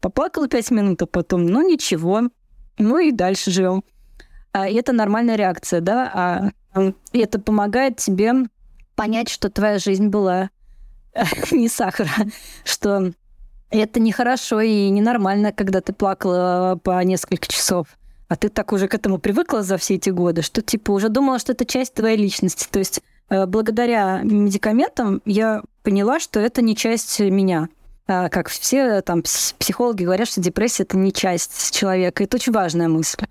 поплакала 0.00 0.48
пять 0.48 0.70
минут, 0.70 1.02
а 1.02 1.06
потом, 1.06 1.46
ну 1.46 1.66
ничего, 1.68 2.22
ну 2.78 2.98
и 2.98 3.12
дальше 3.12 3.50
живем. 3.50 3.84
а, 4.52 4.68
это 4.68 4.92
нормальная 4.92 5.36
реакция, 5.36 5.80
да, 5.80 6.10
а 6.12 6.50
это 7.12 7.38
помогает 7.38 7.96
тебе 7.98 8.32
понять, 8.94 9.28
что 9.28 9.50
твоя 9.50 9.78
жизнь 9.78 10.08
была 10.08 10.50
не 11.50 11.68
сахара, 11.68 12.10
что 12.64 13.12
это 13.70 14.00
нехорошо 14.00 14.60
и 14.60 14.88
ненормально, 14.88 15.52
когда 15.52 15.80
ты 15.80 15.92
плакала 15.92 16.78
по 16.82 17.02
несколько 17.02 17.46
часов. 17.48 17.88
А 18.28 18.36
ты 18.36 18.48
так 18.48 18.72
уже 18.72 18.88
к 18.88 18.94
этому 18.94 19.18
привыкла 19.18 19.62
за 19.62 19.76
все 19.76 19.94
эти 19.94 20.10
годы, 20.10 20.42
что 20.42 20.60
типа 20.60 20.90
уже 20.90 21.08
думала, 21.08 21.38
что 21.38 21.52
это 21.52 21.64
часть 21.64 21.94
твоей 21.94 22.16
личности. 22.16 22.66
То 22.70 22.80
есть 22.80 23.00
благодаря 23.28 24.20
медикаментам 24.22 25.22
я 25.24 25.62
поняла, 25.82 26.20
что 26.20 26.40
это 26.40 26.62
не 26.62 26.76
часть 26.76 27.20
меня. 27.20 27.68
А, 28.08 28.28
как 28.28 28.48
все 28.48 29.00
там 29.02 29.22
психологи 29.22 30.04
говорят, 30.04 30.28
что 30.28 30.40
депрессия 30.40 30.84
это 30.84 30.96
не 30.96 31.12
часть 31.12 31.74
человека. 31.74 32.22
Это 32.22 32.36
очень 32.36 32.52
важная 32.52 32.88
мысль. 32.88 33.24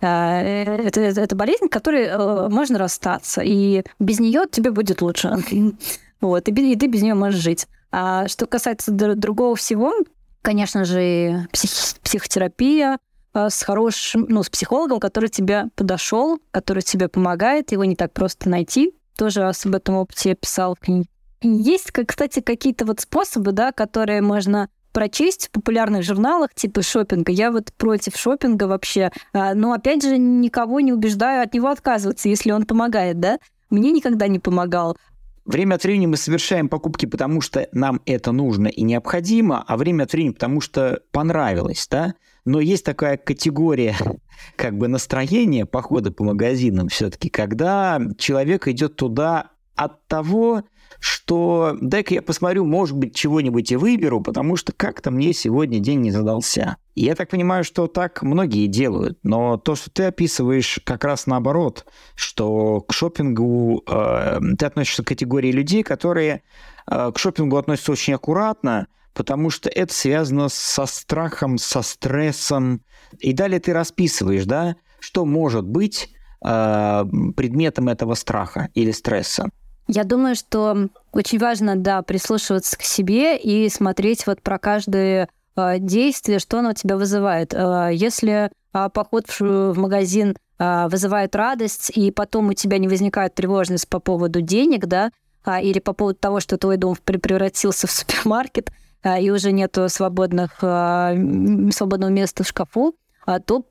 А, 0.00 0.42
э, 0.42 0.86
это, 0.86 1.00
это, 1.00 1.20
это 1.20 1.36
болезнь, 1.36 1.68
которой 1.68 2.04
э, 2.04 2.48
можно 2.48 2.78
расстаться, 2.78 3.42
и 3.42 3.84
без 3.98 4.20
нее 4.20 4.44
тебе 4.50 4.70
будет 4.70 5.02
лучше. 5.02 5.36
Вот, 6.20 6.48
и, 6.48 6.52
и 6.52 6.76
ты 6.76 6.86
без 6.86 7.02
нее 7.02 7.14
можешь 7.14 7.40
жить. 7.40 7.66
А 7.90 8.28
что 8.28 8.46
касается 8.46 8.92
другого 8.92 9.56
всего, 9.56 9.92
конечно 10.40 10.84
же, 10.84 11.48
псих, 11.50 11.98
психотерапия 12.00 12.96
с 13.34 13.64
хорошим, 13.64 14.26
ну, 14.28 14.44
с 14.44 14.48
психологом, 14.48 15.00
который 15.00 15.30
тебе 15.30 15.64
подошел, 15.74 16.38
который 16.52 16.84
тебе 16.84 17.08
помогает, 17.08 17.72
его 17.72 17.84
не 17.84 17.96
так 17.96 18.12
просто 18.12 18.48
найти. 18.48 18.94
Тоже 19.16 19.42
об 19.42 19.74
этом 19.74 19.96
опыте 19.96 20.30
я 20.30 20.34
писал 20.34 20.74
в 20.74 20.80
книге. 20.80 21.08
Есть, 21.42 21.90
кстати, 21.90 22.40
какие-то 22.40 22.84
вот 22.86 23.00
способы, 23.00 23.52
да, 23.52 23.72
которые 23.72 24.22
можно 24.22 24.68
прочесть 24.92 25.48
в 25.48 25.50
популярных 25.50 26.04
журналах 26.04 26.54
типа 26.54 26.82
шопинга. 26.82 27.32
Я 27.32 27.50
вот 27.50 27.72
против 27.72 28.16
шопинга 28.16 28.64
вообще. 28.64 29.10
А, 29.32 29.54
но 29.54 29.72
опять 29.72 30.02
же, 30.02 30.18
никого 30.18 30.80
не 30.80 30.92
убеждаю 30.92 31.42
от 31.42 31.54
него 31.54 31.68
отказываться, 31.68 32.28
если 32.28 32.52
он 32.52 32.64
помогает, 32.64 33.18
да? 33.18 33.38
Мне 33.70 33.90
никогда 33.90 34.28
не 34.28 34.38
помогал. 34.38 34.96
Время 35.44 35.74
от 35.74 35.82
времени 35.82 36.06
мы 36.06 36.16
совершаем 36.16 36.68
покупки, 36.68 37.06
потому 37.06 37.40
что 37.40 37.68
нам 37.72 38.00
это 38.06 38.30
нужно 38.30 38.68
и 38.68 38.82
необходимо, 38.82 39.64
а 39.66 39.76
время 39.76 40.04
от 40.04 40.12
времени 40.12 40.34
потому 40.34 40.60
что 40.60 41.00
понравилось, 41.10 41.88
да? 41.90 42.14
Но 42.44 42.60
есть 42.60 42.84
такая 42.84 43.16
категория 43.16 43.96
как 44.56 44.76
бы 44.76 44.88
настроения 44.88 45.66
похода 45.66 46.10
по 46.10 46.24
магазинам 46.24 46.88
все-таки, 46.88 47.28
когда 47.28 48.00
человек 48.18 48.68
идет 48.68 48.96
туда 48.96 49.50
от 49.74 50.06
того, 50.06 50.62
что 51.00 51.76
дай-ка 51.80 52.14
я 52.14 52.22
посмотрю, 52.22 52.64
может 52.64 52.96
быть, 52.96 53.14
чего-нибудь 53.14 53.72
и 53.72 53.76
выберу, 53.76 54.20
потому 54.20 54.56
что 54.56 54.72
как-то 54.72 55.10
мне 55.10 55.32
сегодня 55.32 55.78
день 55.78 56.00
не 56.00 56.10
задался. 56.10 56.76
Я 56.94 57.14
так 57.14 57.30
понимаю, 57.30 57.64
что 57.64 57.86
так 57.86 58.22
многие 58.22 58.66
делают, 58.66 59.18
но 59.22 59.56
то, 59.56 59.74
что 59.74 59.90
ты 59.90 60.04
описываешь, 60.04 60.80
как 60.84 61.04
раз 61.04 61.26
наоборот, 61.26 61.86
что 62.14 62.80
к 62.82 62.92
шопингу 62.92 63.82
э, 63.88 64.40
ты 64.58 64.66
относишься 64.66 65.02
к 65.02 65.08
категории 65.08 65.50
людей, 65.50 65.82
которые 65.82 66.42
э, 66.90 67.10
к 67.12 67.18
шопингу 67.18 67.56
относятся 67.56 67.92
очень 67.92 68.14
аккуратно, 68.14 68.88
потому 69.14 69.50
что 69.50 69.68
это 69.68 69.92
связано 69.92 70.48
со 70.48 70.86
страхом, 70.86 71.58
со 71.58 71.82
стрессом. 71.82 72.82
И 73.18 73.32
далее 73.32 73.60
ты 73.60 73.72
расписываешь, 73.72 74.44
да, 74.44 74.76
что 75.00 75.24
может 75.24 75.64
быть 75.64 76.10
э, 76.44 77.04
предметом 77.36 77.88
этого 77.88 78.14
страха 78.14 78.68
или 78.74 78.90
стресса. 78.90 79.50
Я 79.88 80.04
думаю, 80.04 80.36
что 80.36 80.88
очень 81.12 81.38
важно, 81.38 81.76
да, 81.76 82.02
прислушиваться 82.02 82.78
к 82.78 82.82
себе 82.82 83.36
и 83.36 83.68
смотреть 83.68 84.26
вот 84.26 84.40
про 84.40 84.58
каждое 84.58 85.28
э, 85.56 85.78
действие, 85.78 86.38
что 86.38 86.60
оно 86.60 86.70
у 86.70 86.74
тебя 86.74 86.96
вызывает. 86.96 87.52
Э, 87.52 87.90
если 87.92 88.50
э, 88.72 88.88
поход 88.92 89.28
в, 89.28 89.40
в 89.40 89.78
магазин 89.78 90.36
э, 90.58 90.88
вызывает 90.88 91.34
радость, 91.34 91.90
и 91.94 92.10
потом 92.10 92.48
у 92.48 92.52
тебя 92.54 92.78
не 92.78 92.88
возникает 92.88 93.34
тревожность 93.34 93.88
по 93.88 93.98
поводу 93.98 94.40
денег, 94.40 94.86
да, 94.86 95.10
э, 95.44 95.62
или 95.62 95.80
по 95.80 95.92
поводу 95.92 96.18
того, 96.18 96.40
что 96.40 96.56
твой 96.56 96.76
дом 96.76 96.96
превратился 97.04 97.86
в 97.86 97.90
супермаркет, 97.92 98.70
и 99.04 99.30
уже 99.30 99.52
нету 99.52 99.88
свободных, 99.88 100.58
э, 100.62 101.70
свободного 101.72 102.10
места 102.10 102.44
в 102.44 102.48
шкафу, 102.48 102.94
э, 103.26 103.38
то 103.44 103.64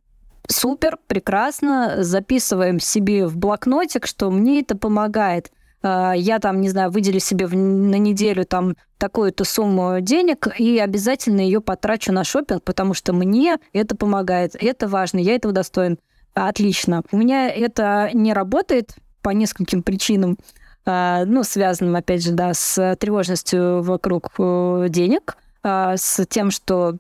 супер, 0.48 0.98
прекрасно, 1.08 2.04
записываем 2.04 2.80
себе 2.80 3.28
в 3.28 3.38
блокнотик, 3.38 4.08
что 4.08 4.30
мне 4.32 4.62
это 4.62 4.78
помогает– 4.78 5.52
а, 5.84 6.14
я 6.14 6.40
там, 6.40 6.62
не 6.62 6.70
знаю, 6.70 6.92
выделю 6.92 7.20
себе 7.20 7.48
на 7.48 7.96
неделю 7.96 8.46
там 8.46 8.76
такую-то 8.98 9.44
сумму 9.44 10.00
денег 10.00 10.48
и 10.60 10.78
обязательно 10.78 11.42
ее 11.42 11.60
потрачу 11.60 12.12
на 12.12 12.24
шопинг, 12.24 12.64
потому 12.64 12.94
что 12.94 13.14
мне 13.14 13.58
это 13.74 13.96
помогает, 13.96 14.56
это 14.60 14.88
важно, 14.88 15.20
я 15.20 15.36
этого 15.36 15.54
достоин. 15.54 15.98
Отлично. 16.34 17.04
У 17.12 17.18
меня 17.18 17.50
это 17.50 18.10
не 18.14 18.34
работает 18.34 18.96
по 19.22 19.32
нескольким 19.32 19.84
причинам, 19.84 20.38
а, 20.38 20.46
ну, 20.86 21.44
связанным, 21.44 21.96
опять 21.96 22.24
же, 22.24 22.32
да, 22.32 22.54
с 22.54 22.96
тревожностью 23.00 23.82
вокруг 23.82 24.32
э, 24.40 24.88
денег, 24.90 25.38
а, 25.64 25.96
с 25.98 26.26
тем, 26.28 26.52
что 26.52 26.98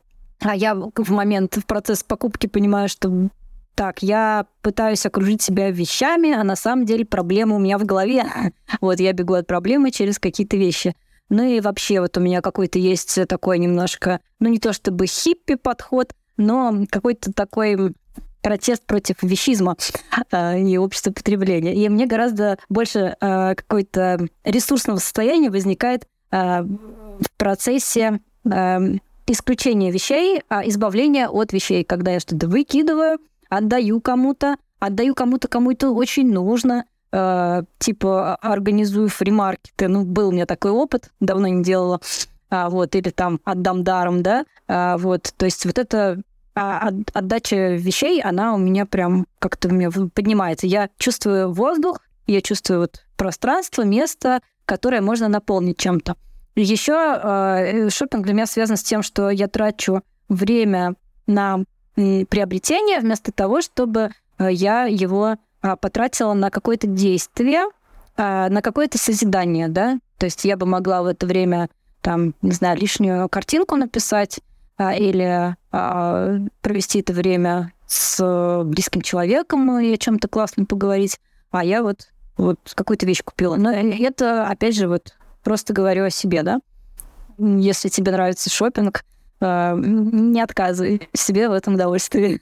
я 0.53 0.75
в 0.75 1.11
момент, 1.11 1.55
в 1.55 1.65
процесс 1.65 2.03
покупки 2.03 2.47
понимаю, 2.47 2.89
что 2.89 3.29
так, 3.75 4.03
я 4.03 4.45
пытаюсь 4.61 5.05
окружить 5.05 5.41
себя 5.41 5.71
вещами, 5.71 6.31
а 6.33 6.43
на 6.43 6.55
самом 6.55 6.85
деле 6.85 7.05
проблема 7.05 7.55
у 7.55 7.59
меня 7.59 7.77
в 7.77 7.85
голове. 7.85 8.25
Вот 8.81 8.99
я 8.99 9.13
бегу 9.13 9.33
от 9.33 9.47
проблемы 9.47 9.91
через 9.91 10.19
какие-то 10.19 10.57
вещи. 10.57 10.95
Ну 11.29 11.43
и 11.43 11.61
вообще 11.61 12.01
вот 12.01 12.17
у 12.17 12.19
меня 12.19 12.41
какой-то 12.41 12.77
есть 12.77 13.17
такой 13.27 13.57
немножко, 13.57 14.19
ну 14.39 14.49
не 14.49 14.59
то 14.59 14.73
чтобы 14.73 15.05
хиппи 15.05 15.55
подход, 15.55 16.13
но 16.35 16.85
какой-то 16.89 17.31
такой 17.31 17.93
протест 18.41 18.85
против 18.85 19.21
вещизма 19.21 19.77
э, 20.31 20.59
и 20.67 20.77
общества 20.77 21.11
потребления. 21.11 21.73
И 21.75 21.87
мне 21.89 22.05
гораздо 22.05 22.57
больше 22.69 23.15
э, 23.19 23.55
какой-то 23.55 24.27
ресурсного 24.43 24.97
состояния 24.97 25.49
возникает 25.49 26.07
э, 26.31 26.63
в 26.63 27.31
процессе 27.37 28.19
исключения 29.27 29.91
вещей, 29.91 30.41
а 30.49 30.67
избавления 30.67 31.29
от 31.29 31.53
вещей, 31.53 31.83
когда 31.83 32.11
я 32.11 32.19
что-то 32.19 32.47
выкидываю, 32.47 33.19
отдаю 33.49 34.01
кому-то, 34.01 34.57
отдаю 34.79 35.13
кому-то, 35.13 35.47
кому 35.47 35.71
это 35.71 35.91
очень 35.91 36.31
нужно, 36.31 36.85
э, 37.11 37.63
типа 37.77 38.35
организую 38.35 39.09
фримаркеты. 39.09 39.87
Ну, 39.87 40.03
был 40.05 40.29
у 40.29 40.31
меня 40.31 40.45
такой 40.45 40.71
опыт, 40.71 41.11
давно 41.19 41.47
не 41.47 41.63
делала. 41.63 42.01
А, 42.49 42.69
вот, 42.69 42.95
или 42.95 43.11
там 43.11 43.39
отдам 43.45 43.83
даром, 43.85 44.23
да, 44.23 44.45
а, 44.67 44.97
вот, 44.97 45.33
то 45.37 45.45
есть 45.45 45.65
вот 45.65 45.79
это 45.79 46.21
а, 46.61 46.91
отдача 47.13 47.73
вещей, 47.75 48.21
она 48.21 48.53
у 48.53 48.57
меня 48.59 48.85
прям 48.85 49.25
как-то 49.39 49.69
у 49.69 49.71
меня 49.71 49.89
поднимается. 50.13 50.67
Я 50.67 50.89
чувствую 50.99 51.51
воздух, 51.51 51.97
я 52.27 52.41
чувствую 52.41 52.81
вот 52.81 53.03
пространство, 53.17 53.81
место, 53.81 54.41
которое 54.65 55.01
можно 55.01 55.27
наполнить 55.27 55.77
чем-то. 55.77 56.15
Еще 56.55 56.93
э, 56.93 57.89
шопинг 57.89 58.25
для 58.25 58.33
меня 58.33 58.45
связан 58.45 58.77
с 58.77 58.83
тем, 58.83 59.01
что 59.01 59.31
я 59.31 59.47
трачу 59.47 60.03
время 60.29 60.93
на 61.25 61.63
приобретение 61.95 62.99
вместо 62.99 63.31
того, 63.31 63.61
чтобы 63.61 64.11
э, 64.37 64.51
я 64.51 64.85
его 64.85 65.37
а, 65.61 65.75
потратила 65.75 66.33
на 66.33 66.51
какое-то 66.51 66.85
действие, 66.85 67.63
а, 68.17 68.49
на 68.49 68.61
какое-то 68.61 68.99
созидание, 68.99 69.67
да. 69.67 69.97
То 70.19 70.25
есть 70.25 70.45
я 70.45 70.57
бы 70.57 70.67
могла 70.67 71.01
в 71.01 71.07
это 71.07 71.25
время, 71.25 71.69
там, 72.01 72.35
не 72.43 72.51
знаю, 72.51 72.77
лишнюю 72.77 73.29
картинку 73.29 73.77
написать 73.77 74.39
а, 74.39 74.50
или 74.89 75.55
провести 76.61 76.99
это 76.99 77.13
время 77.13 77.73
с 77.87 78.63
близким 78.65 79.01
человеком 79.01 79.79
и 79.79 79.93
о 79.93 79.97
чем-то 79.97 80.27
классном 80.27 80.65
поговорить, 80.65 81.19
а 81.51 81.63
я 81.63 81.83
вот 81.83 82.07
вот 82.37 82.59
какую-то 82.75 83.05
вещь 83.05 83.21
купила. 83.23 83.55
Но 83.55 83.71
это, 83.71 84.47
опять 84.47 84.75
же, 84.75 84.87
вот 84.87 85.15
просто 85.43 85.73
говорю 85.73 86.05
о 86.05 86.09
себе, 86.09 86.43
да. 86.43 86.59
Если 87.37 87.89
тебе 87.89 88.11
нравится 88.11 88.49
шопинг, 88.49 89.03
а, 89.39 89.75
не 89.75 90.41
отказывай 90.41 91.09
себе 91.13 91.49
в 91.49 91.53
этом 91.53 91.75
удовольствии. 91.75 92.41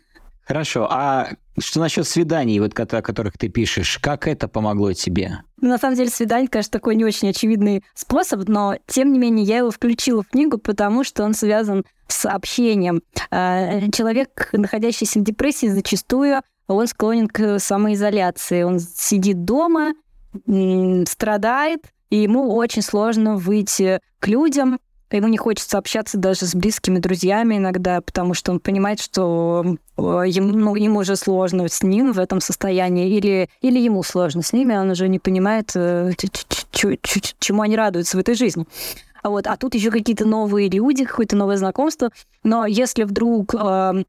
Хорошо. 0.49 0.87
А 0.89 1.29
что 1.59 1.79
насчет 1.79 2.07
свиданий, 2.07 2.59
вот 2.59 2.77
о 2.79 3.01
которых 3.03 3.37
ты 3.37 3.49
пишешь? 3.49 3.99
Как 3.99 4.27
это 4.27 4.47
помогло 4.47 4.93
тебе? 4.93 5.43
На 5.61 5.77
самом 5.77 5.95
деле, 5.95 6.09
свидание, 6.09 6.47
конечно, 6.47 6.71
такой 6.71 6.95
не 6.95 7.05
очень 7.05 7.29
очевидный 7.29 7.83
способ, 7.93 8.47
но, 8.47 8.75
тем 8.87 9.13
не 9.13 9.19
менее, 9.19 9.45
я 9.45 9.57
его 9.59 9.69
включила 9.69 10.23
в 10.23 10.29
книгу, 10.29 10.57
потому 10.57 11.03
что 11.03 11.23
он 11.23 11.35
связан 11.35 11.85
с 12.07 12.27
общением. 12.27 13.03
А, 13.29 13.91
человек, 13.91 14.49
находящийся 14.51 15.19
в 15.19 15.23
депрессии, 15.23 15.67
зачастую 15.67 16.41
он 16.65 16.87
склонен 16.87 17.27
к 17.27 17.59
самоизоляции. 17.59 18.63
Он 18.63 18.79
сидит 18.79 19.45
дома, 19.45 19.93
страдает, 21.05 21.81
и 22.09 22.23
ему 22.23 22.55
очень 22.55 22.81
сложно 22.81 23.35
выйти 23.35 23.99
к 24.17 24.27
людям, 24.27 24.79
Ему 25.11 25.27
не 25.27 25.37
хочется 25.37 25.77
общаться 25.77 26.17
даже 26.17 26.45
с 26.45 26.53
близкими 26.53 26.99
друзьями 26.99 27.57
иногда, 27.57 28.01
потому 28.01 28.35
что 28.35 28.51
он 28.51 28.59
понимает, 28.59 28.99
что 28.99 29.77
э, 29.97 30.01
ему, 30.27 30.53
ну, 30.53 30.75
ему 30.75 30.99
уже 30.99 31.15
сложно 31.15 31.67
с 31.67 31.81
ним 31.81 32.11
в 32.11 32.19
этом 32.19 32.39
состоянии, 32.41 33.09
или, 33.09 33.49
или 33.61 33.79
ему 33.79 34.03
сложно 34.03 34.43
с 34.43 34.53
ними, 34.53 34.75
он 34.75 34.91
уже 34.91 35.07
не 35.07 35.17
понимает, 35.17 35.71
э, 35.75 36.11
чему 36.71 37.63
они 37.63 37.75
радуются 37.75 38.17
в 38.17 38.19
этой 38.19 38.35
жизни. 38.35 38.67
А, 39.23 39.29
вот, 39.29 39.47
а 39.47 39.57
тут 39.57 39.73
еще 39.73 39.89
какие-то 39.91 40.25
новые 40.25 40.69
люди, 40.69 41.05
какое-то 41.05 41.35
новое 41.35 41.57
знакомство. 41.57 42.11
Но 42.43 42.65
если 42.65 43.03
вдруг 43.03 43.55
э, 43.55 44.03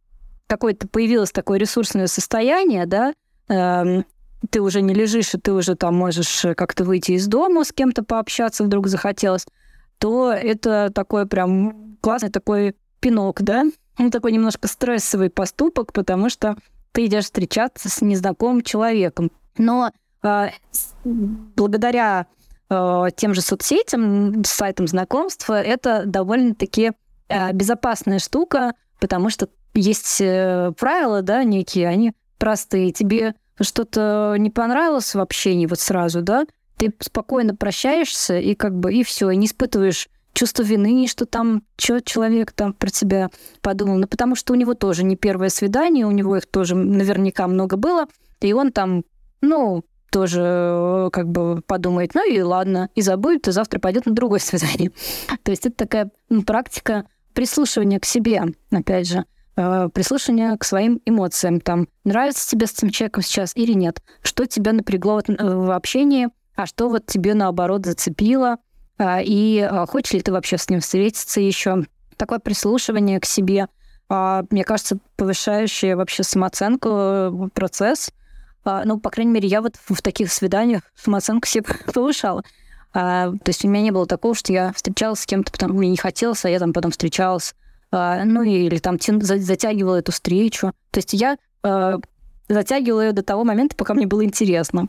какое-то 0.47 0.87
появилось 0.87 1.33
такое 1.33 1.59
ресурсное 1.59 2.09
состояние, 2.09 2.87
да, 2.87 3.15
э, 3.49 4.03
ты 4.51 4.61
уже 4.61 4.83
не 4.83 4.95
лежишь, 4.95 5.35
и 5.35 5.39
ты 5.39 5.53
уже 5.53 5.75
там 5.75 5.95
можешь 5.95 6.45
как-то 6.57 6.85
выйти 6.85 7.13
из 7.13 7.27
дома, 7.27 7.65
с 7.65 7.73
кем-то 7.73 8.05
пообщаться 8.05 8.65
вдруг 8.65 8.87
захотелось, 8.87 9.47
то 10.01 10.33
это 10.33 10.91
такой 10.93 11.27
прям 11.27 11.97
классный 12.01 12.31
такой 12.31 12.75
пинок, 13.01 13.43
да? 13.43 13.65
Ну, 13.99 14.11
такой 14.11 14.33
немножко 14.33 14.67
стрессовый 14.67 15.29
поступок, 15.31 15.93
потому 15.93 16.31
что 16.31 16.57
ты 16.93 17.07
идешь 17.07 17.25
встречаться 17.25 17.89
с 17.91 18.01
незнакомым 18.01 18.63
человеком. 18.63 19.31
Но 19.59 19.93
э, 20.23 20.49
благодаря 21.05 22.27
э, 22.71 23.07
тем 23.15 23.35
же 23.35 23.43
соцсетям, 23.43 24.43
сайтам 24.45 24.87
знакомства, 24.89 25.61
это 25.61 26.05
довольно-таки 26.07 26.93
э, 27.29 27.53
безопасная 27.53 28.19
штука, 28.19 28.73
потому 29.01 29.29
что 29.29 29.51
есть 29.75 30.21
э, 30.23 30.73
правила, 30.79 31.21
да, 31.21 31.45
некие, 31.45 31.89
они 31.89 32.15
простые. 32.39 32.93
Тебе 32.93 33.35
что-то 33.61 34.35
не 34.39 34.49
понравилось 34.49 35.15
в 35.15 35.21
общении 35.21 35.67
вот 35.67 35.79
сразу, 35.79 36.23
да, 36.23 36.47
ты 36.81 36.95
спокойно 37.01 37.55
прощаешься 37.55 38.39
и 38.39 38.55
как 38.55 38.75
бы 38.75 38.95
и 38.95 39.05
все, 39.05 39.31
и 39.31 39.37
не 39.37 39.47
испытываешь 39.47 40.09
чувство 40.33 40.63
вины, 40.63 41.07
что 41.07 41.27
там 41.27 41.63
что 41.77 42.01
человек 42.01 42.53
там 42.53 42.73
про 42.73 42.89
тебя 42.89 43.29
подумал. 43.61 43.97
Ну, 43.97 44.07
потому 44.07 44.35
что 44.35 44.55
у 44.55 44.57
него 44.57 44.73
тоже 44.73 45.05
не 45.05 45.17
первое 45.17 45.51
свидание, 45.51 46.07
у 46.07 46.11
него 46.11 46.39
их 46.39 46.47
тоже 46.47 46.75
наверняка 46.75 47.47
много 47.49 47.77
было, 47.77 48.07
и 48.41 48.55
он 48.55 48.73
там, 48.73 49.05
ну, 49.43 49.85
тоже 50.11 50.41
э, 50.43 51.11
как 51.13 51.29
бы 51.29 51.61
подумает, 51.67 52.15
ну 52.15 52.29
и 52.29 52.41
ладно, 52.41 52.89
и 52.95 53.03
забудет, 53.03 53.47
и 53.49 53.53
завтра 53.53 53.79
пойдет 53.79 54.07
на 54.07 54.13
другое 54.13 54.39
свидание. 54.41 54.91
То 55.43 55.51
есть 55.51 55.67
это 55.67 55.77
такая 55.77 56.11
ну, 56.31 56.43
практика 56.43 57.05
прислушивания 57.35 58.01
к 58.01 58.07
себе, 58.07 58.43
опять 58.71 59.07
же, 59.07 59.27
э, 59.57 59.91
прислушивания 59.93 60.57
к 60.57 60.65
своим 60.65 61.03
эмоциям. 61.05 61.61
Там, 61.61 61.89
нравится 62.05 62.49
тебе 62.49 62.67
с 62.67 62.73
этим 62.73 62.89
человеком 62.89 63.23
сейчас 63.23 63.55
или 63.55 63.75
нет? 63.75 64.03
Что 64.23 64.47
тебя 64.47 64.73
напрягло 64.73 65.21
э, 65.21 65.35
в 65.37 65.77
общении, 65.77 66.29
а 66.63 66.67
что 66.67 66.89
вот 66.89 67.07
тебе, 67.07 67.35
наоборот, 67.35 67.87
зацепило? 67.87 68.59
И 69.03 69.69
хочешь 69.89 70.13
ли 70.13 70.21
ты 70.21 70.31
вообще 70.31 70.59
с 70.59 70.69
ним 70.69 70.81
встретиться 70.81 71.41
еще? 71.41 71.85
Такое 72.17 72.39
прислушивание 72.39 73.19
к 73.19 73.25
себе, 73.25 73.69
мне 74.11 74.65
кажется, 74.65 74.99
повышающее 75.17 75.97
вообще 75.97 76.23
самооценку 76.23 77.51
процесс– 77.55 78.11
а, 78.65 78.85
ну, 78.85 78.99
по 78.99 79.11
крайней 79.11 79.33
мере, 79.33 79.49
я 79.49 79.63
вот 79.63 79.77
в 79.77 80.03
таких 80.03 80.33
свиданиях 80.33 80.83
самооценку 80.95 81.47
себе 81.47 81.65
повышала. 81.95 82.43
А, 82.93 83.31
то 83.31 83.49
есть 83.49 83.65
у 83.65 83.69
меня 83.69 83.83
не 83.83 83.91
было 83.91 84.07
такого, 84.07 84.35
что 84.35 84.53
я 84.53 84.73
встречалась 84.73 85.21
с 85.21 85.27
кем-то, 85.27 85.51
потому 85.53 85.75
мне 85.75 85.91
не 85.91 85.97
хотелось, 85.97 86.45
а 86.45 86.51
я 86.51 86.59
там 86.59 86.73
потом 86.73 86.91
встречалась. 86.91 87.55
А, 87.91 88.25
ну, 88.25 88.43
или 88.43 88.79
там 88.79 88.99
затягивала 89.01 89.97
эту 89.97 90.13
встречу. 90.13 90.73
То 90.91 90.99
есть 90.99 91.13
я 91.13 91.37
а, 91.63 91.99
затягивала 92.49 93.01
ее 93.01 93.13
до 93.13 93.23
того 93.23 93.45
момента, 93.45 93.77
пока 93.77 93.95
мне 93.95 94.07
было 94.07 94.25
интересно. 94.25 94.89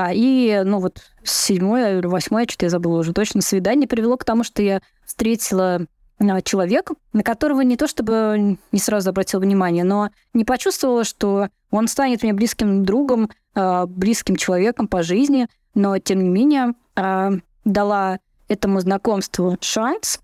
А, 0.00 0.12
и, 0.12 0.62
ну, 0.64 0.78
вот 0.78 1.02
седьмое 1.24 1.98
или 1.98 2.06
восьмое, 2.06 2.46
что-то 2.46 2.66
я 2.66 2.70
забыла 2.70 3.00
уже 3.00 3.12
точно, 3.12 3.42
свидание 3.42 3.88
привело 3.88 4.16
к 4.16 4.24
тому, 4.24 4.44
что 4.44 4.62
я 4.62 4.80
встретила 5.04 5.80
а, 6.20 6.40
человека, 6.40 6.94
на 7.12 7.24
которого 7.24 7.62
не 7.62 7.76
то 7.76 7.88
чтобы 7.88 8.58
не 8.70 8.78
сразу 8.78 9.10
обратил 9.10 9.40
внимание, 9.40 9.82
но 9.82 10.10
не 10.34 10.44
почувствовала, 10.44 11.02
что 11.02 11.48
он 11.72 11.88
станет 11.88 12.22
мне 12.22 12.32
близким 12.32 12.84
другом, 12.84 13.28
а, 13.56 13.86
близким 13.86 14.36
человеком 14.36 14.86
по 14.86 15.02
жизни, 15.02 15.48
но 15.74 15.98
тем 15.98 16.22
не 16.22 16.28
менее 16.28 16.74
а, 16.94 17.32
дала 17.64 18.20
этому 18.46 18.78
знакомству 18.78 19.58
шанс, 19.60 20.20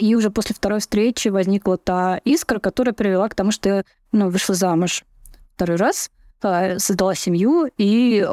и 0.00 0.14
уже 0.14 0.30
после 0.30 0.54
второй 0.54 0.78
встречи 0.78 1.28
возникла 1.28 1.78
та 1.78 2.20
искра, 2.24 2.60
которая 2.60 2.92
привела 2.92 3.28
к 3.28 3.34
тому, 3.34 3.50
что 3.50 3.68
я 3.68 3.84
ну, 4.12 4.28
вышла 4.28 4.54
замуж. 4.54 5.04
Второй 5.56 5.76
раз, 5.76 6.10
создала 6.40 7.14
семью, 7.14 7.70
и 7.78 8.26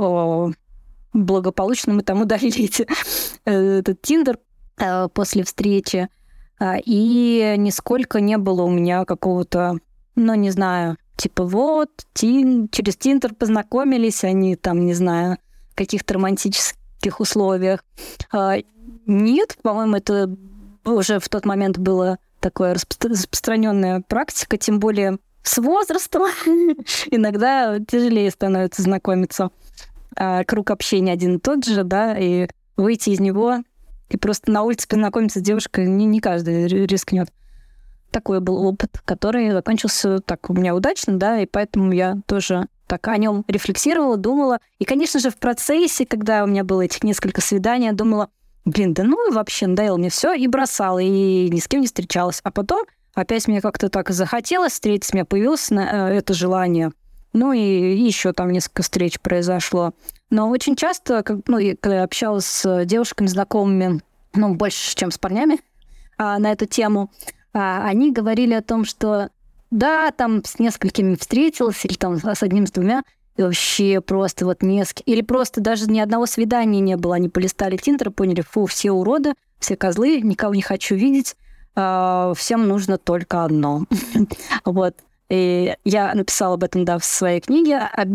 благополучно 1.14 1.93
мы 1.93 2.01
там 2.01 2.22
удалили 2.22 2.70
этот 3.45 4.01
Тиндер 4.01 4.39
после 5.14 5.43
встречи. 5.43 6.10
А, 6.58 6.78
и 6.84 7.56
нисколько 7.58 8.22
не 8.22 8.38
было 8.38 8.64
у 8.64 8.70
меня 8.70 9.06
какого-то, 9.06 9.78
ну, 10.16 10.34
не 10.36 10.51
знаю, 10.51 10.97
типа 11.18 11.43
вот, 11.43 11.89
тин, 12.14 12.70
через 12.70 12.95
Тинтер 12.95 13.34
познакомились, 13.34 14.24
они 14.24 14.56
там, 14.56 14.86
не 14.86 14.93
знаю, 14.93 15.38
в 15.72 15.76
каких-то 15.76 16.14
романтических 16.14 17.20
условиях. 17.20 17.84
А, 18.32 18.56
нет, 19.06 19.58
по-моему, 19.62 19.97
это 19.97 20.34
уже 20.86 21.20
в 21.20 21.28
тот 21.30 21.45
момент 21.45 21.78
было 21.78 22.20
такое 22.39 22.74
распространенная 22.74 24.01
практика, 24.01 24.58
тем 24.58 24.80
более 24.80 25.18
с 25.46 25.60
возрастом 25.60 26.24
иногда 27.12 27.80
тяжелее 27.80 28.32
становится 28.32 28.82
знакомиться. 28.82 29.52
А, 30.18 30.43
круг 30.43 30.72
общения 30.72 31.14
один 31.14 31.36
и 31.36 31.39
тот 31.39 31.66
же, 31.66 31.84
да, 31.84 32.18
и 32.18 32.48
выйти 32.76 33.12
из 33.12 33.20
него 33.20 33.60
и 34.10 34.18
просто 34.18 34.52
на 34.52 34.64
улице 34.64 34.88
познакомиться 34.88 35.39
с 35.39 35.43
девушкой 35.43 35.88
не, 35.88 36.06
не 36.06 36.20
каждый 36.20 36.68
рискнет. 36.68 37.30
Такой 38.12 38.39
был 38.39 38.66
опыт, 38.66 39.02
который 39.06 39.52
закончился 39.52 40.20
так 40.20 40.50
у 40.50 40.54
меня 40.54 40.76
удачно, 40.76 41.18
да, 41.18 41.39
и 41.39 41.46
поэтому 41.46 41.91
я 41.91 42.18
тоже 42.28 42.68
так 42.88 43.08
о 43.08 43.18
нем 43.18 43.43
рефлексировала, 43.48 44.18
думала. 44.18 44.60
И, 44.80 44.86
конечно 44.86 45.20
же, 45.20 45.30
в 45.30 45.38
процессе, 45.38 46.06
когда 46.06 46.43
у 46.43 46.48
меня 46.48 46.64
было 46.64 46.82
этих 46.82 47.04
несколько 47.04 47.41
свиданий, 47.41 47.88
я 47.88 47.93
думала, 47.93 48.30
блин, 48.64 48.93
да 48.93 49.04
ну 49.04 49.32
вообще 49.32 49.68
надоело 49.68 49.98
мне 49.98 50.10
все, 50.10 50.34
и 50.34 50.48
бросала, 50.48 51.00
и 51.00 51.50
ни 51.50 51.60
с 51.60 51.68
кем 51.68 51.82
не 51.82 51.88
встречалась. 51.88 52.41
А 52.43 52.52
потом 52.52 52.86
опять 53.16 53.47
мне 53.47 53.61
как-то 53.61 53.89
так 53.89 54.11
захотелось 54.11 54.74
встретиться, 54.74 55.13
у 55.13 55.16
меня 55.18 55.26
появилось 55.26 55.72
э, 55.72 55.76
это 55.76 56.34
желание. 56.34 56.91
Ну 57.34 57.51
и, 57.51 57.59
и 57.59 58.01
еще 58.01 58.32
там 58.32 58.51
несколько 58.51 58.84
встреч 58.84 59.20
произошло. 59.20 59.93
Но 60.30 60.49
очень 60.49 60.76
часто, 60.76 61.24
как, 61.24 61.39
ну, 61.47 61.57
я, 61.57 61.76
когда 61.76 61.97
я 61.97 62.03
общалась 62.03 62.45
с 62.45 62.86
девушками, 62.86 63.28
знакомыми, 63.28 64.01
ну, 64.34 64.55
больше, 64.55 64.95
чем 64.95 65.11
с 65.11 65.18
парнями 65.18 65.59
а, 66.18 66.39
на 66.39 66.51
эту 66.51 66.66
тему, 66.66 67.11
а, 67.53 67.86
они 67.86 68.11
говорили 68.11 68.53
о 68.53 68.61
том, 68.61 68.86
что 68.86 69.30
да, 69.72 70.11
там 70.11 70.43
с 70.45 70.59
несколькими 70.59 71.16
встретилась, 71.16 71.84
или 71.84 71.95
там 71.95 72.18
с 72.18 72.43
одним, 72.43 72.68
с 72.68 72.72
двумя, 72.72 73.03
и 73.36 73.41
вообще 73.41 73.99
просто 73.99 74.45
вот 74.45 74.61
несколько... 74.61 75.03
Или 75.03 75.22
просто 75.22 75.59
даже 75.59 75.89
ни 75.89 75.99
одного 75.99 76.26
свидания 76.26 76.80
не 76.80 76.95
было. 76.95 77.16
Они 77.16 77.28
полистали 77.28 77.76
Тиндер, 77.76 78.11
поняли, 78.11 78.41
фу, 78.41 78.66
все 78.66 78.91
уроды, 78.91 79.34
все 79.59 79.76
козлы, 79.76 80.22
никого 80.22 80.55
не 80.55 80.61
хочу 80.61 80.95
видеть, 80.95 81.36
а, 81.76 82.34
всем 82.36 82.67
нужно 82.67 82.97
только 82.97 83.43
одно. 83.43 83.86
Вот. 84.65 84.95
И 85.28 85.76
я 85.84 86.13
написала 86.13 86.53
об 86.53 86.63
этом, 86.63 86.86
да, 86.86 86.99
в 86.99 87.05
своей 87.05 87.41
книге, 87.41 87.78
а, 87.78 88.05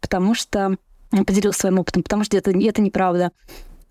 потому 0.00 0.34
что 0.34 0.76
поделилась 1.10 1.56
своим 1.56 1.78
опытом, 1.78 2.02
потому 2.02 2.24
что 2.24 2.36
это, 2.36 2.50
это 2.52 2.80
неправда. 2.80 3.32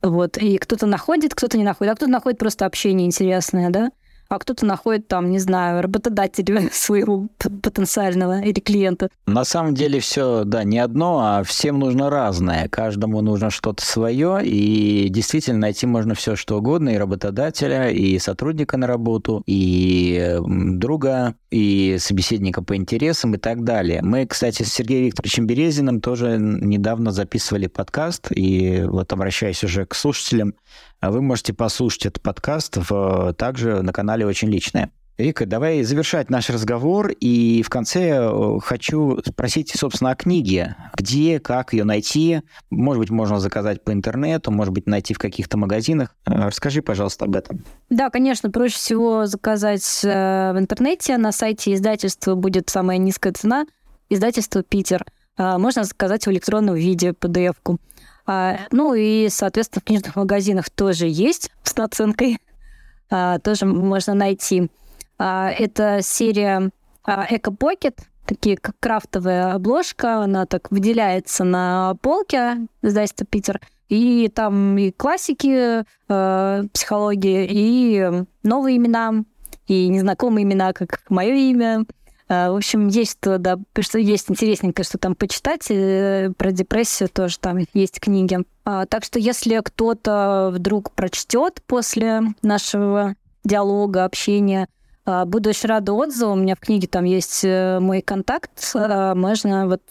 Вот. 0.01 0.38
И 0.38 0.57
кто-то 0.57 0.86
находит, 0.86 1.36
кто-то 1.36 1.57
не 1.57 1.63
находит, 1.63 1.93
а 1.93 1.95
кто-то 1.95 2.11
находит 2.11 2.39
просто 2.39 2.65
общение 2.65 3.05
интересное, 3.05 3.69
да 3.69 3.91
а 4.30 4.38
кто-то 4.38 4.65
находит 4.65 5.07
там, 5.07 5.32
не 5.32 5.39
знаю, 5.39 5.82
работодателя 5.82 6.69
своего 6.71 7.27
потенциального 7.38 8.41
или 8.41 8.59
клиента. 8.59 9.09
На 9.25 9.43
самом 9.43 9.73
деле 9.73 9.99
все, 9.99 10.43
да, 10.45 10.63
не 10.63 10.80
одно, 10.80 11.19
а 11.21 11.43
всем 11.43 11.80
нужно 11.80 12.09
разное. 12.09 12.69
Каждому 12.69 13.21
нужно 13.21 13.49
что-то 13.49 13.84
свое, 13.84 14.41
и 14.43 15.09
действительно 15.09 15.59
найти 15.59 15.88
можно 15.88 16.13
все 16.13 16.36
что 16.36 16.57
угодно, 16.57 16.89
и 16.89 16.97
работодателя, 16.97 17.89
и 17.89 18.19
сотрудника 18.19 18.77
на 18.77 18.88
работу, 18.88 19.43
и 19.47 20.38
друга, 20.39 21.36
и 21.52 21.97
собеседника 22.00 22.62
по 22.62 22.76
интересам 22.76 23.36
и 23.36 23.38
так 23.38 23.64
далее. 23.64 24.02
Мы, 24.04 24.26
кстати, 24.26 24.64
с 24.64 24.74
Сергеем 24.74 25.06
Викторовичем 25.06 25.47
Березиным 25.47 26.02
тоже 26.02 26.38
недавно 26.39 27.12
записывали 27.12 27.68
подкаст, 27.68 28.28
и 28.32 28.84
вот 28.86 29.12
обращаясь 29.12 29.64
уже 29.64 29.86
к 29.86 29.95
слушателям, 29.95 30.54
а 31.00 31.12
вы 31.12 31.22
можете 31.22 31.54
послушать 31.54 32.06
этот 32.06 32.24
подкаст 32.24 32.78
в, 32.89 33.34
также 33.34 33.82
на 33.82 33.93
канале 33.93 34.26
«Очень 34.26 34.50
личное». 34.50 34.91
Вика, 35.20 35.45
давай 35.45 35.84
завершать 35.84 36.30
наш 36.30 36.49
разговор. 36.49 37.11
И 37.20 37.61
в 37.61 37.70
конце 37.70 38.22
э, 38.22 38.59
хочу 38.63 39.20
спросить, 39.26 39.70
собственно, 39.76 40.11
о 40.11 40.15
книге. 40.15 40.78
Где, 40.97 41.41
как 41.41 41.74
ее 41.74 41.84
найти? 41.84 42.41
Может 42.70 43.01
быть, 43.01 43.09
можно 43.09 43.38
заказать 43.41 43.84
по 43.84 43.91
интернету, 43.91 44.49
может 44.49 44.74
быть, 44.74 44.88
найти 44.88 45.13
в 45.13 45.20
каких-то 45.20 45.57
магазинах. 45.57 46.15
Э, 46.26 46.47
расскажи, 46.47 46.82
пожалуйста, 46.82 47.26
об 47.26 47.36
этом. 47.36 47.65
Да, 47.89 48.09
конечно, 48.09 48.49
проще 48.49 48.78
всего 48.78 49.26
заказать 49.26 50.05
э, 50.05 50.53
в 50.53 50.57
интернете. 50.57 51.17
На 51.17 51.34
сайте 51.34 51.74
издательства 51.74 52.36
будет 52.36 52.70
самая 52.70 52.97
низкая 52.97 53.34
цена. 53.34 53.65
Издательство 54.07 54.63
«Питер». 54.63 55.05
Можно 55.38 55.84
заказать 55.84 56.28
в 56.28 56.32
электронном 56.32 56.76
виде 56.76 57.09
PDF-ку. 57.09 57.78
А, 58.26 58.59
ну 58.72 58.93
и, 58.93 59.28
соответственно, 59.30 59.82
в 59.82 59.86
книжных 59.86 60.15
магазинах 60.15 60.70
тоже 60.70 61.07
есть 61.07 61.51
с 61.63 61.76
наценкой. 61.76 62.39
А, 63.09 63.39
тоже 63.39 63.65
можно 63.65 64.13
найти. 64.13 64.70
А, 65.20 65.51
это 65.51 65.99
серия 66.01 66.72
Эко 67.05 67.51
Pocket, 67.51 67.99
такие 68.26 68.57
как 68.57 68.76
крафтовая 68.80 69.53
обложка, 69.53 70.24
она 70.24 70.45
так 70.45 70.72
выделяется 70.72 71.43
на 71.43 71.95
полке 72.01 72.67
издательства 72.82 73.26
Питер. 73.26 73.59
И 73.89 74.32
там 74.34 74.78
и 74.78 74.91
классики 74.91 75.84
э, 76.07 76.63
психологии, 76.72 77.47
и 77.49 78.24
новые 78.43 78.78
имена, 78.78 79.24
и 79.67 79.88
незнакомые 79.88 80.43
имена, 80.43 80.74
как 80.74 81.01
мое 81.09 81.34
имя, 81.34 81.86
В 82.30 82.55
общем, 82.55 82.88
есть 82.88 83.13
что, 83.13 83.39
да, 83.39 83.57
что 83.80 83.97
есть 83.97 84.30
интересненькое, 84.30 84.86
что 84.86 84.99
там 84.99 85.15
почитать. 85.15 85.65
Про 85.67 86.51
депрессию 86.51 87.09
тоже 87.09 87.39
там 87.39 87.57
есть 87.74 87.99
книги. 87.99 88.38
Так 88.63 89.03
что 89.03 89.17
если 89.17 89.59
кто-то 89.63 90.51
вдруг 90.53 90.91
прочтет 90.91 91.63
после 91.65 92.22
нашего 92.43 93.15
диалога, 93.43 94.05
общения, 94.05 94.67
буду 95.26 95.49
очень 95.49 95.70
рада 95.70 95.93
отзыву. 95.93 96.34
У 96.34 96.36
меня 96.36 96.55
в 96.55 96.60
книге 96.60 96.88
там 96.88 97.05
есть 97.05 97.43
э, 97.43 97.80
мой 97.80 98.01
контакт. 98.01 98.74
Можно 98.74 99.68
вот 99.68 99.82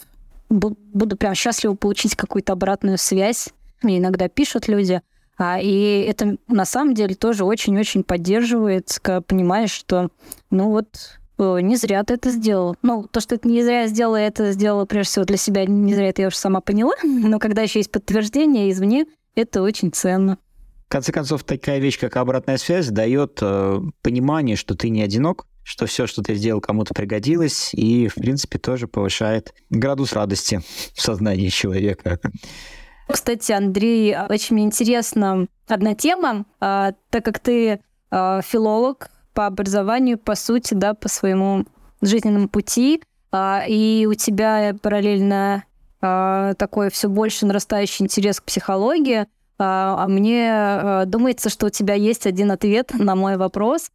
буду 0.48 1.16
прям 1.16 1.34
счастлива 1.34 1.74
получить 1.74 2.16
какую-то 2.16 2.54
обратную 2.54 2.98
связь. 2.98 3.50
Мне 3.82 3.98
иногда 3.98 4.28
пишут 4.28 4.68
люди. 4.68 5.02
А, 5.38 5.60
и 5.60 6.02
это 6.02 6.36
на 6.48 6.64
самом 6.64 6.94
деле 6.94 7.14
тоже 7.14 7.44
очень-очень 7.44 8.02
поддерживает, 8.02 8.98
понимаешь, 9.26 9.70
что 9.70 10.10
ну 10.50 10.70
вот 10.70 11.18
не 11.38 11.76
зря 11.76 12.02
ты 12.02 12.14
это 12.14 12.30
сделал. 12.30 12.76
Ну, 12.82 13.06
то, 13.08 13.20
что 13.20 13.36
это 13.36 13.46
не 13.48 13.62
зря 13.62 13.86
сделала, 13.86 14.16
это 14.16 14.50
сделала 14.50 14.84
прежде 14.84 15.10
всего 15.10 15.24
для 15.24 15.36
себя, 15.36 15.64
не 15.66 15.94
зря 15.94 16.08
это 16.08 16.22
я 16.22 16.28
уже 16.28 16.36
сама 16.36 16.60
поняла. 16.60 16.94
Но 17.04 17.38
когда 17.38 17.62
еще 17.62 17.78
есть 17.78 17.92
подтверждение 17.92 18.70
извне, 18.72 19.06
это 19.36 19.62
очень 19.62 19.92
ценно. 19.92 20.38
Конце 20.88 21.12
концов, 21.12 21.44
такая 21.44 21.78
вещь, 21.78 21.98
как 21.98 22.16
обратная 22.16 22.56
связь, 22.56 22.88
дает 22.88 23.38
э, 23.42 23.80
понимание, 24.02 24.56
что 24.56 24.74
ты 24.74 24.88
не 24.88 25.02
одинок, 25.02 25.46
что 25.62 25.84
все, 25.84 26.06
что 26.06 26.22
ты 26.22 26.34
сделал, 26.34 26.62
кому-то 26.62 26.94
пригодилось, 26.94 27.74
и, 27.74 28.08
в 28.08 28.14
принципе, 28.14 28.58
тоже 28.58 28.88
повышает 28.88 29.52
градус 29.68 30.14
радости 30.14 30.62
в 30.94 31.02
сознании 31.02 31.50
человека. 31.50 32.18
Кстати, 33.06 33.52
Андрей, 33.52 34.16
очень 34.30 34.60
интересна 34.60 35.46
одна 35.66 35.94
тема, 35.94 36.46
а, 36.58 36.92
так 37.10 37.22
как 37.22 37.38
ты 37.38 37.80
а, 38.10 38.40
филолог 38.40 39.10
по 39.34 39.46
образованию, 39.46 40.18
по 40.18 40.34
сути, 40.34 40.72
да, 40.72 40.94
по 40.94 41.08
своему 41.08 41.66
жизненному 42.00 42.48
пути, 42.48 43.02
а, 43.30 43.62
и 43.68 44.06
у 44.06 44.14
тебя 44.14 44.74
параллельно 44.80 45.64
такой 46.00 46.90
все 46.90 47.08
больше 47.08 47.44
нарастающий 47.44 48.04
интерес 48.04 48.40
к 48.40 48.44
психологии, 48.44 49.16
а 49.22 49.26
мне 49.58 51.02
думается, 51.06 51.50
что 51.50 51.66
у 51.66 51.70
тебя 51.70 51.94
есть 51.94 52.26
один 52.26 52.52
ответ 52.52 52.92
на 52.96 53.16
мой 53.16 53.36
вопрос. 53.36 53.90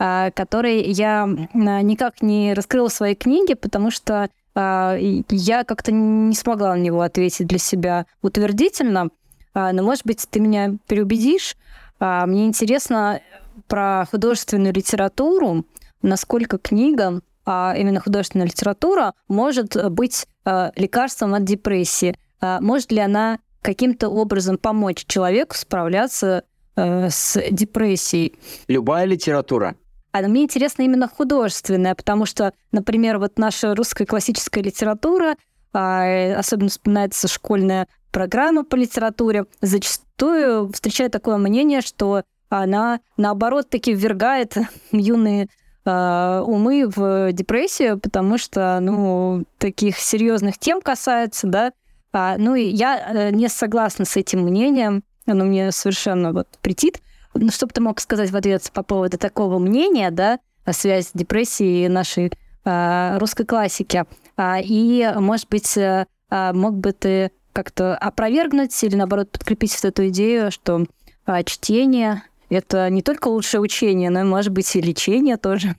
А, 0.00 0.30
который 0.30 0.82
я 0.92 1.26
никак 1.54 2.22
не 2.22 2.54
раскрыла 2.54 2.88
в 2.88 2.92
своей 2.92 3.16
книге, 3.16 3.56
потому 3.56 3.90
что 3.90 4.30
а, 4.54 4.96
я 4.96 5.64
как-то 5.64 5.90
не 5.90 6.34
смогла 6.36 6.76
на 6.76 6.80
него 6.80 7.00
ответить 7.00 7.48
для 7.48 7.58
себя 7.58 8.06
утвердительно. 8.22 9.08
А, 9.54 9.72
но, 9.72 9.82
может 9.82 10.06
быть, 10.06 10.24
ты 10.30 10.40
меня 10.40 10.76
переубедишь. 10.86 11.56
Мне 12.00 12.46
интересно 12.46 13.20
про 13.66 14.06
художественную 14.08 14.72
литературу, 14.72 15.64
насколько 16.00 16.58
книга, 16.58 17.22
а 17.44 17.74
именно 17.76 17.98
художественная 17.98 18.46
литература, 18.46 19.14
может 19.26 19.76
быть 19.90 20.28
лекарством 20.44 21.34
от 21.34 21.42
депрессии. 21.42 22.16
Может 22.40 22.92
ли 22.92 23.00
она 23.00 23.40
каким-то 23.62 24.08
образом 24.08 24.58
помочь 24.58 25.04
человеку 25.06 25.56
справляться 25.56 26.44
э, 26.76 27.08
с 27.10 27.40
депрессией? 27.50 28.38
Любая 28.68 29.04
литература 29.04 29.76
а 30.12 30.22
мне 30.22 30.44
интересно 30.44 30.82
именно 30.82 31.08
художественная, 31.08 31.94
потому 31.94 32.26
что, 32.26 32.52
например, 32.72 33.18
вот 33.18 33.38
наша 33.38 33.74
русская 33.74 34.06
классическая 34.06 34.62
литература, 34.62 35.36
а, 35.72 36.34
особенно 36.38 36.70
вспоминается 36.70 37.28
школьная 37.28 37.86
программа 38.10 38.64
по 38.64 38.74
литературе, 38.74 39.44
зачастую 39.60 40.72
встречает 40.72 41.12
такое 41.12 41.36
мнение, 41.36 41.82
что 41.82 42.22
она, 42.48 43.00
наоборот, 43.16 43.68
таки 43.68 43.92
ввергает 43.92 44.56
юные 44.92 45.48
а, 45.84 46.42
умы 46.42 46.88
в 46.88 47.32
депрессию, 47.32 47.98
потому 47.98 48.38
что, 48.38 48.78
ну, 48.80 49.44
таких 49.58 49.98
серьезных 49.98 50.58
тем 50.58 50.80
касается, 50.80 51.46
да. 51.46 51.72
А, 52.12 52.36
ну, 52.38 52.54
и 52.54 52.64
я 52.64 53.12
э, 53.12 53.30
не 53.30 53.48
согласна 53.48 54.04
с 54.04 54.16
этим 54.16 54.40
мнением, 54.40 55.04
оно 55.26 55.44
мне 55.44 55.72
совершенно 55.72 56.32
вот 56.32 56.48
претит. 56.62 57.00
Ну, 57.34 57.50
что 57.50 57.66
бы 57.66 57.72
ты 57.72 57.80
мог 57.80 58.00
сказать 58.00 58.30
в 58.30 58.36
ответ 58.36 58.70
по 58.72 58.82
поводу 58.82 59.18
такого 59.18 59.58
мнения, 59.58 60.10
да, 60.10 60.38
о 60.64 60.72
связи 60.72 61.08
депрессии 61.14 61.84
и 61.84 61.88
нашей 61.88 62.32
э, 62.64 63.18
русской 63.18 63.44
классики? 63.44 64.04
А, 64.36 64.58
и, 64.62 65.12
может 65.16 65.48
быть, 65.48 65.76
э, 65.76 66.06
а, 66.30 66.52
мог 66.52 66.76
бы 66.76 66.92
ты 66.92 67.30
как-то 67.52 67.96
опровергнуть 67.96 68.82
или, 68.84 68.96
наоборот, 68.96 69.30
подкрепить 69.30 69.74
вот 69.74 69.84
эту 69.84 70.08
идею, 70.08 70.50
что 70.50 70.86
э, 71.26 71.42
чтение— 71.44 72.22
это 72.48 72.88
не 72.88 73.02
только 73.02 73.28
лучшее 73.28 73.60
учение, 73.60 74.10
но, 74.10 74.24
может 74.24 74.52
быть, 74.52 74.74
и 74.76 74.80
лечение 74.80 75.36
тоже? 75.36 75.76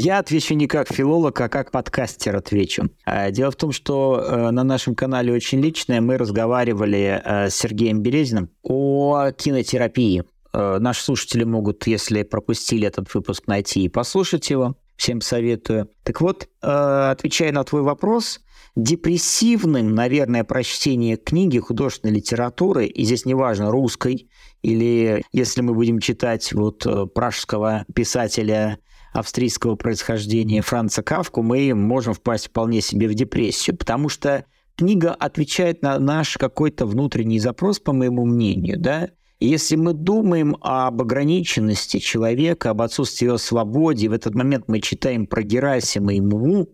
Я 0.00 0.20
отвечу 0.20 0.54
не 0.54 0.68
как 0.68 0.92
филолог, 0.94 1.40
а 1.40 1.48
как 1.48 1.72
подкастер 1.72 2.36
отвечу. 2.36 2.88
А, 3.04 3.32
дело 3.32 3.50
в 3.50 3.56
том, 3.56 3.72
что 3.72 4.24
э, 4.24 4.50
на 4.52 4.62
нашем 4.62 4.94
канале 4.94 5.32
«Очень 5.32 5.60
личное» 5.60 6.00
мы 6.00 6.16
разговаривали 6.18 7.20
э, 7.20 7.50
с 7.50 7.56
Сергеем 7.56 8.00
Березиным 8.00 8.48
о 8.62 9.32
кинотерапии. 9.32 10.22
Э, 10.52 10.78
наши 10.78 11.02
слушатели 11.02 11.42
могут, 11.42 11.84
если 11.88 12.22
пропустили 12.22 12.86
этот 12.86 13.12
выпуск, 13.12 13.48
найти 13.48 13.82
и 13.82 13.88
послушать 13.88 14.48
его. 14.50 14.76
Всем 14.96 15.20
советую. 15.20 15.90
Так 16.04 16.20
вот, 16.20 16.48
отвечая 16.60 17.50
на 17.50 17.64
твой 17.64 17.82
вопрос, 17.82 18.40
депрессивным, 18.76 19.96
наверное, 19.96 20.44
прочтение 20.44 21.16
книги 21.16 21.58
художественной 21.58 22.14
литературы, 22.14 22.86
и 22.86 23.04
здесь 23.04 23.24
неважно, 23.24 23.72
русской, 23.72 24.28
или 24.62 25.24
если 25.32 25.62
мы 25.62 25.74
будем 25.74 25.98
читать 25.98 26.52
вот 26.52 26.86
пражского 27.14 27.84
писателя 27.94 28.78
австрийского 29.12 29.76
происхождения 29.76 30.62
Франца 30.62 31.02
Кавку, 31.02 31.42
мы 31.42 31.74
можем 31.74 32.14
впасть 32.14 32.48
вполне 32.48 32.80
себе 32.80 33.08
в 33.08 33.14
депрессию, 33.14 33.76
потому 33.76 34.08
что 34.08 34.44
книга 34.76 35.12
отвечает 35.12 35.82
на 35.82 35.98
наш 35.98 36.36
какой-то 36.36 36.86
внутренний 36.86 37.38
запрос, 37.38 37.78
по 37.78 37.92
моему 37.92 38.24
мнению, 38.24 38.78
да, 38.78 39.10
если 39.40 39.76
мы 39.76 39.92
думаем 39.92 40.56
об 40.62 41.00
ограниченности 41.00 41.98
человека, 41.98 42.70
об 42.70 42.82
отсутствии 42.82 43.26
его 43.26 43.38
свободы, 43.38 44.08
в 44.08 44.12
этот 44.12 44.34
момент 44.34 44.64
мы 44.66 44.80
читаем 44.80 45.26
про 45.26 45.42
Герасима 45.42 46.14
и 46.14 46.20
Муму, 46.20 46.68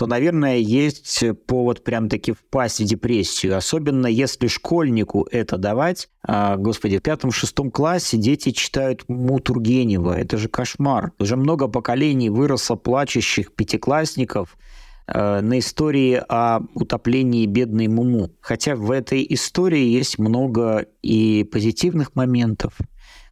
то, 0.00 0.06
наверное, 0.06 0.56
есть 0.56 1.22
повод 1.46 1.84
прям-таки 1.84 2.32
впасть 2.32 2.80
в 2.80 2.84
депрессию. 2.84 3.56
Особенно 3.56 4.06
если 4.06 4.46
школьнику 4.46 5.28
это 5.30 5.58
давать. 5.58 6.08
А, 6.22 6.56
господи, 6.56 6.98
в 6.98 7.02
пятом-шестом 7.02 7.70
классе 7.70 8.16
дети 8.16 8.50
читают 8.50 9.06
Му 9.08 9.38
Тургенева. 9.40 10.18
Это 10.18 10.38
же 10.38 10.48
кошмар. 10.48 11.12
Уже 11.18 11.36
много 11.36 11.68
поколений 11.68 12.30
выросло 12.30 12.76
плачущих 12.76 13.54
пятиклассников– 13.54 14.56
Э, 15.12 15.40
на 15.40 15.58
истории 15.58 16.22
о 16.28 16.60
утоплении 16.74 17.46
бедной 17.46 17.88
Муму. 17.88 18.30
Хотя 18.40 18.76
в 18.76 18.90
этой 18.92 19.26
истории 19.28 19.84
есть 19.84 20.18
много 20.18 20.86
и 21.02 21.42
позитивных 21.50 22.14
моментов, 22.14 22.78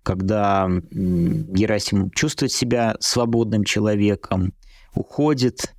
когда 0.03 0.69
Герасим 0.91 2.11
чувствует 2.11 2.51
себя 2.51 2.97
свободным 2.99 3.63
человеком, 3.63 4.55
уходит 4.95 5.75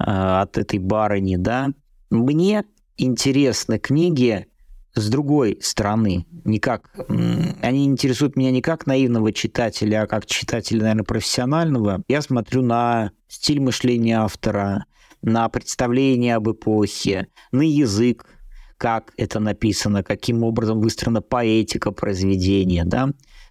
от 0.00 0.58
этой 0.58 0.78
барыни, 0.78 1.36
да. 1.36 1.70
Мне 2.10 2.64
интересны 2.96 3.78
книги 3.78 4.46
с 4.94 5.08
другой 5.08 5.58
стороны, 5.60 6.26
не 6.44 6.58
как, 6.58 6.90
они 7.08 7.84
интересуют 7.84 8.36
меня 8.36 8.50
не 8.50 8.60
как 8.60 8.86
наивного 8.86 9.32
читателя, 9.32 10.02
а 10.02 10.06
как 10.06 10.26
читателя, 10.26 10.80
наверное, 10.80 11.04
профессионального. 11.04 12.02
Я 12.08 12.22
смотрю 12.22 12.62
на 12.62 13.12
стиль 13.28 13.60
мышления 13.60 14.18
автора, 14.18 14.86
на 15.22 15.48
представление 15.48 16.36
об 16.36 16.50
эпохе, 16.50 17.28
на 17.52 17.62
язык, 17.62 18.26
как 18.78 19.12
это 19.16 19.38
написано, 19.38 20.02
каким 20.02 20.42
образом 20.42 20.80
выстроена 20.80 21.22
поэтика 21.22 21.92
произведения, 21.92 22.84
да. 22.84 23.10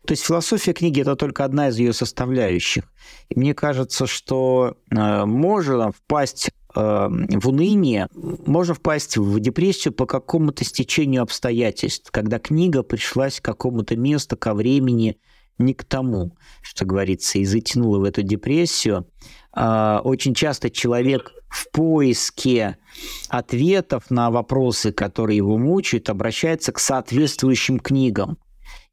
То 0.10 0.14
есть 0.14 0.26
философия 0.26 0.74
книги– 0.74 1.02
это 1.04 1.16
только 1.16 1.46
одна 1.46 1.68
из 1.68 1.78
ее 1.78 1.94
составляющих. 1.94 2.86
И 3.30 3.38
мне 3.38 3.54
кажется, 3.54 4.08
что 4.08 4.76
э, 4.90 5.26
можно 5.26 5.92
впасть 5.92 6.50
э, 6.74 6.80
в 6.80 7.48
уныние, 7.48 8.08
можно 8.16 8.74
впасть 8.74 9.18
в 9.18 9.40
депрессию 9.40 9.94
по 9.94 10.08
какому-то 10.08 10.66
стечению 10.66 11.22
обстоятельств, 11.22 12.10
когда 12.10 12.40
книга 12.40 12.82
пришлась 12.82 13.40
к 13.40 13.46
какому-то 13.46 13.96
месту, 13.98 14.36
ко 14.36 14.56
времени, 14.56 15.20
не 15.60 15.76
к 15.76 15.84
тому, 15.84 16.36
что 16.64 16.86
говорится, 16.86 17.38
и 17.38 17.46
затянула 17.46 18.00
в 18.00 18.04
эту 18.04 18.24
депрессию. 18.24 19.08
Э, 19.56 20.00
очень 20.04 20.34
часто 20.34 20.72
человек 20.72 21.34
в 21.50 21.70
поиске 21.70 22.78
ответов 23.30 24.10
на 24.10 24.32
вопросы, 24.32 24.92
которые 24.92 25.38
его 25.38 25.60
мучают, 25.60 26.10
обращается 26.10 26.72
к 26.72 26.80
соответствующим 26.80 27.80
книгам. 27.80 28.40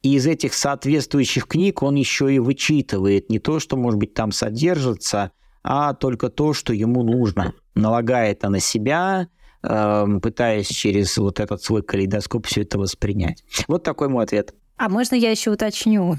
И 0.06 0.14
из 0.14 0.24
этих 0.28 0.54
соответствующих 0.54 1.48
книг 1.48 1.82
он 1.82 1.96
еще 1.96 2.32
и 2.32 2.38
вычитывает 2.38 3.28
не 3.28 3.40
то, 3.40 3.58
что, 3.58 3.76
может 3.76 3.98
быть, 3.98 4.14
там 4.14 4.30
содержится, 4.30 5.32
а 5.64 5.94
только 5.94 6.28
то, 6.28 6.52
что 6.52 6.72
ему 6.72 7.02
нужно. 7.02 7.54
Налагает 7.74 8.38
это 8.38 8.48
на 8.48 8.60
себя, 8.60 9.26
эм, 9.64 10.20
пытаясь 10.20 10.68
через 10.68 11.18
вот 11.18 11.40
этот 11.40 11.60
свой 11.60 11.82
калейдоскоп 11.82 12.46
все 12.46 12.62
это 12.62 12.78
воспринять. 12.78 13.42
Вот 13.66 13.82
такой 13.82 14.08
мой 14.08 14.22
ответ. 14.22 14.54
А 14.76 14.88
можно 14.88 15.16
я 15.16 15.32
еще 15.32 15.50
уточню? 15.50 16.18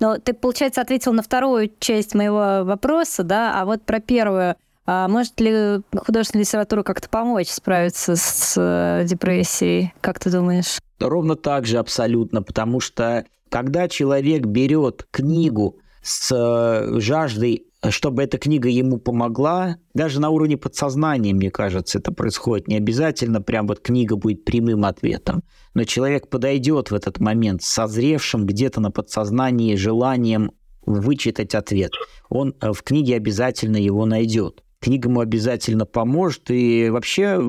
Но 0.00 0.16
ты, 0.16 0.32
получается, 0.32 0.80
ответил 0.80 1.12
на 1.12 1.22
вторую 1.22 1.70
часть 1.80 2.14
моего 2.14 2.64
вопроса, 2.64 3.24
да, 3.24 3.60
а 3.60 3.66
вот 3.66 3.84
про 3.84 4.00
первую– 4.00 4.56
А 4.84 5.06
может 5.06 5.38
ли 5.38 5.80
художественная 5.94 6.44
литература 6.44 6.82
как-то 6.82 7.08
помочь 7.08 7.48
справиться 7.48 8.16
с 8.16 8.54
э, 8.56 9.04
депрессией? 9.06 9.94
Как 10.00 10.18
ты 10.18 10.30
думаешь? 10.30 10.78
Ровно 11.08 11.36
так 11.36 11.66
же 11.66 11.78
абсолютно, 11.78 12.42
потому 12.42 12.80
что 12.80 13.24
когда 13.48 13.88
человек 13.88 14.46
берет 14.46 15.06
книгу 15.10 15.78
с 16.02 16.32
э, 16.34 17.00
жаждой, 17.00 17.66
чтобы 17.90 18.22
эта 18.22 18.38
книга 18.38 18.68
ему 18.68 18.98
помогла, 18.98 19.76
даже 19.92 20.20
на 20.20 20.30
уровне 20.30 20.56
подсознания, 20.56 21.34
мне 21.34 21.50
кажется, 21.50 21.98
это 21.98 22.12
происходит. 22.12 22.68
Не 22.68 22.76
обязательно 22.76 23.42
прям 23.42 23.66
вот 23.66 23.80
книга 23.80 24.16
будет 24.16 24.44
прямым 24.44 24.84
ответом, 24.84 25.42
но 25.74 25.84
человек 25.84 26.28
подойдет 26.28 26.90
в 26.90 26.94
этот 26.94 27.18
момент 27.18 27.62
созревшим 27.62 28.46
где-то 28.46 28.80
на 28.80 28.90
подсознании 28.90 29.74
желанием 29.74 30.52
вычитать 30.86 31.54
ответ. 31.54 31.92
Он 32.28 32.54
э, 32.60 32.72
в 32.72 32.82
книге 32.82 33.16
обязательно 33.16 33.76
его 33.76 34.06
найдет 34.06 34.62
книга 34.82 35.08
ему 35.08 35.20
обязательно 35.20 35.86
поможет. 35.86 36.50
И 36.50 36.90
вообще 36.90 37.40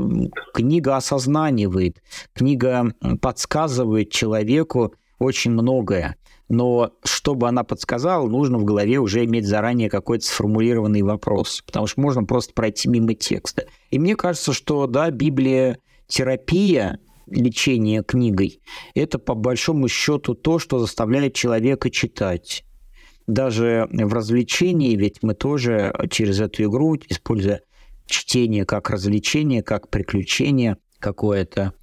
книга 0.54 0.96
осознанивает, 0.96 2.02
книга 2.34 2.94
подсказывает 3.20 4.12
человеку 4.12 4.94
очень 5.20 5.52
многое. 5.52 6.16
Но 6.50 6.92
чтобы 7.04 7.48
она 7.48 7.64
подсказала, 7.64 8.28
нужно 8.28 8.60
в 8.60 8.66
голове 8.66 9.00
уже 9.00 9.26
иметь 9.26 9.48
заранее 9.48 9.90
какой-то 9.90 10.26
сформулированный 10.26 11.02
вопрос, 11.02 11.64
потому 11.66 11.88
что 11.88 12.00
можно 12.02 12.24
просто 12.26 12.54
пройти 12.54 12.90
мимо 12.90 13.16
текста. 13.16 13.66
И 13.90 13.98
мне 13.98 14.16
кажется, 14.16 14.54
что 14.54 14.86
да, 14.86 15.10
Библия 15.10 15.80
терапия, 16.08 17.00
лечение 17.26 18.04
книгой, 18.04 18.60
это 18.94 19.18
по 19.18 19.34
большому 19.34 19.88
счету 19.88 20.36
то, 20.36 20.60
что 20.60 20.80
заставляет 20.80 21.34
человека 21.34 21.90
читать 21.90 22.66
даже 23.28 23.88
в 23.92 24.14
развлечении, 24.14 24.96
ведь 24.96 25.24
мы 25.24 25.34
тоже 25.34 25.94
через 26.10 26.40
эту 26.40 26.64
игру, 26.64 26.96
используя 27.10 27.62
чтение 28.06 28.66
как 28.66 28.90
развлечение, 28.90 29.64
как 29.64 29.90
приключение 29.90 30.78
какое-то, 31.00 31.74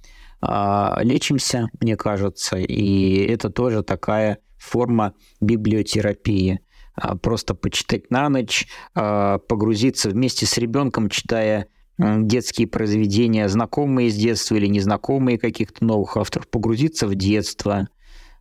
а, 0.41 0.99
лечимся, 1.03 1.69
мне 1.79 1.95
кажется, 1.95 2.57
и 2.57 3.25
это 3.25 3.49
тоже 3.49 3.83
такая 3.83 4.39
форма 4.57 5.13
библиотерапии. 5.39 6.61
А, 6.95 7.15
просто 7.15 7.53
почитать 7.53 8.09
на 8.09 8.29
ночь, 8.29 8.67
а, 8.95 9.37
погрузиться 9.37 10.09
вместе 10.09 10.45
с 10.45 10.57
ребенком, 10.57 11.09
читая 11.09 11.67
детские 11.97 12.67
произведения, 12.67 13.47
знакомые 13.47 14.09
с 14.09 14.15
детства 14.15 14.55
или 14.55 14.65
незнакомые 14.65 15.37
каких-то 15.37 15.85
новых 15.85 16.17
авторов, 16.17 16.47
погрузиться 16.47 17.05
в 17.05 17.13
детство, 17.13 17.89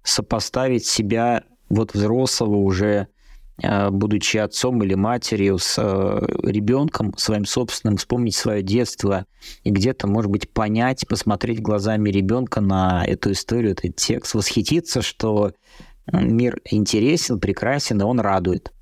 сопоставить 0.02 0.86
себя 0.86 1.44
вот 1.70 1.94
взрослого 1.94 2.56
уже, 2.56 3.08
э, 3.62 3.88
будучи 3.90 4.36
отцом 4.36 4.82
или 4.82 4.94
матерью, 4.94 5.58
с 5.58 5.76
э, 5.78 6.26
ребенком 6.42 7.16
своим 7.16 7.46
собственным, 7.46 7.96
вспомнить 7.96 8.34
свое 8.34 8.62
детство 8.62 9.24
и 9.64 9.70
где-то, 9.70 10.06
может 10.06 10.30
быть, 10.30 10.50
понять, 10.50 11.06
посмотреть 11.08 11.62
глазами 11.62 12.10
ребенка 12.10 12.60
на 12.60 13.04
эту 13.06 13.32
историю, 13.32 13.72
этот 13.72 13.96
текст, 13.96 14.34
восхититься, 14.34 15.00
что 15.00 15.52
мир 16.12 16.60
интересен, 16.64 17.40
прекрасен, 17.40 18.00
и 18.00 18.04
он 18.04 18.20
радует. 18.20 18.72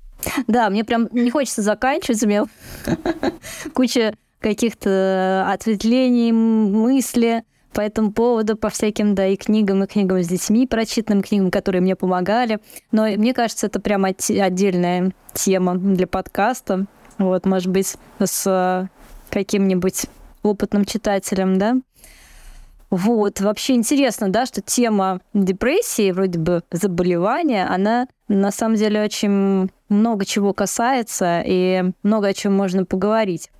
Да, 0.47 0.69
мне 0.69 0.83
прям 0.83 1.07
не 1.11 1.29
хочется 1.29 1.61
заканчивать, 1.61 2.23
у 2.23 2.27
меня 2.27 2.45
куча 3.73 4.15
каких-то 4.39 5.45
ответвлений, 5.47 6.31
мысли 6.31 7.43
по 7.73 7.81
этому 7.81 8.11
поводу, 8.11 8.57
по 8.57 8.69
всяким, 8.69 9.15
да, 9.15 9.27
и 9.27 9.35
книгам, 9.35 9.83
и 9.83 9.87
книгам 9.87 10.21
с 10.23 10.27
детьми, 10.27 10.67
прочитанным 10.67 11.23
книгам, 11.23 11.51
которые 11.51 11.81
мне 11.81 11.95
помогали. 11.95 12.59
Но 12.91 13.03
мне 13.03 13.33
кажется, 13.33 13.67
это 13.67 13.79
прям 13.79 14.05
отдельная 14.05 15.11
тема 15.33 15.75
для 15.75 16.07
подкаста. 16.07 16.85
Вот, 17.17 17.45
может 17.45 17.67
быть, 17.67 17.95
с 18.19 18.89
каким-нибудь 19.29 20.05
опытным 20.41 20.85
читателем, 20.85 21.57
да. 21.59 21.75
Вот, 22.89 23.39
вообще 23.39 23.75
интересно, 23.75 24.29
да, 24.29 24.47
что 24.47 24.61
тема 24.61 25.21
депрессии, 25.35 26.11
вроде 26.11 26.39
бы 26.39 26.63
заболевания, 26.71 27.67
она 27.67 28.07
на 28.27 28.51
самом 28.51 28.77
деле 28.77 29.03
очень 29.03 29.69
много 29.89 30.25
чего 30.25 30.53
касается 30.53 31.43
и 31.45 31.83
много 32.01 32.29
о 32.29 32.33
чем 32.33 32.55
можно 32.55 32.85
поговорить. 32.85 33.51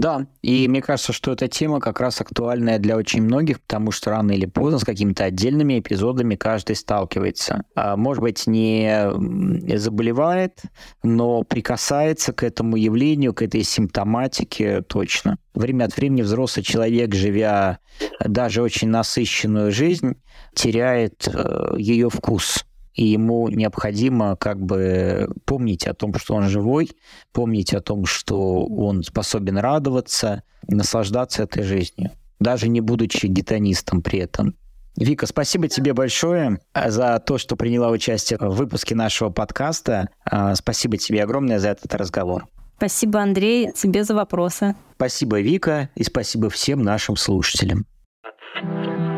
Да, 0.00 0.26
и 0.40 0.66
мне 0.66 0.80
кажется, 0.80 1.12
что 1.12 1.32
эта 1.32 1.46
тема 1.46 1.78
как 1.78 2.00
раз 2.00 2.22
актуальная 2.22 2.78
для 2.78 2.96
очень 2.96 3.22
многих, 3.22 3.60
потому 3.60 3.90
что 3.90 4.08
рано 4.08 4.32
или 4.32 4.46
поздно 4.46 4.78
с 4.78 4.84
какими-то 4.84 5.24
отдельными 5.24 5.78
эпизодами 5.78 6.36
каждый 6.36 6.76
сталкивается. 6.76 7.64
А, 7.74 7.98
может 7.98 8.22
быть, 8.22 8.46
не 8.46 9.76
заболевает, 9.76 10.62
но 11.02 11.42
прикасается 11.42 12.32
к 12.32 12.44
этому 12.44 12.76
явлению, 12.76 13.34
к 13.34 13.42
этой 13.42 13.62
симптоматике 13.62 14.80
точно. 14.80 15.36
Время 15.52 15.84
от 15.84 15.94
времени 15.94 16.22
взрослый 16.22 16.64
человек, 16.64 17.14
живя 17.14 17.78
даже 18.24 18.62
очень 18.62 18.88
насыщенную 18.88 19.70
жизнь, 19.70 20.14
теряет 20.54 21.28
э, 21.28 21.74
ее 21.76 22.08
вкус 22.08 22.64
и 22.94 23.06
ему 23.06 23.48
необходимо 23.48 24.36
как 24.36 24.60
бы 24.60 25.28
помнить 25.44 25.86
о 25.86 25.94
том, 25.94 26.14
что 26.14 26.34
он 26.34 26.48
живой, 26.48 26.90
помнить 27.32 27.74
о 27.74 27.80
том, 27.80 28.04
что 28.06 28.64
он 28.64 29.02
способен 29.02 29.58
радоваться, 29.58 30.42
наслаждаться 30.68 31.44
этой 31.44 31.62
жизнью, 31.62 32.10
даже 32.38 32.68
не 32.68 32.80
будучи 32.80 33.26
гитанистом 33.26 34.02
при 34.02 34.20
этом. 34.20 34.54
Вика, 34.96 35.26
спасибо 35.26 35.68
тебе 35.68 35.92
большое 35.92 36.58
э, 36.74 36.90
за 36.90 37.18
то, 37.20 37.38
что 37.38 37.56
приняла 37.56 37.90
участие 37.90 38.38
в 38.40 38.54
выпуске 38.56 38.94
нашего 38.94 39.30
подкаста. 39.30 40.08
Э, 40.30 40.54
спасибо 40.54 40.96
тебе 40.96 41.22
огромное 41.22 41.58
за 41.58 41.68
этот 41.70 41.94
разговор. 41.94 42.46
Спасибо, 42.76 43.20
Андрей, 43.20 43.72
тебе 43.72 44.04
за 44.04 44.14
вопросы. 44.14 44.74
Спасибо, 44.96 45.40
Вика, 45.40 45.90
и 45.94 46.02
спасибо 46.02 46.50
всем 46.50 46.82
нашим 46.82 47.16
слушателям. 47.16 47.86
thank 48.62 49.00
you 49.00 49.09